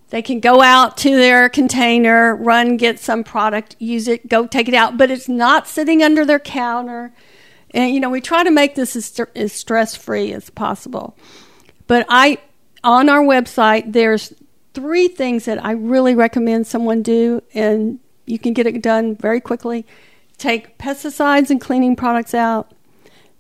they 0.10 0.22
can 0.22 0.42
go 0.42 0.62
out 0.62 0.98
to 0.98 1.16
their 1.16 1.48
container, 1.48 2.36
run, 2.36 2.76
get 2.76 3.00
some 3.00 3.24
product, 3.24 3.78
use 3.80 4.10
it, 4.10 4.28
go 4.28 4.46
take 4.46 4.68
it 4.68 4.74
out, 4.74 4.98
but 4.98 5.10
it's 5.10 5.30
not 5.30 5.66
sitting 5.66 6.04
under 6.04 6.26
their 6.26 6.40
counter. 6.40 7.14
And 7.72 7.94
you 7.94 8.02
know, 8.02 8.10
we 8.10 8.20
try 8.20 8.44
to 8.44 8.52
make 8.52 8.76
this 8.76 8.98
as, 8.98 9.06
st- 9.06 9.30
as 9.34 9.54
stress 9.54 9.96
free 9.96 10.34
as 10.34 10.50
possible. 10.50 11.18
But 11.88 12.06
I, 12.10 12.38
on 12.84 13.08
our 13.08 13.24
website, 13.24 13.94
there's 13.94 14.34
three 14.74 15.08
things 15.08 15.46
that 15.46 15.64
I 15.64 15.72
really 15.72 16.16
recommend 16.16 16.68
someone 16.68 17.02
do, 17.02 17.42
and 17.54 18.00
you 18.26 18.38
can 18.38 18.54
get 18.54 18.68
it 18.68 18.82
done 18.82 19.16
very 19.16 19.40
quickly. 19.40 19.86
Take 20.44 20.78
pesticides 20.78 21.50
and 21.52 21.62
cleaning 21.62 21.96
products 21.96 22.34
out. 22.34 22.70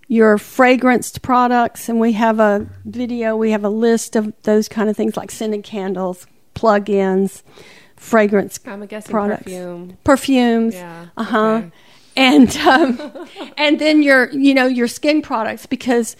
your 0.08 0.38
fragranced 0.38 1.22
products, 1.22 1.90
and 1.90 2.00
we 2.00 2.14
have 2.14 2.40
a 2.40 2.66
video, 2.86 3.36
we 3.36 3.52
have 3.52 3.66
a 3.66 3.70
list 3.70 4.16
of 4.16 4.32
those 4.44 4.70
kind 4.70 4.90
of 4.90 4.96
things 4.96 5.18
like 5.18 5.30
scented 5.30 5.66
candles, 5.66 6.26
plug 6.54 6.90
ins, 6.90 7.44
fragrance 7.98 8.58
I'm 8.66 8.86
guessing 8.86 9.12
products, 9.12 9.44
perfume. 9.44 9.98
perfumes. 10.06 10.76
Yeah. 10.76 11.08
Uh 11.18 11.24
huh. 11.24 11.40
okay. 11.40 11.72
And 12.16 12.56
um, 12.58 13.28
and 13.58 13.80
then 13.80 14.02
your 14.02 14.30
you 14.32 14.54
know 14.54 14.68
your 14.68 14.88
skin 14.88 15.22
products 15.22 15.66
because 15.66 16.16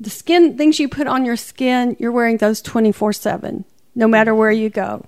the 0.00 0.10
skin 0.10 0.58
things 0.58 0.80
you 0.80 0.88
put 0.88 1.06
on 1.06 1.24
your 1.24 1.36
skin 1.36 1.96
you're 2.00 2.10
wearing 2.10 2.38
those 2.38 2.60
24 2.62 3.12
7 3.12 3.64
no 3.94 4.08
matter 4.08 4.34
where 4.34 4.50
you 4.50 4.70
go 4.70 5.06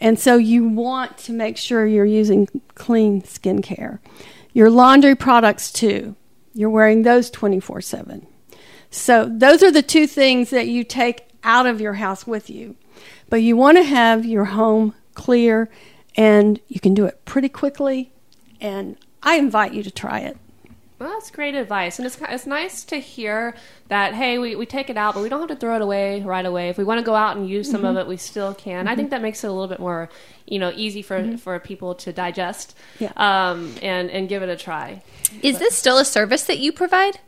and 0.00 0.18
so 0.18 0.36
you 0.36 0.68
want 0.68 1.16
to 1.16 1.32
make 1.32 1.56
sure 1.56 1.86
you're 1.86 2.04
using 2.04 2.48
clean 2.74 3.22
skincare 3.22 4.00
your 4.52 4.70
laundry 4.70 5.14
products 5.14 5.72
too. 5.72 6.16
You're 6.54 6.70
wearing 6.70 7.02
those 7.02 7.30
24 7.30 7.80
7 7.80 8.26
so 8.92 9.24
those 9.24 9.62
are 9.62 9.72
the 9.72 9.82
two 9.82 10.06
things 10.06 10.50
that 10.50 10.68
you 10.68 10.84
take 10.84 11.26
out 11.42 11.66
of 11.66 11.80
your 11.80 11.94
house 11.94 12.26
with 12.26 12.50
you. 12.50 12.76
But 13.30 13.42
you 13.42 13.56
want 13.56 13.78
to 13.78 13.82
have 13.82 14.26
your 14.26 14.44
home 14.44 14.94
clear 15.14 15.70
and 16.14 16.60
you 16.68 16.78
can 16.78 16.92
do 16.92 17.06
it 17.06 17.24
pretty 17.24 17.48
quickly 17.48 18.12
and 18.60 18.96
i 19.22 19.36
invite 19.36 19.72
you 19.72 19.82
to 19.82 19.90
try 19.90 20.20
it 20.20 20.36
Well, 21.02 21.10
that's 21.12 21.30
great 21.32 21.54
advice, 21.56 21.98
and 21.98 22.06
it's 22.06 22.16
it's 22.28 22.46
nice 22.46 22.84
to 22.84 22.96
hear 22.98 23.54
that. 23.88 24.14
Hey, 24.14 24.38
we, 24.38 24.54
we 24.54 24.66
take 24.66 24.88
it 24.88 24.96
out, 24.96 25.14
but 25.14 25.22
we 25.22 25.28
don't 25.28 25.40
have 25.40 25.48
to 25.48 25.56
throw 25.56 25.74
it 25.74 25.82
away 25.82 26.22
right 26.22 26.46
away. 26.46 26.68
If 26.68 26.78
we 26.78 26.84
want 26.84 26.98
to 27.00 27.04
go 27.04 27.14
out 27.16 27.36
and 27.36 27.48
use 27.48 27.68
some 27.68 27.78
Mm-hmm. 27.82 27.86
of 27.86 27.96
it, 27.96 28.06
we 28.06 28.16
still 28.16 28.54
can. 28.54 28.86
I 28.86 28.94
think 28.94 29.10
that 29.10 29.20
makes 29.20 29.42
it 29.42 29.48
a 29.48 29.52
little 29.52 29.66
bit 29.68 29.80
more, 29.80 30.08
you 30.46 30.58
know, 30.60 30.70
easy 30.76 31.02
for 31.02 31.36
for 31.38 31.58
people 31.58 31.94
to 31.96 32.12
digest, 32.12 32.76
Yeah. 33.00 33.12
um, 33.16 33.74
and 33.82 34.10
and 34.10 34.28
give 34.28 34.42
it 34.44 34.48
a 34.48 34.56
try. 34.56 35.02
Is 35.42 35.58
this 35.58 35.74
still 35.76 35.98
a 35.98 36.04
service 36.04 36.44
that 36.44 36.58
you 36.60 36.70
provide? 36.72 37.18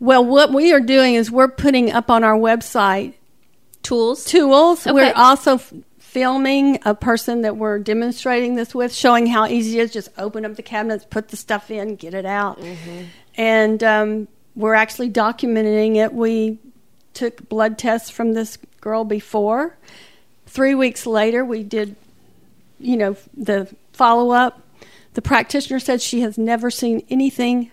Well, 0.00 0.24
what 0.24 0.52
we 0.52 0.72
are 0.72 0.80
doing 0.80 1.14
is 1.14 1.30
we're 1.30 1.48
putting 1.48 1.90
up 1.92 2.10
on 2.10 2.24
our 2.24 2.36
website 2.38 3.14
Tools? 3.82 4.24
tools. 4.24 4.86
Okay. 4.86 4.92
We're 4.94 5.12
also 5.14 5.54
f- 5.54 5.72
filming 6.16 6.78
a 6.86 6.94
person 6.94 7.42
that 7.42 7.58
we're 7.58 7.78
demonstrating 7.78 8.54
this 8.54 8.74
with, 8.74 8.90
showing 8.90 9.26
how 9.26 9.44
easy 9.44 9.78
it 9.78 9.82
is. 9.82 9.92
Just 9.92 10.08
open 10.16 10.46
up 10.46 10.56
the 10.56 10.62
cabinets, 10.62 11.04
put 11.04 11.28
the 11.28 11.36
stuff 11.36 11.70
in, 11.70 11.94
get 11.94 12.14
it 12.14 12.24
out. 12.24 12.58
And 13.36 13.84
um, 13.84 14.28
we're 14.54 14.72
actually 14.72 15.10
documenting 15.10 15.96
it. 15.96 16.14
We 16.14 16.58
took 17.12 17.46
blood 17.50 17.76
tests 17.76 18.08
from 18.08 18.32
this 18.32 18.56
girl 18.80 19.04
before. 19.04 19.76
Three 20.46 20.74
weeks 20.74 21.04
later, 21.04 21.44
we 21.44 21.62
did, 21.62 21.96
you 22.80 22.96
know, 22.96 23.14
the 23.36 23.70
follow 23.92 24.30
up. 24.30 24.62
The 25.12 25.20
practitioner 25.20 25.80
said 25.80 26.00
she 26.00 26.22
has 26.22 26.38
never 26.38 26.70
seen 26.70 27.04
anything 27.10 27.70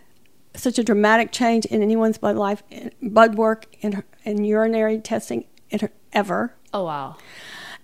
such 0.53 0.77
a 0.77 0.83
dramatic 0.83 1.31
change 1.31 1.65
in 1.67 1.81
anyone's 1.81 2.17
blood 2.17 2.35
life, 2.35 2.61
blood 3.01 3.35
work, 3.35 3.73
and, 3.81 4.03
and 4.25 4.45
urinary 4.45 4.99
testing 4.99 5.45
in 5.69 5.79
her, 5.79 5.91
ever. 6.11 6.53
Oh 6.73 6.83
wow, 6.83 7.15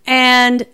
And 0.05 0.65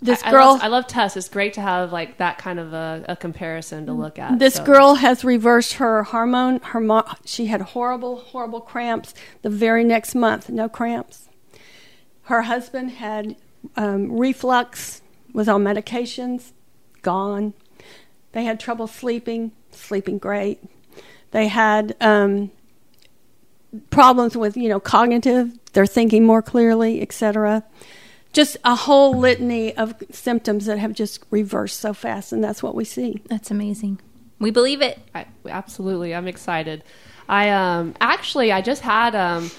this 0.00 0.22
I, 0.22 0.28
I 0.28 0.30
girl, 0.30 0.46
love, 0.46 0.60
I 0.62 0.66
love 0.68 0.86
Tess. 0.86 1.16
It's 1.16 1.28
great 1.28 1.54
to 1.54 1.60
have 1.60 1.92
like 1.92 2.18
that 2.18 2.38
kind 2.38 2.58
of 2.58 2.72
a, 2.72 3.04
a 3.08 3.16
comparison 3.16 3.86
to 3.86 3.92
look 3.92 4.18
at. 4.18 4.38
this 4.38 4.54
so. 4.54 4.64
girl 4.64 4.94
has 4.96 5.24
reversed 5.24 5.74
her 5.74 6.04
hormone. 6.04 6.60
Her 6.60 6.80
mo- 6.80 7.08
she 7.24 7.46
had 7.46 7.60
horrible, 7.60 8.16
horrible 8.16 8.60
cramps. 8.60 9.12
The 9.42 9.50
very 9.50 9.84
next 9.84 10.14
month, 10.14 10.48
no 10.48 10.68
cramps. 10.68 11.28
Her 12.22 12.42
husband 12.42 12.92
had 12.92 13.36
um, 13.76 14.12
reflux, 14.12 15.02
was 15.32 15.48
on 15.48 15.64
medications, 15.64 16.52
gone. 17.02 17.54
They 18.32 18.44
had 18.44 18.60
trouble 18.60 18.86
sleeping, 18.86 19.52
sleeping 19.70 20.18
great. 20.18 20.62
They 21.30 21.48
had 21.48 21.96
um, 22.00 22.50
problems 23.90 24.36
with 24.36 24.56
you 24.56 24.68
know 24.68 24.78
cognitive. 24.78 25.58
They're 25.72 25.86
thinking 25.86 26.24
more 26.24 26.42
clearly, 26.42 27.02
etc. 27.02 27.64
Just 28.32 28.56
a 28.64 28.74
whole 28.74 29.16
litany 29.16 29.76
of 29.76 29.94
symptoms 30.10 30.66
that 30.66 30.78
have 30.78 30.92
just 30.92 31.24
reversed 31.30 31.80
so 31.80 31.92
fast, 31.94 32.32
and 32.32 32.44
that's 32.44 32.62
what 32.62 32.74
we 32.74 32.84
see. 32.84 33.22
That's 33.26 33.50
amazing. 33.50 34.00
We 34.38 34.50
believe 34.50 34.82
it. 34.82 34.98
I, 35.14 35.26
absolutely, 35.48 36.14
I'm 36.14 36.28
excited. 36.28 36.84
I 37.28 37.50
um 37.50 37.94
actually 38.00 38.52
I 38.52 38.62
just 38.62 38.82
had 38.82 39.14
um 39.14 39.50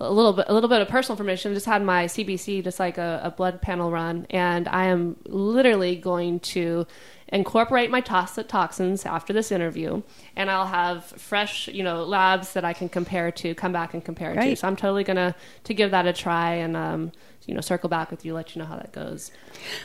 a 0.00 0.12
little 0.12 0.32
bit 0.32 0.46
a 0.48 0.54
little 0.54 0.68
bit 0.68 0.80
of 0.80 0.88
personal 0.88 1.14
information. 1.16 1.52
I 1.52 1.54
Just 1.54 1.66
had 1.66 1.82
my 1.82 2.06
CBC, 2.06 2.64
just 2.64 2.78
like 2.78 2.98
a, 2.98 3.20
a 3.24 3.30
blood 3.30 3.60
panel 3.60 3.90
run, 3.90 4.26
and 4.30 4.68
I 4.68 4.86
am 4.86 5.16
literally 5.26 5.96
going 5.96 6.40
to 6.40 6.86
incorporate 7.30 7.90
my 7.90 8.00
tox- 8.00 8.38
toxins 8.48 9.04
after 9.04 9.32
this 9.32 9.52
interview, 9.52 10.02
and 10.34 10.50
I'll 10.50 10.66
have 10.66 11.04
fresh 11.04 11.68
you 11.68 11.82
know 11.82 12.04
labs 12.04 12.52
that 12.54 12.64
I 12.64 12.72
can 12.72 12.88
compare 12.88 13.30
to, 13.32 13.54
come 13.54 13.72
back 13.72 13.92
and 13.92 14.04
compare 14.04 14.34
to. 14.50 14.56
So 14.56 14.66
I'm 14.68 14.76
totally 14.76 15.04
gonna 15.04 15.34
to 15.64 15.74
give 15.74 15.90
that 15.90 16.06
a 16.06 16.12
try 16.12 16.54
and 16.54 16.76
um 16.76 17.12
you 17.46 17.54
know 17.54 17.60
circle 17.60 17.88
back 17.88 18.10
with 18.10 18.24
you, 18.24 18.34
let 18.34 18.54
you 18.54 18.60
know 18.62 18.66
how 18.68 18.76
that 18.76 18.92
goes. 18.92 19.32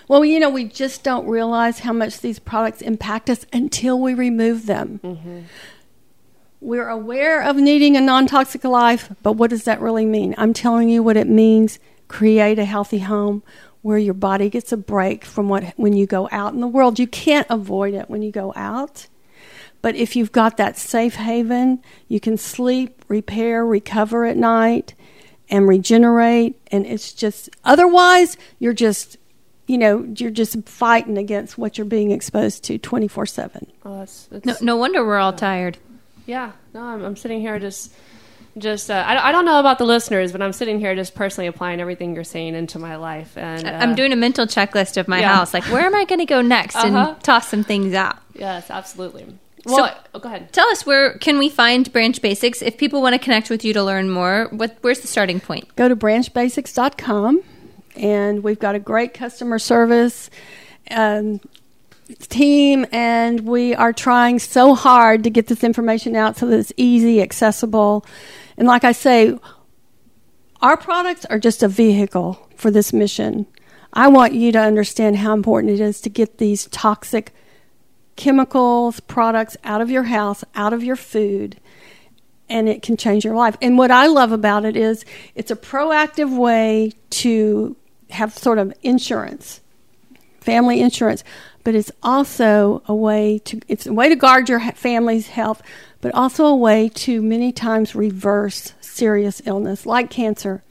Well, 0.08 0.24
you 0.24 0.40
know, 0.40 0.50
we 0.50 0.66
just 0.66 1.04
don't 1.04 1.28
realize 1.28 1.80
how 1.80 1.94
much 1.94 2.20
these 2.20 2.38
products 2.38 2.82
impact 2.82 3.30
us 3.30 3.46
until 3.52 4.00
we 4.00 4.14
remove 4.14 4.66
them. 4.68 5.48
We're 6.64 6.88
aware 6.88 7.42
of 7.44 7.58
needing 7.58 7.98
a 7.98 8.02
non 8.02 8.26
toxic 8.26 8.64
life, 8.64 9.12
but 9.22 9.34
what 9.34 9.50
does 9.50 9.66
that 9.66 9.82
really 9.82 10.06
mean? 10.06 10.34
I'm 10.38 10.54
telling 10.54 10.88
you 10.88 11.04
what 11.04 11.18
it 11.18 11.28
means 11.28 11.78
create 12.08 12.58
a 12.58 12.64
healthy 12.64 13.00
home 13.00 13.44
where 13.82 13.98
your 13.98 14.14
body 14.14 14.50
gets 14.50 14.72
a 14.72 14.78
break 14.78 15.26
from 15.26 15.50
what 15.50 15.74
when 15.76 15.92
you 15.92 16.06
go 16.06 16.30
out 16.32 16.54
in 16.54 16.62
the 16.62 16.68
world. 16.68 17.00
You 17.00 17.08
can't 17.08 17.46
avoid 17.50 17.94
it 17.94 18.10
when 18.10 18.22
you 18.22 18.32
go 18.32 18.54
out. 18.56 19.08
But 19.82 19.98
if 19.98 20.16
you've 20.16 20.32
got 20.32 20.56
that 20.56 20.78
safe 20.78 21.16
haven, 21.16 21.84
you 22.08 22.22
can 22.22 22.38
sleep, 22.38 23.04
repair, 23.10 23.66
recover 23.66 24.24
at 24.24 24.38
night, 24.38 24.96
and 25.50 25.68
regenerate. 25.68 26.58
And 26.72 26.86
it's 26.86 27.12
just, 27.12 27.50
otherwise, 27.66 28.38
you're 28.60 28.72
just, 28.72 29.18
you 29.68 29.78
know, 29.78 30.08
you're 30.16 30.32
just 30.32 30.64
fighting 30.70 31.18
against 31.18 31.58
what 31.58 31.78
you're 31.78 31.84
being 31.84 32.12
exposed 32.12 32.64
to 32.64 32.78
24 32.78 33.26
7. 33.26 33.68
Oh, 33.84 34.00
that's, 34.00 34.28
that's 34.28 34.62
No, 34.62 34.76
no 34.76 34.78
wonder 34.78 35.06
we're 35.06 35.18
all 35.18 35.34
tired. 35.34 35.78
Yeah, 36.26 36.52
no, 36.74 36.82
I'm, 36.82 37.04
I'm 37.04 37.16
sitting 37.16 37.42
here 37.42 37.60
just, 37.60 37.94
just. 38.58 38.90
Uh, 38.90 38.94
I, 39.06 39.30
I 39.30 39.32
don't 39.32 39.46
know 39.46 39.60
about 39.60 39.78
the 39.78 39.86
listeners, 39.86 40.32
but 40.32 40.42
I'm 40.42 40.54
sitting 40.54 40.80
here 40.80 40.96
just 40.96 41.16
personally 41.16 41.48
applying 41.48 41.82
everything 41.82 42.16
you're 42.16 42.24
saying 42.24 42.56
into 42.56 42.80
my 42.80 42.96
life, 42.96 43.38
and 43.38 43.68
uh, 43.68 43.72
I'm 43.72 43.94
doing 43.96 44.14
a 44.14 44.16
mental 44.16 44.46
checklist 44.46 44.98
of 44.98 45.08
my 45.08 45.20
yeah. 45.20 45.36
house. 45.36 45.54
Like, 45.54 45.66
where 45.66 45.86
am 45.86 45.96
I 45.96 46.06
going 46.06 46.20
to 46.20 46.26
go 46.26 46.42
next 46.42 46.76
Uh-huh. 46.78 47.14
and 47.14 47.24
toss 47.24 47.48
some 47.50 47.64
things 47.64 47.94
out? 47.94 48.18
Yes, 48.34 48.70
absolutely. 48.72 49.26
So- 49.68 49.76
Well, 49.76 49.98
oh, 50.14 50.20
go 50.20 50.28
ahead. 50.30 50.52
Tell 50.54 50.68
us 50.70 50.86
where 50.86 51.18
can 51.20 51.38
we 51.38 51.50
find 51.50 51.92
Branch 51.92 52.22
Basics 52.22 52.62
if 52.62 52.78
people 52.78 53.02
want 53.02 53.14
to 53.14 53.20
connect 53.20 53.50
with 53.50 53.64
you 53.66 53.74
to 53.74 53.84
learn 53.84 54.10
more. 54.10 54.48
What 54.52 54.78
where's 54.82 55.00
the 55.00 55.08
starting 55.08 55.40
point? 55.40 55.74
Go 55.76 55.88
to 55.88 55.96
branchbasics.com, 55.96 57.42
and 57.96 58.44
we've 58.44 58.60
got 58.60 58.76
a 58.76 58.80
great 58.80 59.14
customer 59.14 59.60
service. 59.60 60.30
Um, 60.92 61.40
team 62.30 62.86
and 62.92 63.42
we 63.42 63.74
are 63.76 63.94
trying 63.94 64.40
so 64.40 64.76
hard 64.76 65.24
to 65.24 65.30
get 65.30 65.48
this 65.48 65.64
information 65.64 66.16
out 66.16 66.38
so 66.38 66.48
that 66.48 66.60
it's 66.60 66.74
easy 66.78 67.22
accessible. 67.22 68.06
And 68.58 68.68
like 68.68 68.84
i 68.84 68.92
say 68.92 69.38
our 70.62 70.78
products 70.78 71.26
are 71.26 71.40
just 71.40 71.62
a 71.62 71.68
vehicle 71.68 72.48
for 72.56 72.72
this 72.72 72.94
mission. 72.94 73.46
I 73.92 74.08
want 74.08 74.34
you 74.34 74.52
to 74.54 74.60
understand 74.60 75.18
how 75.18 75.34
important 75.34 75.74
it 75.74 75.80
is 75.82 76.00
to 76.02 76.10
get 76.10 76.38
these 76.38 76.68
toxic 76.68 77.34
chemicals 78.16 79.00
products 79.02 79.58
out 79.64 79.82
of 79.82 79.90
your 79.90 80.04
house 80.04 80.44
out 80.56 80.72
of 80.72 80.84
your 80.84 80.96
food 80.96 81.60
and 82.48 82.70
it 82.70 82.82
can 82.84 82.96
change 82.96 83.26
your 83.26 83.36
life. 83.36 83.58
And 83.62 83.78
what 83.78 83.92
i 83.92 84.08
love 84.08 84.32
about 84.32 84.66
it 84.66 84.78
is 84.78 85.04
it's 85.36 85.52
a 85.52 85.56
proactive 85.56 86.38
way 86.38 86.92
to 87.10 87.76
have 88.10 88.38
sort 88.38 88.60
of 88.60 88.74
insurance 88.84 89.62
family 90.44 90.82
insurance, 90.82 91.24
but 91.64 91.76
it's 91.76 91.92
also 92.02 92.82
a 92.88 92.96
way 92.96 93.40
to 93.40 93.60
it's 93.68 93.86
a 93.86 93.94
way 93.94 94.10
to 94.10 94.16
guard 94.16 94.50
your 94.50 94.60
family's 94.60 95.28
health, 95.28 95.62
but 96.02 96.14
also 96.14 96.46
a 96.46 96.56
way 96.56 96.90
to 96.90 97.22
many 97.22 97.52
times 97.52 97.96
reverse 97.96 98.74
serious 98.82 99.42
illness 99.46 99.86
like 99.86 100.10
cancer. 100.10 100.64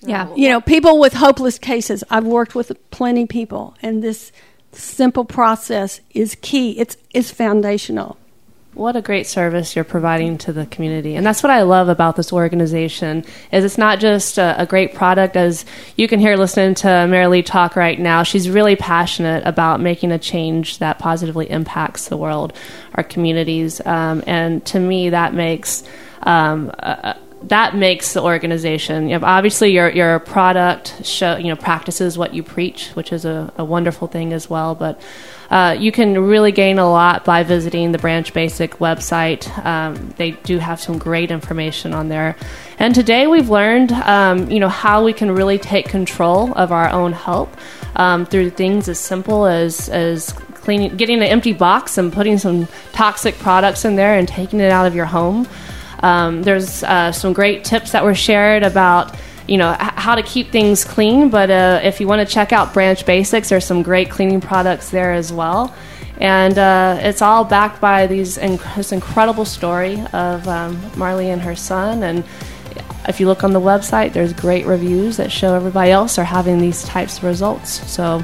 Yeah. 0.00 0.28
Oh. 0.30 0.36
You 0.36 0.48
know, 0.48 0.60
people 0.60 0.98
with 0.98 1.12
hopeless 1.12 1.58
cases. 1.58 2.02
I've 2.10 2.24
worked 2.24 2.54
with 2.54 2.72
plenty 2.90 3.26
people, 3.26 3.76
and 3.82 4.02
this 4.02 4.32
simple 4.72 5.24
process 5.24 6.00
is 6.10 6.36
key. 6.40 6.78
It's 6.78 6.96
it's 7.12 7.30
foundational. 7.30 8.16
What 8.74 8.96
a 8.96 9.02
great 9.02 9.26
service 9.26 9.76
you're 9.76 9.84
providing 9.84 10.38
to 10.38 10.52
the 10.52 10.64
community, 10.64 11.14
and 11.14 11.26
that's 11.26 11.42
what 11.42 11.50
I 11.50 11.60
love 11.60 11.90
about 11.90 12.16
this 12.16 12.32
organization. 12.32 13.22
Is 13.52 13.66
it's 13.66 13.76
not 13.76 14.00
just 14.00 14.38
a, 14.38 14.62
a 14.62 14.64
great 14.64 14.94
product, 14.94 15.36
as 15.36 15.66
you 15.96 16.08
can 16.08 16.18
hear 16.18 16.38
listening 16.38 16.74
to 16.76 16.86
Marilee 16.86 17.44
talk 17.44 17.76
right 17.76 18.00
now. 18.00 18.22
She's 18.22 18.48
really 18.48 18.74
passionate 18.74 19.46
about 19.46 19.80
making 19.80 20.10
a 20.10 20.18
change 20.18 20.78
that 20.78 20.98
positively 20.98 21.50
impacts 21.50 22.08
the 22.08 22.16
world, 22.16 22.54
our 22.94 23.04
communities, 23.04 23.84
um, 23.84 24.24
and 24.26 24.64
to 24.64 24.80
me, 24.80 25.10
that 25.10 25.34
makes 25.34 25.84
um, 26.22 26.72
that 27.42 27.76
makes 27.76 28.14
the 28.14 28.22
organization. 28.22 29.08
You 29.08 29.18
know, 29.18 29.26
obviously, 29.26 29.72
your 29.72 29.90
your 29.90 30.18
product 30.20 31.04
show 31.04 31.36
you 31.36 31.48
know 31.48 31.56
practices 31.56 32.16
what 32.16 32.32
you 32.34 32.42
preach, 32.42 32.88
which 32.90 33.12
is 33.12 33.26
a, 33.26 33.52
a 33.58 33.64
wonderful 33.64 34.08
thing 34.08 34.32
as 34.32 34.48
well. 34.48 34.74
But 34.74 35.00
uh, 35.52 35.76
you 35.78 35.92
can 35.92 36.18
really 36.18 36.50
gain 36.50 36.78
a 36.78 36.90
lot 36.90 37.26
by 37.26 37.42
visiting 37.42 37.92
the 37.92 37.98
Branch 37.98 38.32
Basic 38.32 38.78
website. 38.78 39.46
Um, 39.66 40.14
they 40.16 40.30
do 40.30 40.56
have 40.56 40.80
some 40.80 40.96
great 40.96 41.30
information 41.30 41.92
on 41.92 42.08
there. 42.08 42.36
And 42.78 42.94
today 42.94 43.26
we've 43.26 43.50
learned, 43.50 43.92
um, 43.92 44.50
you 44.50 44.60
know, 44.60 44.70
how 44.70 45.04
we 45.04 45.12
can 45.12 45.30
really 45.30 45.58
take 45.58 45.90
control 45.90 46.54
of 46.54 46.72
our 46.72 46.88
own 46.88 47.12
health 47.12 47.54
um, 47.96 48.24
through 48.24 48.48
things 48.50 48.88
as 48.88 48.98
simple 48.98 49.44
as 49.44 49.90
as 49.90 50.32
cleaning, 50.54 50.96
getting 50.96 51.18
an 51.18 51.24
empty 51.24 51.52
box 51.52 51.98
and 51.98 52.10
putting 52.10 52.38
some 52.38 52.66
toxic 52.92 53.34
products 53.34 53.84
in 53.84 53.94
there 53.94 54.16
and 54.16 54.26
taking 54.26 54.58
it 54.58 54.72
out 54.72 54.86
of 54.86 54.94
your 54.94 55.04
home. 55.04 55.46
Um, 56.02 56.42
there's 56.42 56.82
uh, 56.82 57.12
some 57.12 57.34
great 57.34 57.62
tips 57.62 57.92
that 57.92 58.04
were 58.04 58.14
shared 58.14 58.62
about 58.62 59.14
you 59.48 59.56
know 59.56 59.76
how 59.78 60.14
to 60.14 60.22
keep 60.22 60.50
things 60.50 60.84
clean. 60.84 61.28
But 61.28 61.50
uh, 61.50 61.80
if 61.82 62.00
you 62.00 62.06
want 62.06 62.26
to 62.26 62.34
check 62.34 62.52
out 62.52 62.72
Branch 62.72 63.04
Basics, 63.04 63.48
there's 63.48 63.64
some 63.64 63.82
great 63.82 64.10
cleaning 64.10 64.40
products 64.40 64.90
there 64.90 65.12
as 65.12 65.32
well. 65.32 65.74
And 66.18 66.56
uh, 66.56 66.98
it's 67.00 67.22
all 67.22 67.44
backed 67.44 67.80
by 67.80 68.06
these 68.06 68.38
inc- 68.38 68.76
this 68.76 68.92
incredible 68.92 69.44
story 69.44 70.00
of 70.12 70.46
um, 70.46 70.76
Marilee 70.92 71.32
and 71.32 71.42
her 71.42 71.56
son. 71.56 72.02
And 72.02 72.24
if 73.08 73.18
you 73.18 73.26
look 73.26 73.42
on 73.42 73.52
the 73.52 73.60
website, 73.60 74.12
there's 74.12 74.32
great 74.32 74.64
reviews 74.64 75.16
that 75.16 75.32
show 75.32 75.54
everybody 75.54 75.90
else 75.90 76.18
are 76.18 76.24
having 76.24 76.58
these 76.58 76.84
types 76.84 77.18
of 77.18 77.24
results. 77.24 77.90
So 77.90 78.22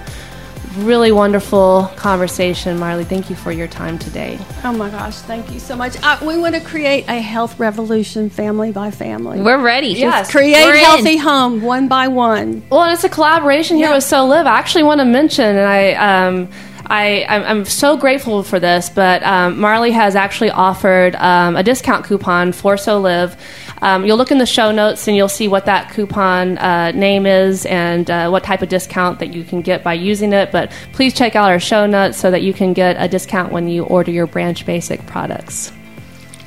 really 0.85 1.13
wonderful 1.13 1.91
conversation, 1.97 2.79
Marilee. 2.79 3.07
Thank 3.07 3.31
you 3.31 3.37
for 3.37 3.53
your 3.53 3.67
time 3.69 3.99
today. 3.99 4.39
Oh 4.65 4.73
my 4.73 4.91
gosh, 4.91 5.17
thank 5.17 5.51
you 5.53 5.59
so 5.61 5.77
much. 5.77 5.97
Uh, 6.03 6.19
we 6.23 6.39
want 6.39 6.55
to 6.55 6.61
create 6.61 7.05
a 7.09 7.21
health 7.21 7.59
revolution 7.59 8.31
family 8.31 8.73
by 8.73 8.91
family. 8.91 9.41
We're 9.41 9.63
ready. 9.63 9.89
Yes. 9.89 10.31
create 10.31 10.65
We're 10.65 10.75
in. 10.75 10.85
healthy 10.85 11.17
home 11.17 11.63
one 11.63 11.89
by 11.89 12.09
one. 12.09 12.63
Well, 12.71 12.83
and 12.83 12.93
it's 12.93 13.05
a 13.05 13.09
collaboration 13.09 13.77
here 13.77 13.89
Yeah. 13.89 13.95
with 13.97 14.05
So 14.05 14.27
Live. 14.27 14.47
I 14.47 14.59
actually 14.59 14.85
want 14.85 15.01
to 15.01 15.05
mention, 15.05 15.45
and 15.57 15.61
I, 15.67 15.93
um, 16.27 16.49
I, 16.91 17.27
I'm, 17.29 17.43
I'm 17.45 17.65
so 17.65 17.97
grateful 17.97 18.43
for 18.43 18.59
this, 18.59 18.89
but 18.89 19.23
um, 19.23 19.57
Marilee 19.57 19.93
has 19.93 20.17
actually 20.17 20.51
offered 20.51 21.15
um, 21.17 21.57
a 21.57 21.63
discount 21.63 22.07
coupon 22.07 22.53
for 22.53 22.77
So 22.77 22.99
Live. 22.99 23.37
Um, 23.83 24.05
you'll 24.05 24.17
look 24.17 24.31
in 24.31 24.39
the 24.39 24.47
show 24.47 24.73
notes 24.73 25.07
and 25.07 25.17
you'll 25.17 25.29
see 25.29 25.49
what 25.49 25.67
that 25.67 25.93
coupon 25.93 26.57
uh, 26.59 26.93
name 26.93 27.27
is 27.27 27.67
and 27.67 28.11
uh, 28.11 28.29
what 28.31 28.43
type 28.43 28.63
of 28.63 28.69
discount 28.69 29.19
that 29.19 29.35
you 29.35 29.45
can 29.45 29.61
get 29.61 29.85
by 29.85 29.95
using 29.95 30.33
it. 30.33 30.51
But 30.51 30.73
please 30.93 31.15
check 31.15 31.37
out 31.37 31.51
our 31.51 31.61
show 31.61 31.87
notes 31.87 32.19
so 32.19 32.31
that 32.31 32.43
you 32.43 32.55
can 32.55 32.73
get 32.73 32.97
a 32.99 33.07
discount 33.07 33.53
when 33.53 33.69
you 33.69 33.85
order 33.85 34.11
your 34.11 34.27
Branch 34.27 34.65
Basic 34.65 35.05
products. 35.07 35.73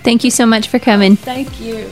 Thank 0.04 0.24
you 0.24 0.32
so 0.32 0.48
much 0.48 0.68
for 0.68 0.80
coming. 0.80 1.16
Thank 1.16 1.62
you. 1.62 1.90